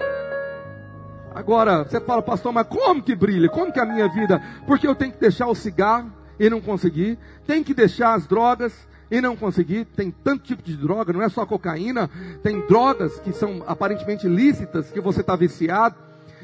Agora, 1.34 1.84
você 1.84 2.00
fala, 2.02 2.22
pastor, 2.22 2.52
mas 2.52 2.68
como 2.68 3.02
que 3.02 3.16
brilha? 3.16 3.50
Como 3.50 3.72
que 3.72 3.80
é 3.80 3.84
a 3.84 3.86
minha 3.86 4.08
vida? 4.10 4.42
Porque 4.68 4.88
eu 4.88 4.96
tenho 4.96 5.12
que 5.12 5.20
deixar 5.20 5.48
o 5.48 5.56
cigarro 5.56 6.12
e 6.40 6.50
não 6.50 6.62
conseguir, 6.62 7.18
tenho 7.46 7.64
que 7.64 7.74
deixar 7.74 8.14
as 8.14 8.26
drogas 8.26 8.88
e 9.10 9.22
não 9.22 9.36
conseguir. 9.36 9.86
Tem 9.86 10.12
tanto 10.12 10.44
tipo 10.44 10.64
de 10.64 10.76
droga, 10.76 11.14
não 11.14 11.22
é 11.22 11.30
só 11.30 11.46
cocaína, 11.46 12.10
tem 12.44 12.66
drogas 12.68 13.20
que 13.20 13.32
são 13.34 13.64
aparentemente 13.68 14.28
lícitas, 14.28 14.92
que 14.92 15.02
você 15.02 15.22
está 15.22 15.36
viciado. 15.36 15.96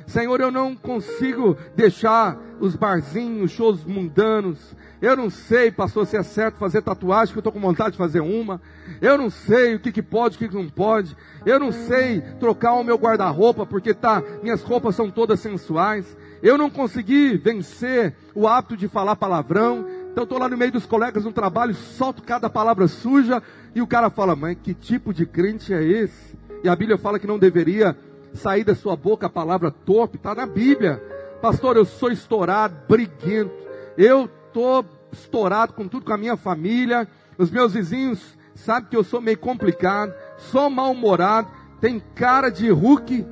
Senhor, 0.07 0.39
eu 0.39 0.51
não 0.51 0.75
consigo 0.75 1.57
deixar 1.75 2.37
os 2.59 2.75
barzinhos, 2.75 3.51
shows 3.51 3.83
mundanos. 3.83 4.75
Eu 5.01 5.15
não 5.15 5.29
sei, 5.29 5.71
pastor, 5.71 6.05
se 6.05 6.15
é 6.15 6.23
certo 6.23 6.57
fazer 6.57 6.81
tatuagem, 6.81 7.33
que 7.33 7.37
eu 7.37 7.41
estou 7.41 7.51
com 7.51 7.59
vontade 7.59 7.91
de 7.91 7.97
fazer 7.97 8.21
uma. 8.21 8.61
Eu 9.01 9.17
não 9.17 9.29
sei 9.29 9.75
o 9.75 9.79
que, 9.79 9.91
que 9.91 10.01
pode, 10.01 10.35
o 10.35 10.39
que, 10.39 10.47
que 10.47 10.55
não 10.55 10.69
pode. 10.69 11.15
Eu 11.45 11.59
não 11.59 11.71
sei 11.71 12.21
trocar 12.39 12.73
o 12.73 12.83
meu 12.83 12.97
guarda-roupa, 12.97 13.65
porque 13.65 13.93
tá, 13.93 14.23
minhas 14.41 14.61
roupas 14.61 14.95
são 14.95 15.09
todas 15.09 15.39
sensuais. 15.39 16.15
Eu 16.41 16.57
não 16.57 16.69
consegui 16.69 17.37
vencer 17.37 18.15
o 18.33 18.47
hábito 18.47 18.77
de 18.77 18.87
falar 18.87 19.15
palavrão. 19.15 19.85
Então 20.15 20.23
estou 20.23 20.39
lá 20.39 20.47
no 20.47 20.55
meio 20.55 20.71
dos 20.71 20.85
colegas 20.85 21.25
no 21.25 21.33
trabalho, 21.33 21.75
solto 21.75 22.23
cada 22.23 22.49
palavra 22.49 22.87
suja 22.87 23.43
e 23.75 23.81
o 23.81 23.85
cara 23.85 24.09
fala: 24.09 24.33
"Mas 24.33 24.55
que 24.63 24.73
tipo 24.73 25.13
de 25.13 25.25
crente 25.25 25.73
é 25.73 25.83
esse?" 25.83 26.39
E 26.63 26.69
a 26.69 26.75
Bíblia 26.75 26.97
fala 26.97 27.19
que 27.19 27.27
não 27.27 27.37
deveria 27.37 27.97
sair 28.33 28.63
da 28.63 28.73
sua 28.73 28.95
boca 28.95 29.25
a 29.25 29.29
palavra 29.29 29.69
torpe, 29.69 30.15
está 30.15 30.33
na 30.33 30.45
Bíblia. 30.45 31.03
Pastor, 31.41 31.75
eu 31.75 31.83
sou 31.83 32.09
estourado, 32.09 32.77
briguento. 32.87 33.51
Eu 33.97 34.29
estou 34.47 34.85
estourado 35.11 35.73
com 35.73 35.85
tudo 35.85 36.05
com 36.05 36.13
a 36.13 36.17
minha 36.17 36.37
família. 36.37 37.05
Os 37.37 37.51
meus 37.51 37.73
vizinhos 37.73 38.37
sabem 38.55 38.89
que 38.89 38.95
eu 38.95 39.03
sou 39.03 39.19
meio 39.19 39.37
complicado, 39.37 40.13
sou 40.37 40.69
mal-humorado, 40.69 41.49
tem 41.81 42.01
cara 42.15 42.49
de 42.49 42.69
Hulk 42.69 43.27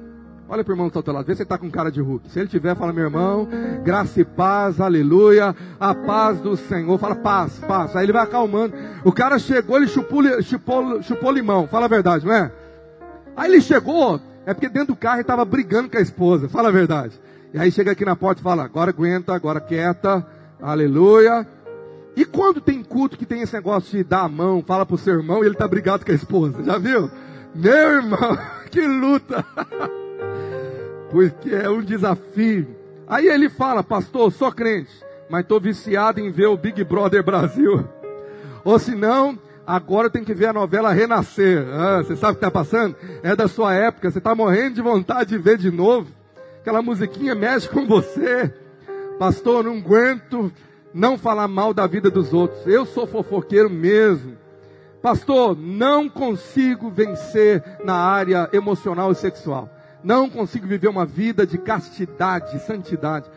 Olha 0.48 0.64
para 0.64 0.72
o 0.72 0.74
irmão 0.74 0.88
está 0.88 1.00
ao 1.00 1.04
teu 1.04 1.14
lado, 1.14 1.26
vê 1.26 1.34
se 1.34 1.42
ele 1.42 1.46
está 1.46 1.58
com 1.58 1.72
cara 1.72 1.90
de 1.90 2.02
Hulk. 2.02 2.30
Se 2.30 2.40
ele 2.40 2.48
tiver, 2.48 2.76
fala, 2.76 2.92
meu 2.92 3.06
irmão, 3.06 3.48
graça 3.84 4.20
e 4.20 4.26
paz, 4.26 4.80
aleluia, 4.82 5.56
a 5.80 5.96
paz 5.96 6.40
do 6.40 6.58
Senhor. 6.58 6.98
Fala, 7.00 7.16
paz, 7.16 7.60
paz. 7.60 7.96
Aí 7.96 8.06
ele 8.06 8.14
vai 8.14 8.24
acalmando. 8.24 8.76
O 9.04 9.12
cara 9.12 9.40
chegou, 9.40 9.78
ele 9.78 9.88
chupou, 9.88 10.22
chupou, 10.42 11.02
chupou 11.02 11.32
limão, 11.32 11.68
fala 11.68 11.86
a 11.86 11.90
verdade, 11.90 12.26
não 12.26 12.34
é? 12.34 12.52
Aí 13.36 13.50
ele 13.50 13.62
chegou, 13.62 14.20
é 14.46 14.54
porque 14.54 14.70
dentro 14.70 14.94
do 14.94 14.96
carro 14.96 15.16
ele 15.16 15.22
estava 15.22 15.46
brigando 15.46 15.90
com 15.90 15.98
a 15.98 16.02
esposa, 16.02 16.50
fala 16.50 16.70
a 16.70 16.72
verdade. 16.72 17.20
E 17.54 17.60
aí 17.60 17.72
chega 17.72 17.92
aqui 17.92 18.04
na 18.04 18.16
porta 18.16 18.42
e 18.42 18.44
fala, 18.44 18.64
agora 18.64 18.92
aguenta, 18.92 19.34
agora 19.34 19.62
quieta, 19.62 20.26
aleluia. 20.62 21.48
E 22.16 22.26
quando 22.26 22.62
tem 22.62 22.84
culto 22.84 23.18
que 23.18 23.26
tem 23.26 23.42
esse 23.42 23.54
negócio 23.54 23.98
de 23.98 24.04
dar 24.04 24.26
a 24.26 24.30
mão, 24.30 24.64
fala 24.66 24.86
pro 24.86 24.98
seu 24.98 25.16
irmão 25.16 25.44
e 25.44 25.48
ele 25.48 25.56
tá 25.56 25.68
brigado 25.68 26.06
com 26.06 26.12
a 26.12 26.16
esposa, 26.16 26.64
já 26.64 26.78
viu? 26.78 27.10
Meu 27.56 27.92
irmão, 27.92 28.38
que 28.70 28.86
luta! 28.86 29.44
Porque 31.14 31.54
é 31.54 31.70
um 31.70 31.84
desafio. 31.84 32.76
Aí 33.08 33.28
ele 33.28 33.48
fala, 33.48 33.84
pastor, 33.84 34.32
sou 34.32 34.52
crente, 34.52 34.90
mas 35.30 35.44
estou 35.44 35.60
viciado 35.62 36.20
em 36.20 36.32
ver 36.32 36.48
o 36.48 36.58
Big 36.58 36.84
Brother 36.84 37.24
Brasil. 37.24 37.88
Ou 38.66 38.80
se 38.80 38.96
não, 38.96 39.38
agora 39.68 40.10
tem 40.10 40.24
que 40.24 40.34
ver 40.34 40.48
a 40.48 40.54
novela 40.54 40.92
Renascer. 40.92 41.68
Ah, 41.72 41.98
você 41.98 42.16
sabe 42.16 42.32
o 42.32 42.36
que 42.36 42.46
está 42.46 42.50
passando? 42.50 42.96
É 43.22 43.36
da 43.36 43.48
sua 43.48 43.76
época, 43.76 44.10
você 44.10 44.18
está 44.18 44.34
morrendo 44.34 44.74
de 44.74 44.82
vontade 44.82 45.30
de 45.30 45.38
ver 45.38 45.60
de 45.60 45.70
novo. 45.70 46.10
Aquela 46.60 46.82
musiquinha 46.82 47.36
mexe 47.36 47.70
com 47.70 47.86
você. 47.86 48.52
Pastor, 49.20 49.64
não 49.64 49.78
aguento 49.78 50.52
não 50.92 51.16
falar 51.16 51.48
mal 51.48 51.76
da 51.76 51.86
vida 51.86 52.10
dos 52.10 52.34
outros. 52.34 52.66
Eu 52.66 52.88
sou 52.88 53.06
fofoqueiro 53.06 53.70
mesmo. 53.70 54.36
Pastor, 55.00 55.56
não 55.56 56.10
consigo 56.10 56.90
vencer 56.90 57.64
na 57.84 57.98
área 57.98 58.50
emocional 58.52 59.12
e 59.12 59.16
sexual. 59.16 59.70
Não 60.04 60.30
consigo 60.30 60.68
viver 60.68 60.88
uma 60.88 61.06
vida 61.06 61.48
de 61.48 61.58
castidade, 61.58 62.60
santidade. 62.60 63.30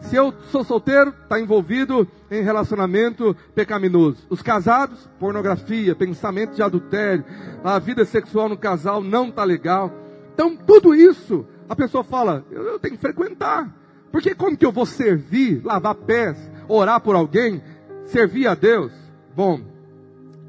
Se 0.00 0.16
eu 0.16 0.34
sou 0.50 0.64
solteiro, 0.64 1.14
está 1.22 1.40
envolvido 1.40 2.06
em 2.30 2.42
relacionamento 2.42 3.36
pecaminoso. 3.54 4.26
Os 4.28 4.42
casados, 4.42 5.08
pornografia, 5.18 5.94
pensamento 5.94 6.54
de 6.54 6.62
adultério, 6.62 7.24
a 7.62 7.78
vida 7.78 8.04
sexual 8.04 8.48
no 8.48 8.56
casal 8.56 9.02
não 9.02 9.28
está 9.28 9.44
legal. 9.44 9.92
Então, 10.34 10.56
tudo 10.56 10.94
isso, 10.94 11.46
a 11.68 11.76
pessoa 11.76 12.02
fala, 12.02 12.44
eu, 12.50 12.62
eu 12.62 12.78
tenho 12.78 12.94
que 12.94 13.00
frequentar. 13.00 13.74
Porque 14.10 14.34
como 14.34 14.56
que 14.56 14.66
eu 14.66 14.72
vou 14.72 14.86
servir, 14.86 15.62
lavar 15.64 15.94
pés, 15.94 16.50
orar 16.66 17.00
por 17.00 17.14
alguém, 17.14 17.62
servir 18.06 18.46
a 18.46 18.54
Deus? 18.54 18.92
Bom, 19.34 19.60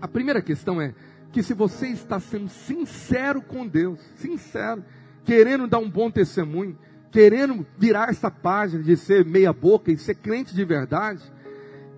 a 0.02 0.08
primeira 0.08 0.42
questão 0.42 0.82
é 0.82 0.96
que 1.32 1.44
se 1.44 1.54
você 1.54 1.88
está 1.88 2.20
sendo 2.20 2.50
sincero 2.50 3.42
com 3.42 3.68
Deus, 3.68 4.00
sincero, 4.16 4.84
querendo 5.24 5.68
dar 5.68 5.80
um 5.80 5.90
bom 5.90 6.10
testemunho, 6.10 6.78
querendo 7.12 7.66
virar 7.78 8.10
essa 8.10 8.32
página 8.32 8.82
de 8.84 8.96
ser 8.96 9.26
meia 9.26 9.52
boca 9.52 9.92
e 9.92 9.98
ser 9.98 10.16
crente 10.16 10.56
de 10.56 10.64
verdade, 10.64 11.22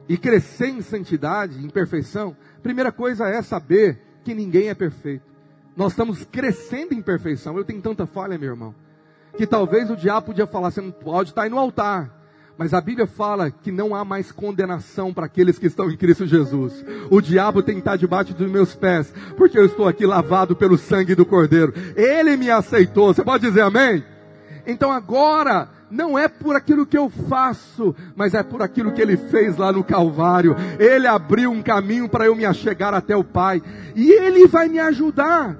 e 0.07 0.17
crescer 0.17 0.67
em 0.67 0.81
santidade, 0.81 1.63
em 1.63 1.69
perfeição, 1.69 2.35
primeira 2.61 2.91
coisa 2.91 3.27
é 3.27 3.41
saber 3.41 3.99
que 4.23 4.33
ninguém 4.33 4.69
é 4.69 4.73
perfeito. 4.73 5.23
Nós 5.75 5.93
estamos 5.93 6.23
crescendo 6.25 6.93
em 6.93 7.01
perfeição. 7.01 7.57
Eu 7.57 7.63
tenho 7.63 7.81
tanta 7.81 8.05
falha, 8.05 8.37
meu 8.37 8.49
irmão, 8.49 8.75
que 9.37 9.47
talvez 9.47 9.89
o 9.89 9.95
diabo 9.95 10.27
podia 10.27 10.45
falar, 10.45 10.71
você 10.71 10.81
não 10.81 10.91
pode 10.91 11.29
estar 11.29 11.43
aí 11.43 11.49
no 11.49 11.57
altar. 11.57 12.22
Mas 12.57 12.73
a 12.73 12.79
Bíblia 12.79 13.07
fala 13.07 13.49
que 13.49 13.71
não 13.71 13.95
há 13.95 14.05
mais 14.05 14.31
condenação 14.31 15.13
para 15.13 15.25
aqueles 15.25 15.57
que 15.57 15.65
estão 15.65 15.89
em 15.89 15.97
Cristo 15.97 16.27
Jesus. 16.27 16.85
O 17.09 17.19
diabo 17.19 17.63
tem 17.63 17.75
que 17.75 17.81
estar 17.81 17.97
debaixo 17.97 18.33
dos 18.33 18.49
meus 18.49 18.75
pés, 18.75 19.11
porque 19.35 19.57
eu 19.57 19.65
estou 19.65 19.87
aqui 19.87 20.05
lavado 20.05 20.55
pelo 20.55 20.77
sangue 20.77 21.15
do 21.15 21.25
Cordeiro. 21.25 21.73
Ele 21.95 22.37
me 22.37 22.51
aceitou. 22.51 23.13
Você 23.13 23.23
pode 23.23 23.47
dizer 23.47 23.61
amém? 23.61 24.03
Então 24.67 24.91
agora 24.91 25.67
não 25.89 26.17
é 26.17 26.27
por 26.27 26.55
aquilo 26.55 26.85
que 26.85 26.97
eu 26.97 27.09
faço, 27.09 27.95
mas 28.15 28.33
é 28.33 28.41
por 28.41 28.61
aquilo 28.61 28.91
que 28.91 29.01
ele 29.01 29.17
fez 29.17 29.57
lá 29.57 29.71
no 29.71 29.83
Calvário. 29.83 30.55
Ele 30.79 31.07
abriu 31.07 31.51
um 31.51 31.61
caminho 31.61 32.07
para 32.07 32.25
eu 32.25 32.35
me 32.35 32.45
achegar 32.45 32.93
até 32.93 33.15
o 33.15 33.23
Pai, 33.23 33.61
e 33.95 34.11
ele 34.11 34.47
vai 34.47 34.67
me 34.67 34.79
ajudar. 34.79 35.55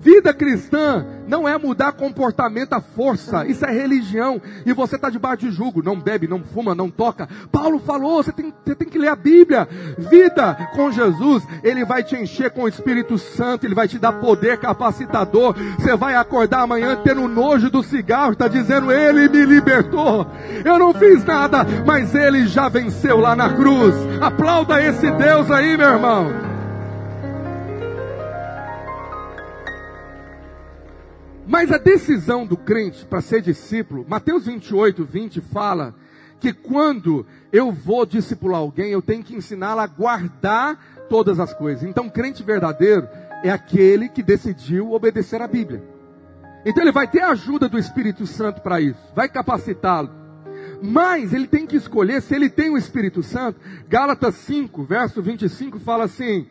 Vida 0.00 0.32
cristã 0.32 1.04
não 1.26 1.46
é 1.46 1.58
mudar 1.58 1.92
comportamento 1.92 2.72
à 2.72 2.80
força, 2.80 3.44
isso 3.46 3.66
é 3.66 3.70
religião, 3.70 4.40
e 4.64 4.72
você 4.72 4.94
está 4.96 5.10
debaixo 5.10 5.46
de 5.46 5.50
jugo, 5.50 5.82
não 5.82 5.98
bebe, 5.98 6.28
não 6.28 6.42
fuma, 6.42 6.74
não 6.74 6.88
toca. 6.88 7.28
Paulo 7.50 7.80
falou, 7.80 8.22
você 8.22 8.32
tem, 8.32 8.54
você 8.64 8.74
tem 8.74 8.88
que 8.88 8.98
ler 8.98 9.08
a 9.08 9.16
Bíblia. 9.16 9.68
Vida 9.98 10.54
com 10.74 10.92
Jesus, 10.92 11.44
Ele 11.62 11.84
vai 11.84 12.04
te 12.04 12.16
encher 12.16 12.50
com 12.50 12.62
o 12.62 12.68
Espírito 12.68 13.18
Santo, 13.18 13.66
Ele 13.66 13.74
vai 13.74 13.88
te 13.88 13.98
dar 13.98 14.12
poder 14.12 14.58
capacitador. 14.58 15.54
Você 15.78 15.96
vai 15.96 16.14
acordar 16.14 16.60
amanhã 16.60 16.96
tendo 17.02 17.26
nojo 17.26 17.68
do 17.68 17.82
cigarro, 17.82 18.32
está 18.32 18.46
dizendo, 18.46 18.92
Ele 18.92 19.28
me 19.28 19.44
libertou. 19.44 20.26
Eu 20.64 20.78
não 20.78 20.94
fiz 20.94 21.24
nada, 21.24 21.66
mas 21.84 22.14
Ele 22.14 22.46
já 22.46 22.68
venceu 22.68 23.18
lá 23.18 23.34
na 23.34 23.52
cruz. 23.52 23.94
Aplauda 24.20 24.82
esse 24.82 25.10
Deus 25.10 25.50
aí, 25.50 25.76
meu 25.76 25.90
irmão. 25.90 26.47
Mas 31.48 31.72
a 31.72 31.78
decisão 31.78 32.44
do 32.44 32.58
crente 32.58 33.06
para 33.06 33.22
ser 33.22 33.40
discípulo, 33.40 34.04
Mateus 34.06 34.44
28, 34.44 35.02
20 35.02 35.40
fala 35.40 35.94
que 36.38 36.52
quando 36.52 37.24
eu 37.50 37.72
vou 37.72 38.04
discipular 38.04 38.60
alguém, 38.60 38.90
eu 38.90 39.00
tenho 39.00 39.24
que 39.24 39.34
ensiná-la 39.34 39.84
a 39.84 39.86
guardar 39.86 41.06
todas 41.08 41.40
as 41.40 41.54
coisas. 41.54 41.84
Então, 41.84 42.10
crente 42.10 42.42
verdadeiro 42.42 43.08
é 43.42 43.50
aquele 43.50 44.10
que 44.10 44.22
decidiu 44.22 44.92
obedecer 44.92 45.40
a 45.40 45.48
Bíblia. 45.48 45.82
Então, 46.66 46.82
ele 46.84 46.92
vai 46.92 47.08
ter 47.08 47.22
a 47.22 47.30
ajuda 47.30 47.66
do 47.66 47.78
Espírito 47.78 48.26
Santo 48.26 48.60
para 48.60 48.78
isso, 48.78 49.00
vai 49.16 49.26
capacitá-lo. 49.26 50.10
Mas 50.82 51.32
ele 51.32 51.46
tem 51.46 51.66
que 51.66 51.76
escolher 51.76 52.20
se 52.20 52.34
ele 52.34 52.50
tem 52.50 52.68
o 52.68 52.76
Espírito 52.76 53.22
Santo. 53.22 53.58
Gálatas 53.88 54.34
5, 54.34 54.84
verso 54.84 55.22
25 55.22 55.80
fala 55.80 56.04
assim: 56.04 56.46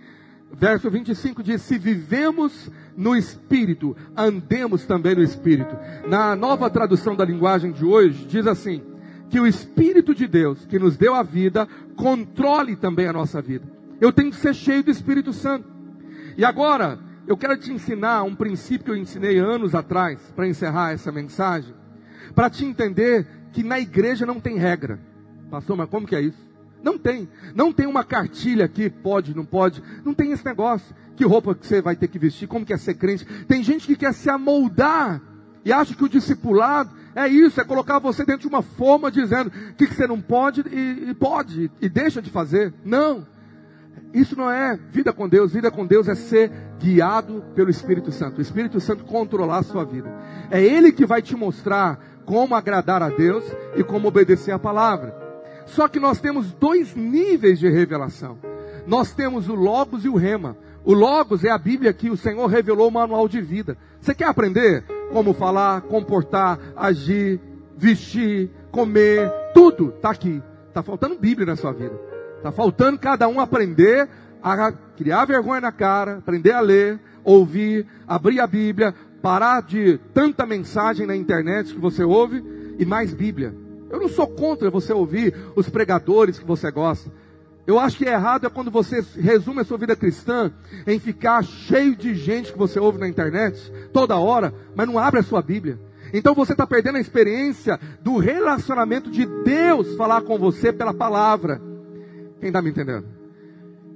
verso 0.52 0.90
25 0.90 1.44
diz: 1.44 1.62
Se 1.62 1.78
vivemos 1.78 2.70
no 2.96 3.16
Espírito, 3.16 3.96
andemos 4.16 4.86
também 4.86 5.16
no 5.16 5.24
Espírito. 5.24 5.76
Na 6.08 6.36
nova 6.36 6.70
tradução 6.70 7.16
da 7.16 7.26
linguagem 7.26 7.72
de 7.72 7.86
hoje, 7.86 8.26
diz 8.26 8.48
assim: 8.48 8.82
que 9.30 9.40
o 9.40 9.48
Espírito 9.48 10.16
de 10.16 10.28
Deus, 10.28 10.66
que 10.66 10.80
nos 10.80 10.98
deu 10.98 11.14
a 11.14 11.24
vida, 11.24 11.68
controle 11.96 12.76
também 12.76 13.08
a 13.08 13.14
nossa 13.14 13.42
vida. 13.42 13.66
Eu 14.00 14.12
tenho 14.12 14.32
que 14.32 14.38
ser 14.38 14.54
cheio 14.54 14.84
do 14.84 14.92
Espírito 14.92 15.34
Santo. 15.34 15.68
E 16.38 16.46
agora, 16.46 17.00
eu 17.28 17.36
quero 17.36 17.58
te 17.58 17.72
ensinar 17.72 18.24
um 18.24 18.36
princípio 18.36 18.86
que 18.86 18.92
eu 18.92 18.96
ensinei 18.96 19.38
anos 19.38 19.76
atrás, 19.76 20.20
para 20.36 20.48
encerrar 20.48 20.94
essa 20.94 21.12
mensagem, 21.12 21.74
para 22.34 22.50
te 22.50 22.64
entender 22.64 23.28
que 23.52 23.64
na 23.64 23.80
igreja 23.80 24.26
não 24.26 24.40
tem 24.40 24.58
regra. 24.58 25.00
Pastor, 25.50 25.76
mas 25.76 25.90
como 25.90 26.08
que 26.08 26.16
é 26.16 26.22
isso? 26.22 26.47
Não 26.84 26.98
tem. 26.98 27.28
Não 27.56 27.74
tem 27.74 27.88
uma 27.88 28.04
cartilha 28.04 28.66
aqui, 28.66 28.90
pode, 28.90 29.36
não 29.36 29.46
pode. 29.46 29.84
Não 30.06 30.14
tem 30.14 30.32
esse 30.32 30.46
negócio. 30.46 30.96
Que 31.16 31.26
roupa 31.26 31.56
que 31.56 31.66
você 31.66 31.82
vai 31.82 31.96
ter 31.96 32.08
que 32.08 32.20
vestir, 32.20 32.48
como 32.48 32.66
que 32.66 32.74
é 32.74 32.78
ser 32.78 32.94
crente. 32.94 33.26
Tem 33.46 33.64
gente 33.64 33.88
que 33.88 33.96
quer 33.96 34.14
se 34.14 34.30
amoldar 34.30 35.22
e 35.66 35.74
acha 35.74 35.96
que 35.96 36.04
o 36.04 36.10
discipulado 36.10 36.92
é 37.16 37.28
isso, 37.28 37.60
é 37.60 37.64
colocar 37.64 38.00
você 38.00 38.24
dentro 38.24 38.42
de 38.42 38.48
uma 38.48 38.62
forma 38.62 39.12
dizendo 39.12 39.50
que, 39.76 39.88
que 39.88 39.96
você 39.96 40.06
não 40.06 40.22
pode 40.22 40.64
e, 40.72 41.10
e 41.10 41.14
pode 41.16 41.72
e 41.82 41.90
deixa 41.90 42.22
de 42.22 42.30
fazer. 42.30 42.74
Não. 42.86 43.26
Isso 44.14 44.38
não 44.38 44.50
é 44.50 44.78
vida 44.92 45.12
com 45.12 45.28
Deus. 45.28 45.54
Vida 45.54 45.72
com 45.72 45.86
Deus 45.86 46.08
é 46.08 46.16
ser 46.16 46.52
guiado 46.80 47.44
pelo 47.56 47.70
Espírito 47.70 48.12
Santo. 48.12 48.38
O 48.38 48.42
Espírito 48.42 48.80
Santo 48.80 49.04
controlar 49.04 49.58
a 49.58 49.64
sua 49.64 49.84
vida. 49.84 50.10
É 50.52 50.64
Ele 50.64 50.92
que 50.92 51.06
vai 51.06 51.22
te 51.22 51.36
mostrar 51.36 52.00
como 52.26 52.56
agradar 52.56 53.02
a 53.02 53.10
Deus 53.10 53.44
e 53.76 53.84
como 53.84 54.08
obedecer 54.08 54.52
a 54.52 54.60
palavra. 54.60 55.27
Só 55.68 55.88
que 55.88 56.00
nós 56.00 56.20
temos 56.20 56.52
dois 56.54 56.96
níveis 56.96 57.60
de 57.60 57.70
revelação. 57.70 58.38
Nós 58.88 59.14
temos 59.14 59.50
o 59.50 59.56
Logos 59.56 60.06
e 60.06 60.10
o 60.10 60.16
Rema. 60.16 60.58
O 60.84 60.94
Logos 60.94 61.44
é 61.44 61.50
a 61.50 61.58
Bíblia 61.58 61.94
que 61.94 62.10
o 62.10 62.18
Senhor 62.18 62.48
revelou 62.48 62.88
o 62.88 62.92
manual 62.92 63.28
de 63.28 63.42
vida. 63.42 63.78
Você 64.00 64.16
quer 64.16 64.26
aprender 64.26 64.84
como 65.12 65.34
falar, 65.34 65.82
comportar, 65.82 66.58
agir, 66.76 67.40
vestir, 67.76 68.50
comer, 68.72 69.30
tudo 69.54 69.90
está 69.90 70.12
aqui. 70.12 70.42
Está 70.70 70.82
faltando 70.82 71.20
Bíblia 71.20 71.46
na 71.46 71.56
sua 71.58 71.74
vida. 71.74 72.00
Está 72.38 72.52
faltando 72.52 72.98
cada 72.98 73.28
um 73.28 73.40
aprender 73.40 74.08
a 74.42 74.72
criar 74.96 75.26
vergonha 75.26 75.60
na 75.60 75.72
cara, 75.72 76.20
aprender 76.20 76.54
a 76.54 76.62
ler, 76.62 77.00
ouvir, 77.24 77.86
abrir 78.08 78.40
a 78.40 78.48
Bíblia, 78.48 78.96
parar 79.22 79.62
de 79.62 80.00
tanta 80.14 80.46
mensagem 80.46 81.06
na 81.06 81.16
internet 81.16 81.74
que 81.74 81.80
você 81.80 82.04
ouve 82.04 82.42
e 82.80 82.86
mais 82.86 83.14
Bíblia. 83.14 83.67
Eu 83.90 84.00
não 84.00 84.10
sou 84.10 84.28
contra 84.28 84.70
você 84.70 84.94
ouvir 84.94 85.34
os 85.56 85.70
pregadores 85.70 86.40
que 86.40 86.46
você 86.46 86.70
gosta. 86.72 87.12
Eu 87.66 87.78
acho 87.78 87.98
que 87.98 88.06
é 88.06 88.14
errado 88.14 88.46
é 88.46 88.50
quando 88.50 88.72
você 88.72 89.04
resume 89.20 89.60
a 89.60 89.66
sua 89.66 89.78
vida 89.78 89.96
cristã 89.96 90.52
em 90.86 91.00
ficar 91.00 91.44
cheio 91.44 91.96
de 91.96 92.16
gente 92.16 92.54
que 92.54 92.58
você 92.58 92.80
ouve 92.80 92.98
na 92.98 93.10
internet 93.10 93.72
toda 93.92 94.16
hora, 94.16 94.54
mas 94.74 94.88
não 94.88 94.98
abre 94.98 95.20
a 95.20 95.24
sua 95.24 95.42
Bíblia. 95.42 95.78
Então 96.14 96.34
você 96.34 96.54
está 96.54 96.66
perdendo 96.66 96.98
a 96.98 97.02
experiência 97.02 97.78
do 98.02 98.18
relacionamento 98.18 99.12
de 99.12 99.26
Deus 99.44 99.96
falar 99.96 100.22
com 100.22 100.38
você 100.38 100.72
pela 100.72 100.94
palavra. 100.94 101.62
Quem 102.40 102.48
está 102.48 102.62
me 102.62 102.70
entendendo? 102.70 103.17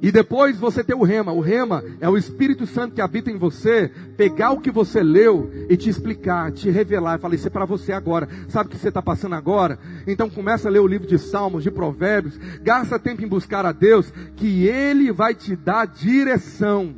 E 0.02 0.12
depois 0.12 0.58
você 0.58 0.84
ter 0.84 0.96
o 0.96 1.04
rema. 1.04 1.32
O 1.32 1.42
rema 1.42 1.84
é 2.00 2.10
o 2.10 2.18
Espírito 2.18 2.66
Santo 2.66 2.96
que 2.96 3.02
habita 3.02 3.30
em 3.30 3.38
você, 3.38 3.92
pegar 4.18 4.50
o 4.50 4.60
que 4.60 4.72
você 4.72 5.04
leu 5.04 5.52
e 5.70 5.78
te 5.78 5.90
explicar, 5.90 6.52
te 6.52 6.72
revelar. 6.72 7.16
Eu 7.16 7.20
falei, 7.20 7.38
isso 7.38 7.48
é 7.48 7.52
para 7.52 7.66
você 7.66 7.94
agora. 7.94 8.28
Sabe 8.48 8.68
o 8.68 8.72
que 8.72 8.78
você 8.78 8.88
está 8.88 9.02
passando 9.02 9.36
agora? 9.36 9.78
Então 10.08 10.28
começa 10.28 10.68
a 10.68 10.72
ler 10.72 10.80
o 10.80 10.88
livro 10.88 11.08
de 11.08 11.20
Salmos, 11.20 11.62
de 11.62 11.70
Provérbios. 11.70 12.40
Gasta 12.64 12.98
tempo 12.98 13.24
em 13.24 13.28
buscar 13.28 13.64
a 13.64 13.72
Deus, 13.72 14.12
que 14.36 14.66
Ele 14.68 15.12
vai 15.12 15.36
te 15.36 15.56
dar 15.56 15.86
direção. 15.86 16.96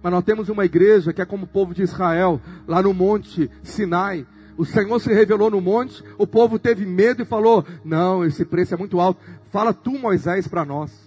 Mas 0.00 0.12
nós 0.12 0.24
temos 0.24 0.48
uma 0.48 0.64
igreja 0.64 1.12
que 1.12 1.20
é 1.20 1.24
como 1.24 1.46
o 1.46 1.48
povo 1.48 1.74
de 1.74 1.82
Israel, 1.82 2.40
lá 2.68 2.80
no 2.80 2.94
monte 2.94 3.50
Sinai. 3.64 4.24
O 4.56 4.64
Senhor 4.64 5.00
se 5.00 5.12
revelou 5.12 5.50
no 5.50 5.60
monte, 5.60 6.02
o 6.16 6.28
povo 6.28 6.60
teve 6.60 6.86
medo 6.86 7.22
e 7.22 7.26
falou: 7.26 7.64
Não, 7.84 8.24
esse 8.24 8.44
preço 8.44 8.72
é 8.72 8.76
muito 8.76 9.00
alto. 9.00 9.20
Fala 9.50 9.74
tu, 9.74 9.98
Moisés, 9.98 10.46
para 10.46 10.64
nós. 10.64 11.05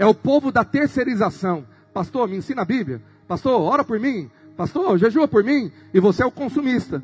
É 0.00 0.06
o 0.06 0.14
povo 0.14 0.50
da 0.50 0.64
terceirização. 0.64 1.62
Pastor, 1.92 2.26
me 2.26 2.38
ensina 2.38 2.62
a 2.62 2.64
Bíblia. 2.64 3.02
Pastor, 3.28 3.60
ora 3.60 3.84
por 3.84 4.00
mim. 4.00 4.30
Pastor, 4.56 4.96
jejua 4.96 5.28
por 5.28 5.44
mim. 5.44 5.70
E 5.92 6.00
você 6.00 6.22
é 6.22 6.26
o 6.26 6.30
consumista. 6.30 7.02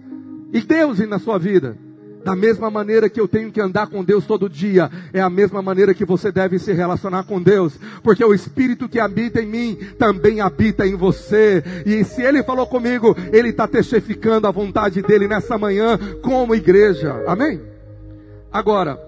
E 0.51 0.63
Deus 0.63 0.99
na 1.01 1.19
sua 1.19 1.39
vida. 1.39 1.77
Da 2.25 2.35
mesma 2.35 2.71
maneira 2.71 3.11
que 3.11 3.21
eu 3.21 3.29
tenho 3.29 3.53
que 3.53 3.61
andar 3.61 3.89
com 3.89 4.03
Deus 4.03 4.25
todo 4.25 4.49
dia, 4.49 4.91
é 5.13 5.21
a 5.21 5.29
mesma 5.29 5.61
maneira 5.61 5.93
que 5.93 6.07
você 6.07 6.33
deve 6.33 6.59
se 6.59 6.73
relacionar 6.73 7.25
com 7.25 7.41
Deus, 7.41 7.79
porque 8.03 8.25
o 8.25 8.35
Espírito 8.35 8.89
que 8.89 8.99
habita 8.99 9.43
em 9.43 9.47
mim 9.47 9.79
também 9.99 10.41
habita 10.41 10.87
em 10.87 10.97
você. 10.97 11.63
E 11.85 12.03
se 12.03 12.23
Ele 12.23 12.43
falou 12.43 12.67
comigo, 12.67 13.15
Ele 13.31 13.51
está 13.51 13.69
testificando 13.69 14.47
a 14.47 14.51
vontade 14.51 15.03
dele 15.03 15.29
nessa 15.29 15.59
manhã 15.59 15.99
como 16.23 16.55
igreja. 16.55 17.23
Amém? 17.29 17.61
Agora, 18.51 18.99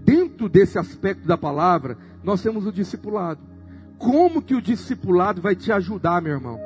dentro 0.00 0.48
desse 0.48 0.78
aspecto 0.78 1.26
da 1.26 1.38
palavra, 1.38 1.96
nós 2.22 2.42
temos 2.42 2.66
o 2.66 2.72
discipulado. 2.72 3.40
Como 3.98 4.40
que 4.40 4.54
o 4.54 4.62
discipulado 4.62 5.40
vai 5.40 5.56
te 5.56 5.72
ajudar, 5.72 6.22
meu 6.22 6.32
irmão? 6.32 6.60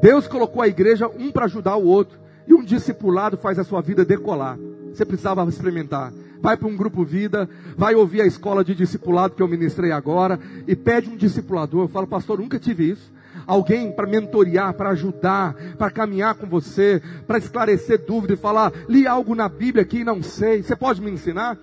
Deus 0.00 0.26
colocou 0.26 0.62
a 0.62 0.68
igreja 0.68 1.08
um 1.08 1.30
para 1.30 1.44
ajudar 1.44 1.76
o 1.76 1.84
outro, 1.84 2.18
e 2.46 2.54
um 2.54 2.64
discipulado 2.64 3.36
faz 3.36 3.58
a 3.58 3.64
sua 3.64 3.80
vida 3.80 4.04
decolar. 4.04 4.58
Você 4.92 5.04
precisava 5.04 5.44
experimentar. 5.48 6.12
Vai 6.40 6.56
para 6.56 6.68
um 6.68 6.76
grupo 6.76 7.04
vida, 7.04 7.48
vai 7.76 7.94
ouvir 7.94 8.22
a 8.22 8.26
escola 8.26 8.64
de 8.64 8.74
discipulado 8.74 9.34
que 9.34 9.42
eu 9.42 9.48
ministrei 9.48 9.92
agora 9.92 10.40
e 10.66 10.74
pede 10.74 11.10
um 11.10 11.16
discipulador. 11.16 11.84
Eu 11.84 11.88
falo, 11.88 12.06
pastor, 12.06 12.38
nunca 12.38 12.58
tive 12.58 12.90
isso. 12.90 13.12
Alguém 13.46 13.92
para 13.92 14.06
mentorear, 14.06 14.72
para 14.74 14.90
ajudar, 14.90 15.54
para 15.76 15.90
caminhar 15.90 16.34
com 16.34 16.46
você, 16.46 17.02
para 17.26 17.38
esclarecer 17.38 18.04
dúvida 18.06 18.32
e 18.34 18.36
falar, 18.36 18.72
li 18.88 19.06
algo 19.06 19.34
na 19.34 19.48
Bíblia 19.48 19.84
que 19.84 20.02
não 20.02 20.22
sei. 20.22 20.62
Você 20.62 20.74
pode 20.74 21.00
me 21.00 21.10
ensinar? 21.10 21.58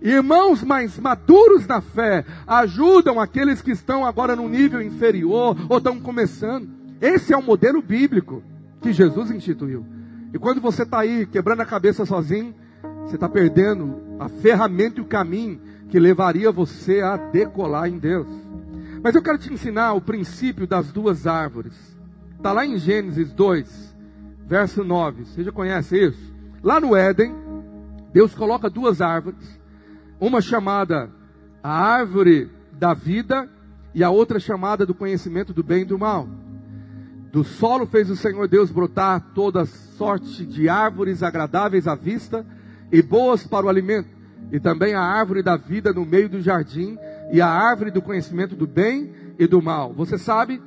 Irmãos 0.00 0.62
mais 0.62 0.98
maduros 0.98 1.66
na 1.66 1.80
fé 1.80 2.24
ajudam 2.46 3.20
aqueles 3.20 3.60
que 3.60 3.70
estão 3.70 4.04
agora 4.04 4.34
no 4.34 4.48
nível 4.48 4.80
inferior 4.80 5.56
ou 5.68 5.78
estão 5.78 6.00
começando. 6.00 6.68
Esse 7.00 7.32
é 7.32 7.36
o 7.36 7.42
modelo 7.42 7.80
bíblico 7.82 8.42
que 8.80 8.92
Jesus 8.92 9.30
instituiu. 9.30 9.84
E 10.32 10.38
quando 10.38 10.60
você 10.60 10.82
está 10.82 11.00
aí 11.00 11.26
quebrando 11.26 11.60
a 11.60 11.66
cabeça 11.66 12.06
sozinho, 12.06 12.54
você 13.04 13.16
está 13.16 13.28
perdendo 13.28 14.00
a 14.18 14.28
ferramenta 14.28 15.00
e 15.00 15.02
o 15.02 15.06
caminho 15.06 15.60
que 15.88 15.98
levaria 15.98 16.52
você 16.52 17.00
a 17.00 17.16
decolar 17.16 17.88
em 17.88 17.98
Deus. 17.98 18.28
Mas 19.02 19.14
eu 19.14 19.22
quero 19.22 19.38
te 19.38 19.52
ensinar 19.52 19.94
o 19.94 20.00
princípio 20.00 20.66
das 20.66 20.92
duas 20.92 21.26
árvores. 21.26 21.74
Está 22.36 22.52
lá 22.52 22.64
em 22.64 22.78
Gênesis 22.78 23.32
2, 23.32 23.96
verso 24.46 24.84
9. 24.84 25.24
Você 25.24 25.42
já 25.42 25.52
conhece 25.52 25.96
isso? 25.98 26.32
Lá 26.62 26.80
no 26.80 26.94
Éden, 26.94 27.34
Deus 28.12 28.34
coloca 28.34 28.70
duas 28.70 29.00
árvores. 29.00 29.59
Uma 30.20 30.42
chamada 30.42 31.10
a 31.62 31.70
árvore 31.70 32.50
da 32.72 32.94
vida 32.94 33.48
e 33.94 34.04
a 34.04 34.10
outra 34.10 34.38
chamada 34.38 34.86
do 34.86 34.94
conhecimento 34.94 35.52
do 35.52 35.62
bem 35.62 35.82
e 35.82 35.84
do 35.86 35.98
mal. 35.98 36.28
Do 37.32 37.44
solo 37.44 37.86
fez 37.86 38.10
o 38.10 38.16
Senhor 38.16 38.48
Deus 38.48 38.70
brotar 38.70 39.32
toda 39.34 39.64
sorte 39.64 40.44
de 40.44 40.68
árvores 40.68 41.22
agradáveis 41.22 41.86
à 41.86 41.94
vista 41.94 42.44
e 42.90 43.00
boas 43.00 43.46
para 43.46 43.66
o 43.66 43.68
alimento, 43.68 44.08
e 44.50 44.58
também 44.58 44.94
a 44.94 45.00
árvore 45.00 45.42
da 45.42 45.56
vida 45.56 45.92
no 45.92 46.04
meio 46.04 46.28
do 46.28 46.40
jardim, 46.40 46.98
e 47.32 47.40
a 47.40 47.48
árvore 47.48 47.90
do 47.90 48.02
conhecimento 48.02 48.56
do 48.56 48.66
bem 48.66 49.12
e 49.38 49.46
do 49.46 49.62
mal. 49.62 49.92
Você 49.92 50.18
sabe 50.18 50.60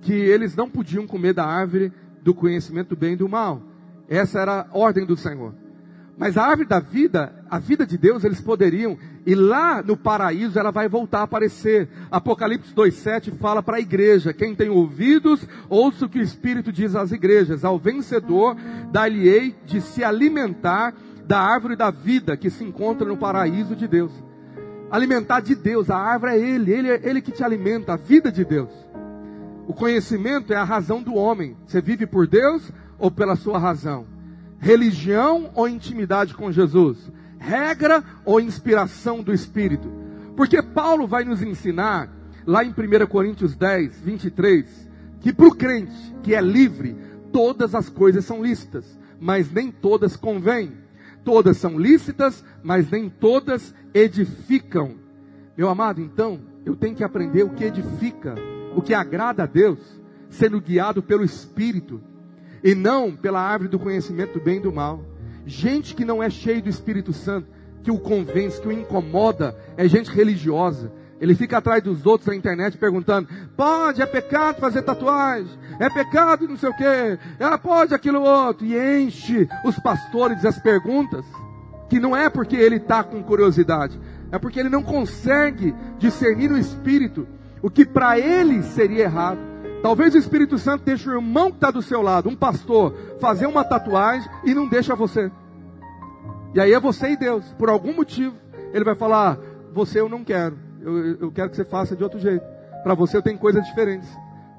que 0.00 0.12
eles 0.12 0.54
não 0.54 0.70
podiam 0.70 1.06
comer 1.06 1.34
da 1.34 1.44
árvore 1.44 1.92
do 2.22 2.32
conhecimento 2.32 2.90
do 2.90 2.96
bem 2.96 3.14
e 3.14 3.16
do 3.16 3.28
mal. 3.28 3.62
Essa 4.08 4.40
era 4.40 4.60
a 4.70 4.78
ordem 4.78 5.04
do 5.04 5.16
Senhor. 5.16 5.54
Mas 6.20 6.36
a 6.36 6.44
árvore 6.44 6.68
da 6.68 6.80
vida, 6.80 7.32
a 7.48 7.58
vida 7.58 7.86
de 7.86 7.96
Deus, 7.96 8.24
eles 8.24 8.42
poderiam, 8.42 8.98
e 9.24 9.34
lá 9.34 9.82
no 9.82 9.96
paraíso 9.96 10.58
ela 10.58 10.70
vai 10.70 10.86
voltar 10.86 11.20
a 11.20 11.22
aparecer. 11.22 11.88
Apocalipse 12.10 12.74
2,7 12.74 13.32
fala 13.38 13.62
para 13.62 13.78
a 13.78 13.80
igreja: 13.80 14.34
quem 14.34 14.54
tem 14.54 14.68
ouvidos, 14.68 15.48
ouça 15.66 16.04
o 16.04 16.08
que 16.10 16.18
o 16.18 16.22
Espírito 16.22 16.70
diz 16.70 16.94
às 16.94 17.10
igrejas. 17.10 17.64
Ao 17.64 17.78
vencedor, 17.78 18.54
dar-lhe-ei 18.92 19.56
de 19.64 19.80
se 19.80 20.04
alimentar 20.04 20.92
da 21.24 21.40
árvore 21.40 21.74
da 21.74 21.90
vida 21.90 22.36
que 22.36 22.50
se 22.50 22.64
encontra 22.64 23.08
no 23.08 23.16
paraíso 23.16 23.74
de 23.74 23.88
Deus. 23.88 24.12
Alimentar 24.90 25.40
de 25.40 25.54
Deus, 25.54 25.88
a 25.88 25.96
árvore 25.96 26.32
é 26.32 26.38
Ele, 26.38 26.70
Ele 26.70 26.90
é 26.90 27.00
Ele 27.02 27.22
que 27.22 27.32
te 27.32 27.42
alimenta, 27.42 27.94
a 27.94 27.96
vida 27.96 28.30
de 28.30 28.44
Deus. 28.44 28.68
O 29.66 29.72
conhecimento 29.72 30.52
é 30.52 30.56
a 30.56 30.64
razão 30.64 31.02
do 31.02 31.14
homem. 31.14 31.56
Você 31.66 31.80
vive 31.80 32.06
por 32.06 32.26
Deus 32.26 32.70
ou 32.98 33.10
pela 33.10 33.36
sua 33.36 33.58
razão? 33.58 34.19
Religião 34.60 35.50
ou 35.54 35.66
intimidade 35.66 36.34
com 36.34 36.52
Jesus? 36.52 37.10
Regra 37.38 38.04
ou 38.26 38.38
inspiração 38.38 39.22
do 39.22 39.32
Espírito? 39.32 39.90
Porque 40.36 40.62
Paulo 40.62 41.06
vai 41.06 41.24
nos 41.24 41.42
ensinar, 41.42 42.10
lá 42.46 42.62
em 42.62 42.68
1 42.70 43.06
Coríntios 43.06 43.56
10, 43.56 44.00
23, 44.00 44.90
que 45.20 45.32
para 45.32 45.48
o 45.48 45.54
crente 45.54 46.14
que 46.22 46.34
é 46.34 46.42
livre, 46.42 46.94
todas 47.32 47.74
as 47.74 47.88
coisas 47.88 48.26
são 48.26 48.42
lícitas, 48.42 48.98
mas 49.18 49.50
nem 49.50 49.72
todas 49.72 50.14
convêm. 50.14 50.72
Todas 51.24 51.56
são 51.56 51.78
lícitas, 51.78 52.44
mas 52.62 52.90
nem 52.90 53.08
todas 53.08 53.74
edificam. 53.94 54.94
Meu 55.56 55.68
amado, 55.68 56.00
então, 56.00 56.40
eu 56.64 56.76
tenho 56.76 56.94
que 56.94 57.04
aprender 57.04 57.42
o 57.44 57.50
que 57.50 57.64
edifica, 57.64 58.34
o 58.74 58.82
que 58.82 58.94
agrada 58.94 59.42
a 59.42 59.46
Deus, 59.46 59.78
sendo 60.28 60.60
guiado 60.60 61.02
pelo 61.02 61.24
Espírito 61.24 62.00
e 62.62 62.74
não 62.74 63.14
pela 63.14 63.40
árvore 63.40 63.70
do 63.70 63.78
conhecimento 63.78 64.34
do 64.34 64.44
bem 64.44 64.56
e 64.56 64.60
do 64.60 64.72
mal. 64.72 65.04
Gente 65.46 65.94
que 65.94 66.04
não 66.04 66.22
é 66.22 66.30
cheio 66.30 66.62
do 66.62 66.68
Espírito 66.68 67.12
Santo, 67.12 67.48
que 67.82 67.90
o 67.90 67.98
convence, 67.98 68.60
que 68.60 68.68
o 68.68 68.72
incomoda, 68.72 69.56
é 69.76 69.88
gente 69.88 70.10
religiosa, 70.10 70.92
ele 71.20 71.34
fica 71.34 71.58
atrás 71.58 71.82
dos 71.82 72.06
outros 72.06 72.28
na 72.28 72.34
internet 72.34 72.78
perguntando: 72.78 73.28
pode, 73.56 74.00
é 74.00 74.06
pecado 74.06 74.58
fazer 74.58 74.82
tatuagem? 74.82 75.58
É 75.78 75.90
pecado 75.90 76.48
não 76.48 76.56
sei 76.56 76.70
o 76.70 76.76
quê? 76.76 77.18
É, 77.38 77.56
pode 77.58 77.94
aquilo 77.94 78.22
outro? 78.22 78.66
E 78.66 79.02
enche 79.02 79.46
os 79.64 79.78
pastores 79.78 80.44
as 80.44 80.58
perguntas, 80.58 81.24
que 81.90 82.00
não 82.00 82.16
é 82.16 82.30
porque 82.30 82.56
ele 82.56 82.76
está 82.76 83.04
com 83.04 83.22
curiosidade, 83.22 84.00
é 84.32 84.38
porque 84.38 84.58
ele 84.58 84.70
não 84.70 84.82
consegue 84.82 85.74
discernir 85.98 86.48
no 86.48 86.58
espírito 86.58 87.28
o 87.60 87.68
que 87.68 87.84
para 87.84 88.18
ele 88.18 88.62
seria 88.62 89.04
errado. 89.04 89.49
Talvez 89.82 90.14
o 90.14 90.18
Espírito 90.18 90.58
Santo 90.58 90.84
deixe 90.84 91.08
o 91.08 91.14
irmão 91.14 91.50
que 91.50 91.56
está 91.56 91.70
do 91.70 91.80
seu 91.80 92.02
lado, 92.02 92.28
um 92.28 92.36
pastor, 92.36 92.94
fazer 93.18 93.46
uma 93.46 93.64
tatuagem 93.64 94.30
e 94.44 94.54
não 94.54 94.68
deixa 94.68 94.94
você. 94.94 95.30
E 96.54 96.60
aí 96.60 96.72
é 96.72 96.80
você 96.80 97.10
e 97.10 97.16
Deus. 97.16 97.44
Por 97.58 97.70
algum 97.70 97.94
motivo, 97.94 98.36
ele 98.72 98.84
vai 98.84 98.94
falar: 98.94 99.38
Você 99.72 100.00
eu 100.00 100.08
não 100.08 100.22
quero 100.22 100.70
eu, 100.80 101.16
eu 101.16 101.32
quero 101.32 101.50
que 101.50 101.56
você 101.56 101.64
faça 101.64 101.94
de 101.94 102.02
outro 102.02 102.18
jeito. 102.18 102.44
Para 102.82 102.94
você 102.94 103.16
eu 103.16 103.22
tenho 103.22 103.38
coisas 103.38 103.64
diferentes. 103.64 104.08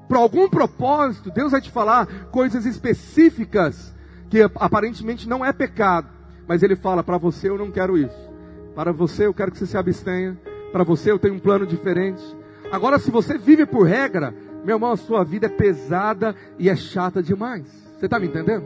Por 0.08 0.16
algum 0.16 0.48
propósito, 0.48 1.30
Deus 1.30 1.52
vai 1.52 1.60
te 1.60 1.70
falar 1.70 2.06
coisas 2.30 2.66
específicas 2.66 3.94
que 4.28 4.42
aparentemente 4.56 5.28
não 5.28 5.44
é 5.44 5.52
pecado, 5.52 6.08
mas 6.46 6.62
Ele 6.62 6.76
fala: 6.76 7.02
para 7.02 7.18
você 7.18 7.48
eu 7.48 7.58
não 7.58 7.70
quero 7.70 7.98
isso. 7.98 8.30
Para 8.74 8.92
você 8.92 9.26
eu 9.26 9.34
quero 9.34 9.50
que 9.50 9.58
você 9.58 9.66
se 9.66 9.76
abstenha. 9.76 10.38
Para 10.72 10.84
você 10.84 11.10
eu 11.10 11.18
tenho 11.18 11.34
um 11.34 11.38
plano 11.38 11.66
diferente. 11.66 12.22
Agora, 12.70 12.98
se 12.98 13.10
você 13.10 13.36
vive 13.36 13.66
por 13.66 13.86
regra, 13.86 14.34
meu 14.64 14.76
irmão, 14.76 14.92
a 14.92 14.96
sua 14.96 15.24
vida 15.24 15.46
é 15.46 15.48
pesada 15.48 16.34
e 16.58 16.68
é 16.68 16.76
chata 16.76 17.22
demais. 17.22 17.66
Você 17.98 18.06
está 18.06 18.18
me 18.18 18.26
entendendo? 18.26 18.64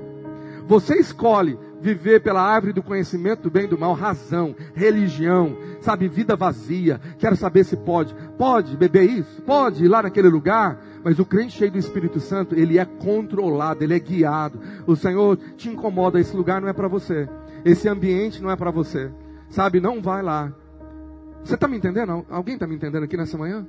Você 0.66 0.96
escolhe 0.96 1.58
viver 1.80 2.20
pela 2.20 2.42
árvore 2.42 2.72
do 2.72 2.82
conhecimento 2.82 3.42
do 3.42 3.50
bem 3.50 3.64
e 3.64 3.68
do 3.68 3.78
mal, 3.78 3.94
razão, 3.94 4.54
religião, 4.74 5.56
sabe, 5.80 6.08
vida 6.08 6.34
vazia. 6.34 7.00
Quero 7.18 7.36
saber 7.36 7.64
se 7.64 7.76
pode. 7.76 8.14
Pode 8.36 8.76
beber 8.76 9.04
isso? 9.04 9.42
Pode 9.42 9.84
ir 9.84 9.88
lá 9.88 10.02
naquele 10.02 10.28
lugar? 10.28 10.82
Mas 11.04 11.18
o 11.18 11.24
crente 11.24 11.56
cheio 11.56 11.70
do 11.70 11.78
Espírito 11.78 12.18
Santo, 12.18 12.54
ele 12.54 12.78
é 12.78 12.84
controlado, 12.84 13.84
ele 13.84 13.94
é 13.94 13.98
guiado. 13.98 14.58
O 14.86 14.96
Senhor 14.96 15.36
te 15.56 15.68
incomoda, 15.68 16.18
esse 16.18 16.36
lugar 16.36 16.60
não 16.60 16.68
é 16.68 16.72
para 16.72 16.88
você. 16.88 17.28
Esse 17.64 17.88
ambiente 17.88 18.42
não 18.42 18.50
é 18.50 18.56
para 18.56 18.72
você. 18.72 19.10
Sabe, 19.48 19.80
não 19.80 20.02
vai 20.02 20.22
lá. 20.22 20.52
Você 21.44 21.54
está 21.54 21.68
me 21.68 21.76
entendendo? 21.76 22.26
Alguém 22.28 22.54
está 22.54 22.66
me 22.66 22.74
entendendo 22.74 23.04
aqui 23.04 23.16
nessa 23.16 23.38
manhã? 23.38 23.64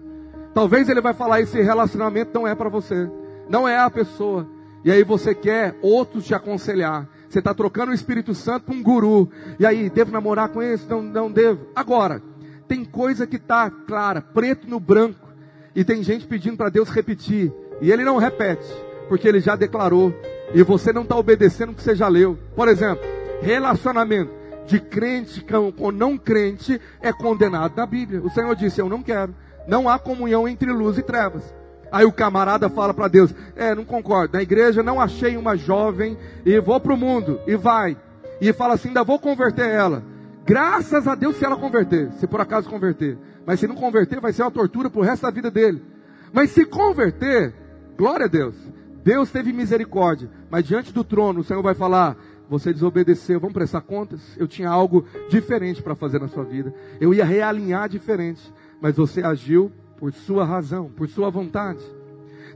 Talvez 0.58 0.89
ele 0.89 1.01
vai 1.01 1.14
falar 1.14 1.39
esse 1.39 1.62
relacionamento 1.62 2.32
não 2.34 2.47
é 2.47 2.55
para 2.55 2.68
você. 2.68 3.08
Não 3.47 3.68
é 3.68 3.78
a 3.78 3.91
pessoa. 3.91 4.49
E 4.84 4.91
aí 4.91 5.03
você 5.03 5.36
quer 5.36 5.76
outros 5.84 6.26
te 6.26 6.34
aconselhar. 6.34 7.08
Você 7.30 7.38
está 7.38 7.53
trocando 7.53 7.91
o 7.91 7.93
Espírito 7.93 8.34
Santo 8.34 8.66
com 8.66 8.74
um 8.74 8.82
guru. 8.82 9.30
E 9.60 9.68
aí, 9.68 9.88
devo 9.88 10.12
namorar 10.12 10.49
com 10.49 10.60
esse? 10.60 10.89
Não, 10.89 11.03
não 11.03 11.32
devo. 11.32 11.68
Agora, 11.76 12.24
tem 12.68 12.84
coisa 12.84 13.28
que 13.28 13.36
está 13.36 13.70
clara, 13.70 14.20
preto 14.20 14.68
no 14.68 14.80
branco. 14.80 15.28
E 15.76 15.84
tem 15.84 16.01
gente 16.01 16.26
pedindo 16.26 16.58
para 16.58 16.72
Deus 16.72 16.89
repetir. 16.89 17.53
E 17.80 17.91
ele 17.91 18.03
não 18.03 18.18
repete, 18.18 18.68
porque 19.08 19.28
ele 19.28 19.39
já 19.39 19.55
declarou. 19.55 20.12
E 20.55 20.64
você 20.64 20.91
não 20.91 21.03
está 21.03 21.16
obedecendo 21.16 21.70
o 21.70 21.76
que 21.76 21.84
você 21.84 21.93
já 21.93 22.08
leu. 22.08 22.36
Por 22.55 22.68
exemplo, 22.68 23.05
relacionamento 23.43 24.32
de 24.66 24.80
crente 24.80 25.45
com 25.78 25.91
não 25.91 26.18
crente 26.18 26.82
é 26.99 27.14
condenado 27.14 27.78
na 27.78 27.86
Bíblia. 27.86 28.24
O 28.24 28.30
Senhor 28.32 28.55
disse: 28.55 28.82
Eu 28.82 28.89
não 28.89 29.03
quero. 29.03 29.36
Não 29.68 29.89
há 29.89 29.99
comunhão 29.99 30.47
entre 30.47 30.72
luz 30.72 30.97
e 30.97 31.03
trevas. 31.03 31.53
Aí 31.91 32.05
o 32.05 32.11
camarada 32.11 32.70
fala 32.70 32.93
para 32.93 33.07
Deus: 33.07 33.34
É, 33.55 33.76
não 33.76 33.86
concordo. 33.86 34.36
Na 34.36 34.41
igreja 34.41 34.82
não 34.82 34.99
achei 34.99 35.38
uma 35.38 35.55
jovem 35.55 36.18
e 36.45 36.59
vou 36.59 36.80
para 36.80 36.93
o 36.93 36.97
mundo. 36.97 37.39
E 37.45 37.55
vai. 37.55 37.97
E 38.41 38.51
fala 38.53 38.76
assim: 38.76 38.89
ainda 38.89 39.03
vou 39.03 39.20
converter 39.20 39.68
ela. 39.70 40.03
Graças 40.45 41.07
a 41.07 41.15
Deus 41.15 41.36
se 41.36 41.45
ela 41.45 41.57
converter, 41.57 42.11
se 42.13 42.26
por 42.26 42.39
acaso 42.39 42.70
converter. 42.70 43.18
Mas 43.45 43.59
se 43.59 43.68
não 43.68 43.76
converter, 43.76 44.20
vai 44.20 44.32
ser 44.32 44.43
uma 44.43 44.51
tortura 44.51 44.89
pro 44.89 45.01
resto 45.01 45.24
da 45.24 45.32
vida 45.32 45.51
dele. 45.51 45.84
Mas 46.32 46.51
se 46.51 46.65
converter, 46.65 47.53
glória 47.97 48.26
a 48.26 48.30
Deus. 48.30 48.55
Deus 49.03 49.32
teve 49.32 49.51
misericórdia. 49.53 50.30
Mas 50.49 50.65
diante 50.65 50.93
do 50.93 51.03
trono, 51.03 51.41
o 51.41 51.43
Senhor 51.43 51.61
vai 51.61 51.74
falar: 51.74 52.15
você 52.49 52.72
desobedeceu, 52.72 53.39
vamos 53.39 53.53
prestar 53.53 53.82
contas? 53.82 54.22
Eu 54.38 54.47
tinha 54.47 54.70
algo 54.70 55.05
diferente 55.30 55.82
para 55.82 55.95
fazer 55.95 56.20
na 56.20 56.28
sua 56.28 56.43
vida. 56.43 56.74
Eu 56.99 57.13
ia 57.13 57.26
realinhar 57.26 57.89
diferente. 57.89 58.53
Mas 58.82 58.96
você 58.96 59.22
agiu 59.24 59.72
por 59.98 60.14
sua 60.14 60.46
razão, 60.46 60.90
por 60.90 61.08
sua 61.08 61.30
vontade. 61.30 61.80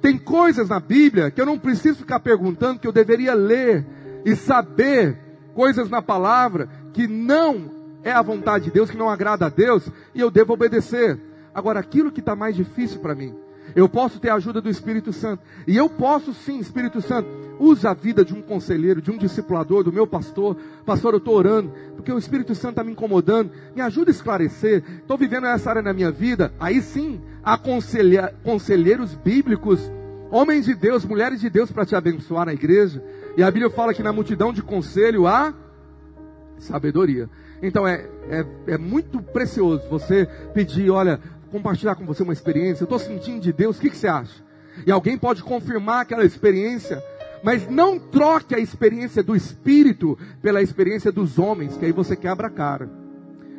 Tem 0.02 0.18
coisas 0.18 0.70
na 0.70 0.80
Bíblia 0.80 1.30
que 1.30 1.42
eu 1.42 1.46
não 1.46 1.60
preciso 1.60 2.00
ficar 2.00 2.20
perguntando, 2.20 2.80
que 2.80 2.88
eu 2.88 2.92
deveria 2.92 3.34
ler 3.34 3.86
e 4.26 4.36
saber 4.36 5.18
coisas 5.54 5.90
na 5.90 6.02
palavra 6.02 6.70
que 6.94 7.08
não 7.08 7.70
é 8.04 8.12
a 8.12 8.22
vontade 8.22 8.66
de 8.66 8.72
Deus, 8.72 8.90
que 8.90 8.98
não 8.98 9.10
agrada 9.10 9.46
a 9.46 9.50
Deus, 9.50 9.88
e 10.14 10.20
eu 10.20 10.32
devo 10.32 10.54
obedecer. 10.54 11.20
Agora, 11.54 11.80
aquilo 11.80 12.12
que 12.12 12.20
está 12.20 12.36
mais 12.36 12.56
difícil 12.56 13.00
para 13.00 13.14
mim, 13.14 13.36
eu 13.76 13.88
posso 13.88 14.20
ter 14.20 14.30
a 14.30 14.36
ajuda 14.36 14.62
do 14.62 14.70
Espírito 14.70 15.14
Santo. 15.14 15.44
E 15.68 15.76
eu 15.76 15.90
posso 15.90 16.34
sim, 16.34 16.60
Espírito 16.60 17.02
Santo, 17.02 17.30
usa 17.60 17.92
a 17.92 17.94
vida 17.94 18.26
de 18.26 18.34
um 18.34 18.42
conselheiro, 18.42 19.02
de 19.02 19.12
um 19.12 19.18
discipulador, 19.18 19.84
do 19.84 19.94
meu 19.94 20.08
pastor. 20.08 20.58
Pastor, 20.86 21.14
eu 21.14 21.18
estou 21.20 21.36
orando, 21.36 21.72
porque 21.96 22.12
o 22.12 22.18
Espírito 22.18 22.56
Santo 22.56 22.72
está 22.72 22.84
me 22.84 22.92
incomodando. 22.92 23.52
Me 23.76 23.82
ajuda 23.82 24.10
a 24.10 24.14
esclarecer. 24.14 24.84
Estou 25.00 25.18
vivendo 25.18 25.46
essa 25.48 25.70
área 25.70 25.82
na 25.82 25.94
minha 25.94 26.12
vida. 26.12 26.54
Aí 26.60 26.82
sim, 26.82 27.22
há 27.44 27.58
conselheiros 27.58 29.14
bíblicos, 29.16 29.92
homens 30.32 30.66
de 30.66 30.74
Deus, 30.74 31.06
mulheres 31.06 31.40
de 31.40 31.50
Deus 31.50 31.72
para 31.72 31.86
te 31.86 31.96
abençoar 31.96 32.46
na 32.46 32.54
igreja. 32.54 33.04
E 33.38 33.44
a 33.44 33.52
Bíblia 33.52 33.70
fala 33.70 33.94
que 33.94 34.04
na 34.04 34.12
multidão 34.12 34.52
de 34.52 34.62
conselho 34.62 35.28
há 35.28 35.54
sabedoria. 36.58 37.30
Então 37.62 37.88
é, 37.88 38.06
é, 38.30 38.46
é 38.68 38.78
muito 38.78 39.22
precioso 39.22 39.88
você 39.90 40.28
pedir, 40.54 40.90
olha, 40.90 41.20
compartilhar 41.52 41.96
com 41.96 42.06
você 42.06 42.24
uma 42.24 42.34
experiência. 42.34 42.84
Eu 42.84 42.86
estou 42.86 43.00
sentindo 43.00 43.42
de 43.42 43.52
Deus, 43.52 43.78
o 43.78 43.82
que, 43.82 43.90
que 43.90 43.98
você 43.98 44.08
acha? 44.08 44.44
E 44.86 44.92
alguém 44.92 45.18
pode 45.18 45.44
confirmar 45.44 46.02
aquela 46.02 46.24
experiência, 46.24 47.04
mas 47.44 47.70
não 47.70 48.00
troque 48.00 48.56
a 48.56 48.60
experiência 48.60 49.22
do 49.22 49.36
Espírito 49.36 50.18
pela 50.42 50.62
experiência 50.62 51.12
dos 51.12 51.38
homens, 51.38 51.76
que 51.76 51.86
aí 51.86 51.92
você 51.92 52.16
quebra 52.16 52.48
a 52.48 52.52
cara. 52.52 52.90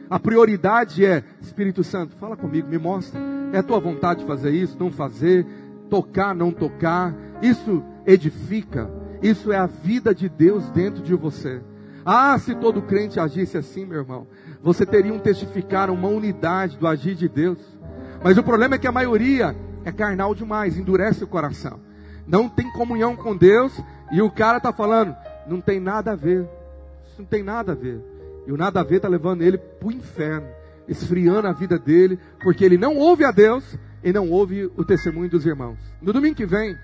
A 0.08 0.18
prioridade 0.18 1.06
é, 1.06 1.24
Espírito 1.40 1.82
Santo, 1.82 2.14
fala 2.16 2.36
comigo, 2.36 2.68
me 2.68 2.78
mostra. 2.78 3.18
É 3.52 3.58
a 3.58 3.62
tua 3.62 3.80
vontade 3.80 4.20
de 4.20 4.26
fazer 4.26 4.50
isso, 4.50 4.76
não 4.78 4.90
fazer, 4.90 5.46
tocar, 5.88 6.34
não 6.34 6.50
tocar. 6.50 7.14
Isso 7.40 7.82
edifica. 8.06 8.90
Isso 9.22 9.52
é 9.52 9.56
a 9.56 9.66
vida 9.66 10.14
de 10.14 10.28
Deus 10.28 10.68
dentro 10.70 11.02
de 11.02 11.14
você. 11.14 11.62
Ah, 12.04 12.38
se 12.38 12.54
todo 12.54 12.82
crente 12.82 13.20
agisse 13.20 13.56
assim, 13.56 13.86
meu 13.86 14.00
irmão, 14.00 14.26
você 14.62 14.84
teria 14.84 15.14
um 15.14 15.18
testificar, 15.18 15.88
uma 15.88 16.08
unidade 16.08 16.76
do 16.76 16.86
agir 16.86 17.14
de 17.14 17.28
Deus. 17.28 17.58
Mas 18.24 18.38
o 18.38 18.42
problema 18.42 18.76
é 18.76 18.78
que 18.78 18.86
a 18.86 18.92
maioria 18.92 19.56
é 19.84 19.90
carnal 19.90 20.32
demais, 20.32 20.78
endurece 20.78 21.24
o 21.24 21.26
coração. 21.26 21.80
Não 22.24 22.48
tem 22.48 22.70
comunhão 22.70 23.16
com 23.16 23.36
Deus 23.36 23.76
e 24.12 24.22
o 24.22 24.30
cara 24.30 24.58
está 24.58 24.72
falando, 24.72 25.14
não 25.46 25.60
tem 25.60 25.80
nada 25.80 26.12
a 26.12 26.14
ver. 26.14 26.48
Isso 27.06 27.16
não 27.18 27.26
tem 27.26 27.42
nada 27.42 27.72
a 27.72 27.74
ver. 27.74 28.00
E 28.46 28.52
o 28.52 28.56
nada 28.56 28.80
a 28.80 28.84
ver 28.84 28.96
está 28.96 29.08
levando 29.08 29.42
ele 29.42 29.58
para 29.58 29.88
o 29.88 29.92
inferno, 29.92 30.46
esfriando 30.86 31.48
a 31.48 31.52
vida 31.52 31.76
dele, 31.78 32.18
porque 32.40 32.64
ele 32.64 32.78
não 32.78 32.96
ouve 32.96 33.24
a 33.24 33.32
Deus 33.32 33.76
e 34.04 34.12
não 34.12 34.30
ouve 34.30 34.70
o 34.76 34.84
testemunho 34.84 35.28
dos 35.28 35.44
irmãos. 35.44 35.78
No 36.00 36.12
domingo 36.12 36.36
que 36.36 36.46
vem, 36.46 36.76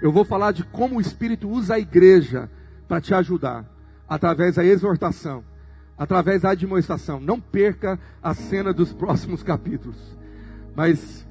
eu 0.00 0.12
vou 0.12 0.24
falar 0.24 0.52
de 0.52 0.62
como 0.64 0.96
o 0.96 1.00
Espírito 1.00 1.48
usa 1.48 1.74
a 1.74 1.80
igreja 1.80 2.48
para 2.86 3.00
te 3.00 3.12
ajudar 3.12 3.64
através 4.08 4.54
da 4.54 4.64
exortação, 4.64 5.42
através 5.98 6.42
da 6.42 6.50
admoestação. 6.50 7.18
Não 7.18 7.40
perca 7.40 7.98
a 8.22 8.34
cena 8.34 8.72
dos 8.72 8.92
próximos 8.92 9.42
capítulos. 9.42 10.16
Mas, 10.76 11.26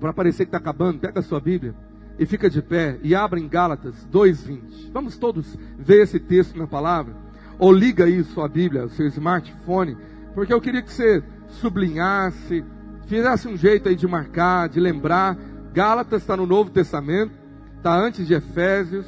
para 0.00 0.12
parecer 0.12 0.44
que 0.44 0.48
está 0.48 0.58
acabando, 0.58 0.98
pega 0.98 1.20
a 1.20 1.22
sua 1.22 1.40
Bíblia 1.40 1.74
e 2.18 2.26
fica 2.26 2.50
de 2.50 2.60
pé 2.60 2.98
e 3.02 3.14
abra 3.14 3.38
em 3.38 3.48
Gálatas 3.48 3.94
2,20. 4.12 4.90
Vamos 4.92 5.16
todos 5.16 5.56
ver 5.78 6.02
esse 6.02 6.18
texto 6.18 6.58
na 6.58 6.66
palavra? 6.66 7.14
Ou 7.58 7.72
liga 7.72 8.04
aí 8.04 8.24
sua 8.24 8.48
Bíblia, 8.48 8.84
o 8.84 8.90
seu 8.90 9.06
smartphone, 9.06 9.96
porque 10.34 10.52
eu 10.52 10.60
queria 10.60 10.82
que 10.82 10.92
você 10.92 11.22
sublinhasse, 11.48 12.64
fizesse 13.06 13.46
um 13.48 13.56
jeito 13.56 13.88
aí 13.88 13.94
de 13.94 14.06
marcar, 14.06 14.68
de 14.68 14.80
lembrar. 14.80 15.36
Gálatas 15.72 16.22
está 16.22 16.36
no 16.36 16.46
Novo 16.46 16.70
Testamento, 16.70 17.32
está 17.76 17.96
antes 17.96 18.26
de 18.26 18.34
Efésios, 18.34 19.06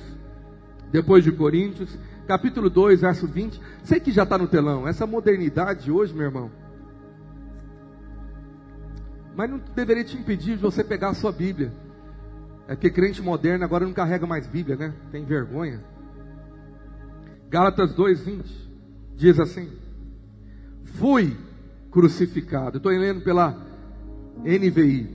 depois 0.93 1.25
de 1.25 1.33
Coríntios 1.33 1.99
capítulo 2.31 2.71
2, 2.71 3.01
verso 3.01 3.27
20. 3.27 3.61
Sei 3.83 3.99
que 3.99 4.13
já 4.13 4.23
está 4.23 4.39
no 4.39 4.47
telão. 4.47 4.87
Essa 4.87 5.05
modernidade 5.05 5.83
de 5.85 5.91
hoje, 5.91 6.15
meu 6.15 6.27
irmão. 6.27 6.49
Mas 9.35 9.51
não 9.51 9.59
deveria 9.75 10.05
te 10.05 10.17
impedir 10.17 10.57
de 10.57 10.63
você 10.63 10.83
pegar 10.83 11.11
a 11.11 11.15
sua 11.15 11.33
Bíblia. 11.33 11.73
É 12.69 12.77
que 12.77 12.91
crente 12.91 13.23
moderno 13.23 13.65
agora 13.65 13.85
não 13.85 13.93
carrega 13.93 14.27
mais 14.27 14.47
Bíblia, 14.47 14.77
né? 14.77 14.95
Tem 15.11 15.25
vergonha. 15.25 15.83
Gálatas 17.49 17.95
2:20 17.95 18.45
diz 19.17 19.41
assim: 19.41 19.69
Fui 20.85 21.37
crucificado. 21.91 22.77
Estou 22.77 22.93
lendo 22.93 23.23
pela 23.23 23.57
NVI. 24.45 25.11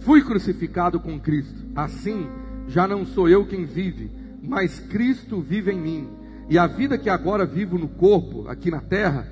Fui 0.00 0.22
crucificado 0.22 0.98
com 0.98 1.20
Cristo. 1.20 1.62
Assim, 1.76 2.26
já 2.66 2.88
não 2.88 3.04
sou 3.04 3.28
eu 3.28 3.46
quem 3.46 3.64
vive, 3.64 4.10
mas 4.42 4.80
Cristo 4.80 5.40
vive 5.40 5.72
em 5.72 5.80
mim. 5.80 6.10
E 6.48 6.58
a 6.58 6.66
vida 6.66 6.98
que 6.98 7.08
agora 7.08 7.46
vivo 7.46 7.78
no 7.78 7.88
corpo, 7.88 8.48
aqui 8.48 8.70
na 8.70 8.80
terra, 8.80 9.26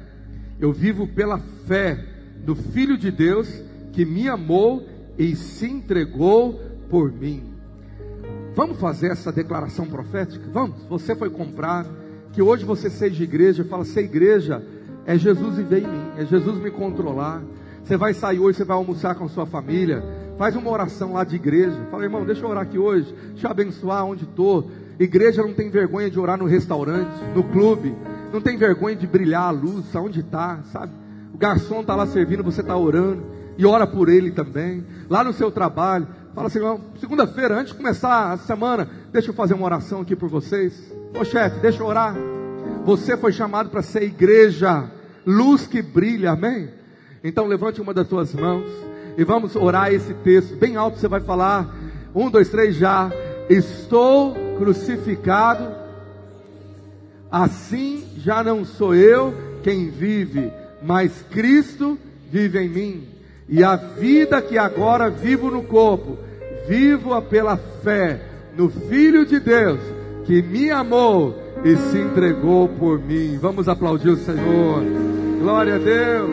eu 0.60 0.72
vivo 0.72 1.06
pela 1.08 1.38
fé 1.38 2.04
no 2.46 2.54
Filho 2.54 2.96
de 2.96 3.10
Deus 3.10 3.48
que 3.92 4.04
me 4.04 4.28
amou 4.28 4.86
e 5.18 5.34
se 5.36 5.66
entregou 5.66 6.60
por 6.88 7.12
mim. 7.12 7.50
Vamos 8.54 8.78
fazer 8.78 9.10
essa 9.10 9.30
declaração 9.32 9.86
profética? 9.86 10.44
Vamos. 10.52 10.82
Você 10.88 11.14
foi 11.14 11.30
comprado. 11.30 11.88
Que 12.32 12.42
hoje 12.42 12.64
você 12.64 12.90
seja 12.90 13.22
igreja. 13.22 13.64
Fala, 13.64 13.84
ser 13.84 14.04
igreja 14.04 14.64
é 15.06 15.16
Jesus 15.16 15.56
viver 15.56 15.82
em 15.82 15.86
mim. 15.86 16.10
É 16.16 16.24
Jesus 16.24 16.58
me 16.58 16.70
controlar. 16.70 17.42
Você 17.82 17.96
vai 17.96 18.12
sair 18.12 18.38
hoje, 18.38 18.58
você 18.58 18.64
vai 18.64 18.76
almoçar 18.76 19.14
com 19.14 19.24
a 19.24 19.28
sua 19.28 19.46
família. 19.46 20.02
Faz 20.36 20.54
uma 20.56 20.70
oração 20.70 21.12
lá 21.12 21.24
de 21.24 21.36
igreja. 21.36 21.76
Fala, 21.90 22.04
irmão, 22.04 22.24
deixa 22.24 22.44
eu 22.44 22.48
orar 22.48 22.62
aqui 22.62 22.78
hoje. 22.78 23.14
Eu 23.42 23.50
abençoar 23.50 24.04
onde 24.04 24.24
estou. 24.24 24.70
Igreja 24.98 25.42
não 25.42 25.54
tem 25.54 25.70
vergonha 25.70 26.10
de 26.10 26.18
orar 26.18 26.38
no 26.38 26.44
restaurante, 26.44 27.18
no 27.34 27.42
clube. 27.44 27.94
Não 28.32 28.40
tem 28.40 28.56
vergonha 28.56 28.94
de 28.94 29.06
brilhar 29.06 29.44
a 29.44 29.50
luz, 29.50 29.94
aonde 29.96 30.20
está, 30.20 30.62
sabe? 30.72 30.92
O 31.32 31.38
garçom 31.38 31.80
está 31.80 31.96
lá 31.96 32.06
servindo, 32.06 32.44
você 32.44 32.60
está 32.60 32.76
orando. 32.76 33.22
E 33.60 33.66
ora 33.66 33.86
por 33.86 34.08
ele 34.08 34.30
também. 34.30 34.82
Lá 35.10 35.22
no 35.22 35.34
seu 35.34 35.50
trabalho. 35.50 36.08
Fala 36.34 36.46
assim, 36.46 36.60
segunda-feira, 36.98 37.58
antes 37.58 37.74
de 37.74 37.78
começar 37.78 38.32
a 38.32 38.38
semana, 38.38 38.88
deixa 39.12 39.28
eu 39.28 39.34
fazer 39.34 39.52
uma 39.52 39.66
oração 39.66 40.00
aqui 40.00 40.16
por 40.16 40.30
vocês. 40.30 40.90
Ô 41.14 41.22
chefe, 41.26 41.60
deixa 41.60 41.82
eu 41.82 41.86
orar. 41.86 42.16
Você 42.86 43.18
foi 43.18 43.32
chamado 43.32 43.68
para 43.68 43.82
ser 43.82 44.04
igreja, 44.04 44.90
luz 45.26 45.66
que 45.66 45.82
brilha, 45.82 46.30
amém? 46.30 46.70
Então 47.22 47.46
levante 47.46 47.82
uma 47.82 47.92
das 47.92 48.08
suas 48.08 48.32
mãos 48.32 48.70
e 49.18 49.24
vamos 49.24 49.54
orar 49.54 49.92
esse 49.92 50.14
texto. 50.14 50.56
Bem 50.56 50.76
alto 50.76 50.98
você 50.98 51.08
vai 51.08 51.20
falar. 51.20 51.68
Um, 52.14 52.30
dois, 52.30 52.48
três, 52.48 52.76
já. 52.76 53.12
Estou 53.50 54.34
crucificado, 54.56 55.68
assim 57.30 58.08
já 58.16 58.42
não 58.42 58.64
sou 58.64 58.94
eu 58.94 59.34
quem 59.62 59.90
vive, 59.90 60.50
mas 60.82 61.22
Cristo 61.30 61.98
vive 62.30 62.58
em 62.58 62.68
mim. 62.70 63.19
E 63.50 63.64
a 63.64 63.74
vida 63.74 64.40
que 64.40 64.56
agora 64.56 65.10
vivo 65.10 65.50
no 65.50 65.64
corpo, 65.64 66.16
vivo-a 66.68 67.20
pela 67.20 67.56
fé 67.56 68.20
no 68.56 68.70
Filho 68.70 69.26
de 69.26 69.40
Deus, 69.40 69.80
que 70.24 70.40
me 70.40 70.70
amou 70.70 71.36
e 71.64 71.76
se 71.76 71.98
entregou 71.98 72.68
por 72.68 73.00
mim. 73.00 73.36
Vamos 73.38 73.68
aplaudir 73.68 74.10
o 74.10 74.16
Senhor. 74.16 74.84
Glória 75.40 75.74
a 75.74 75.78
Deus. 75.78 76.30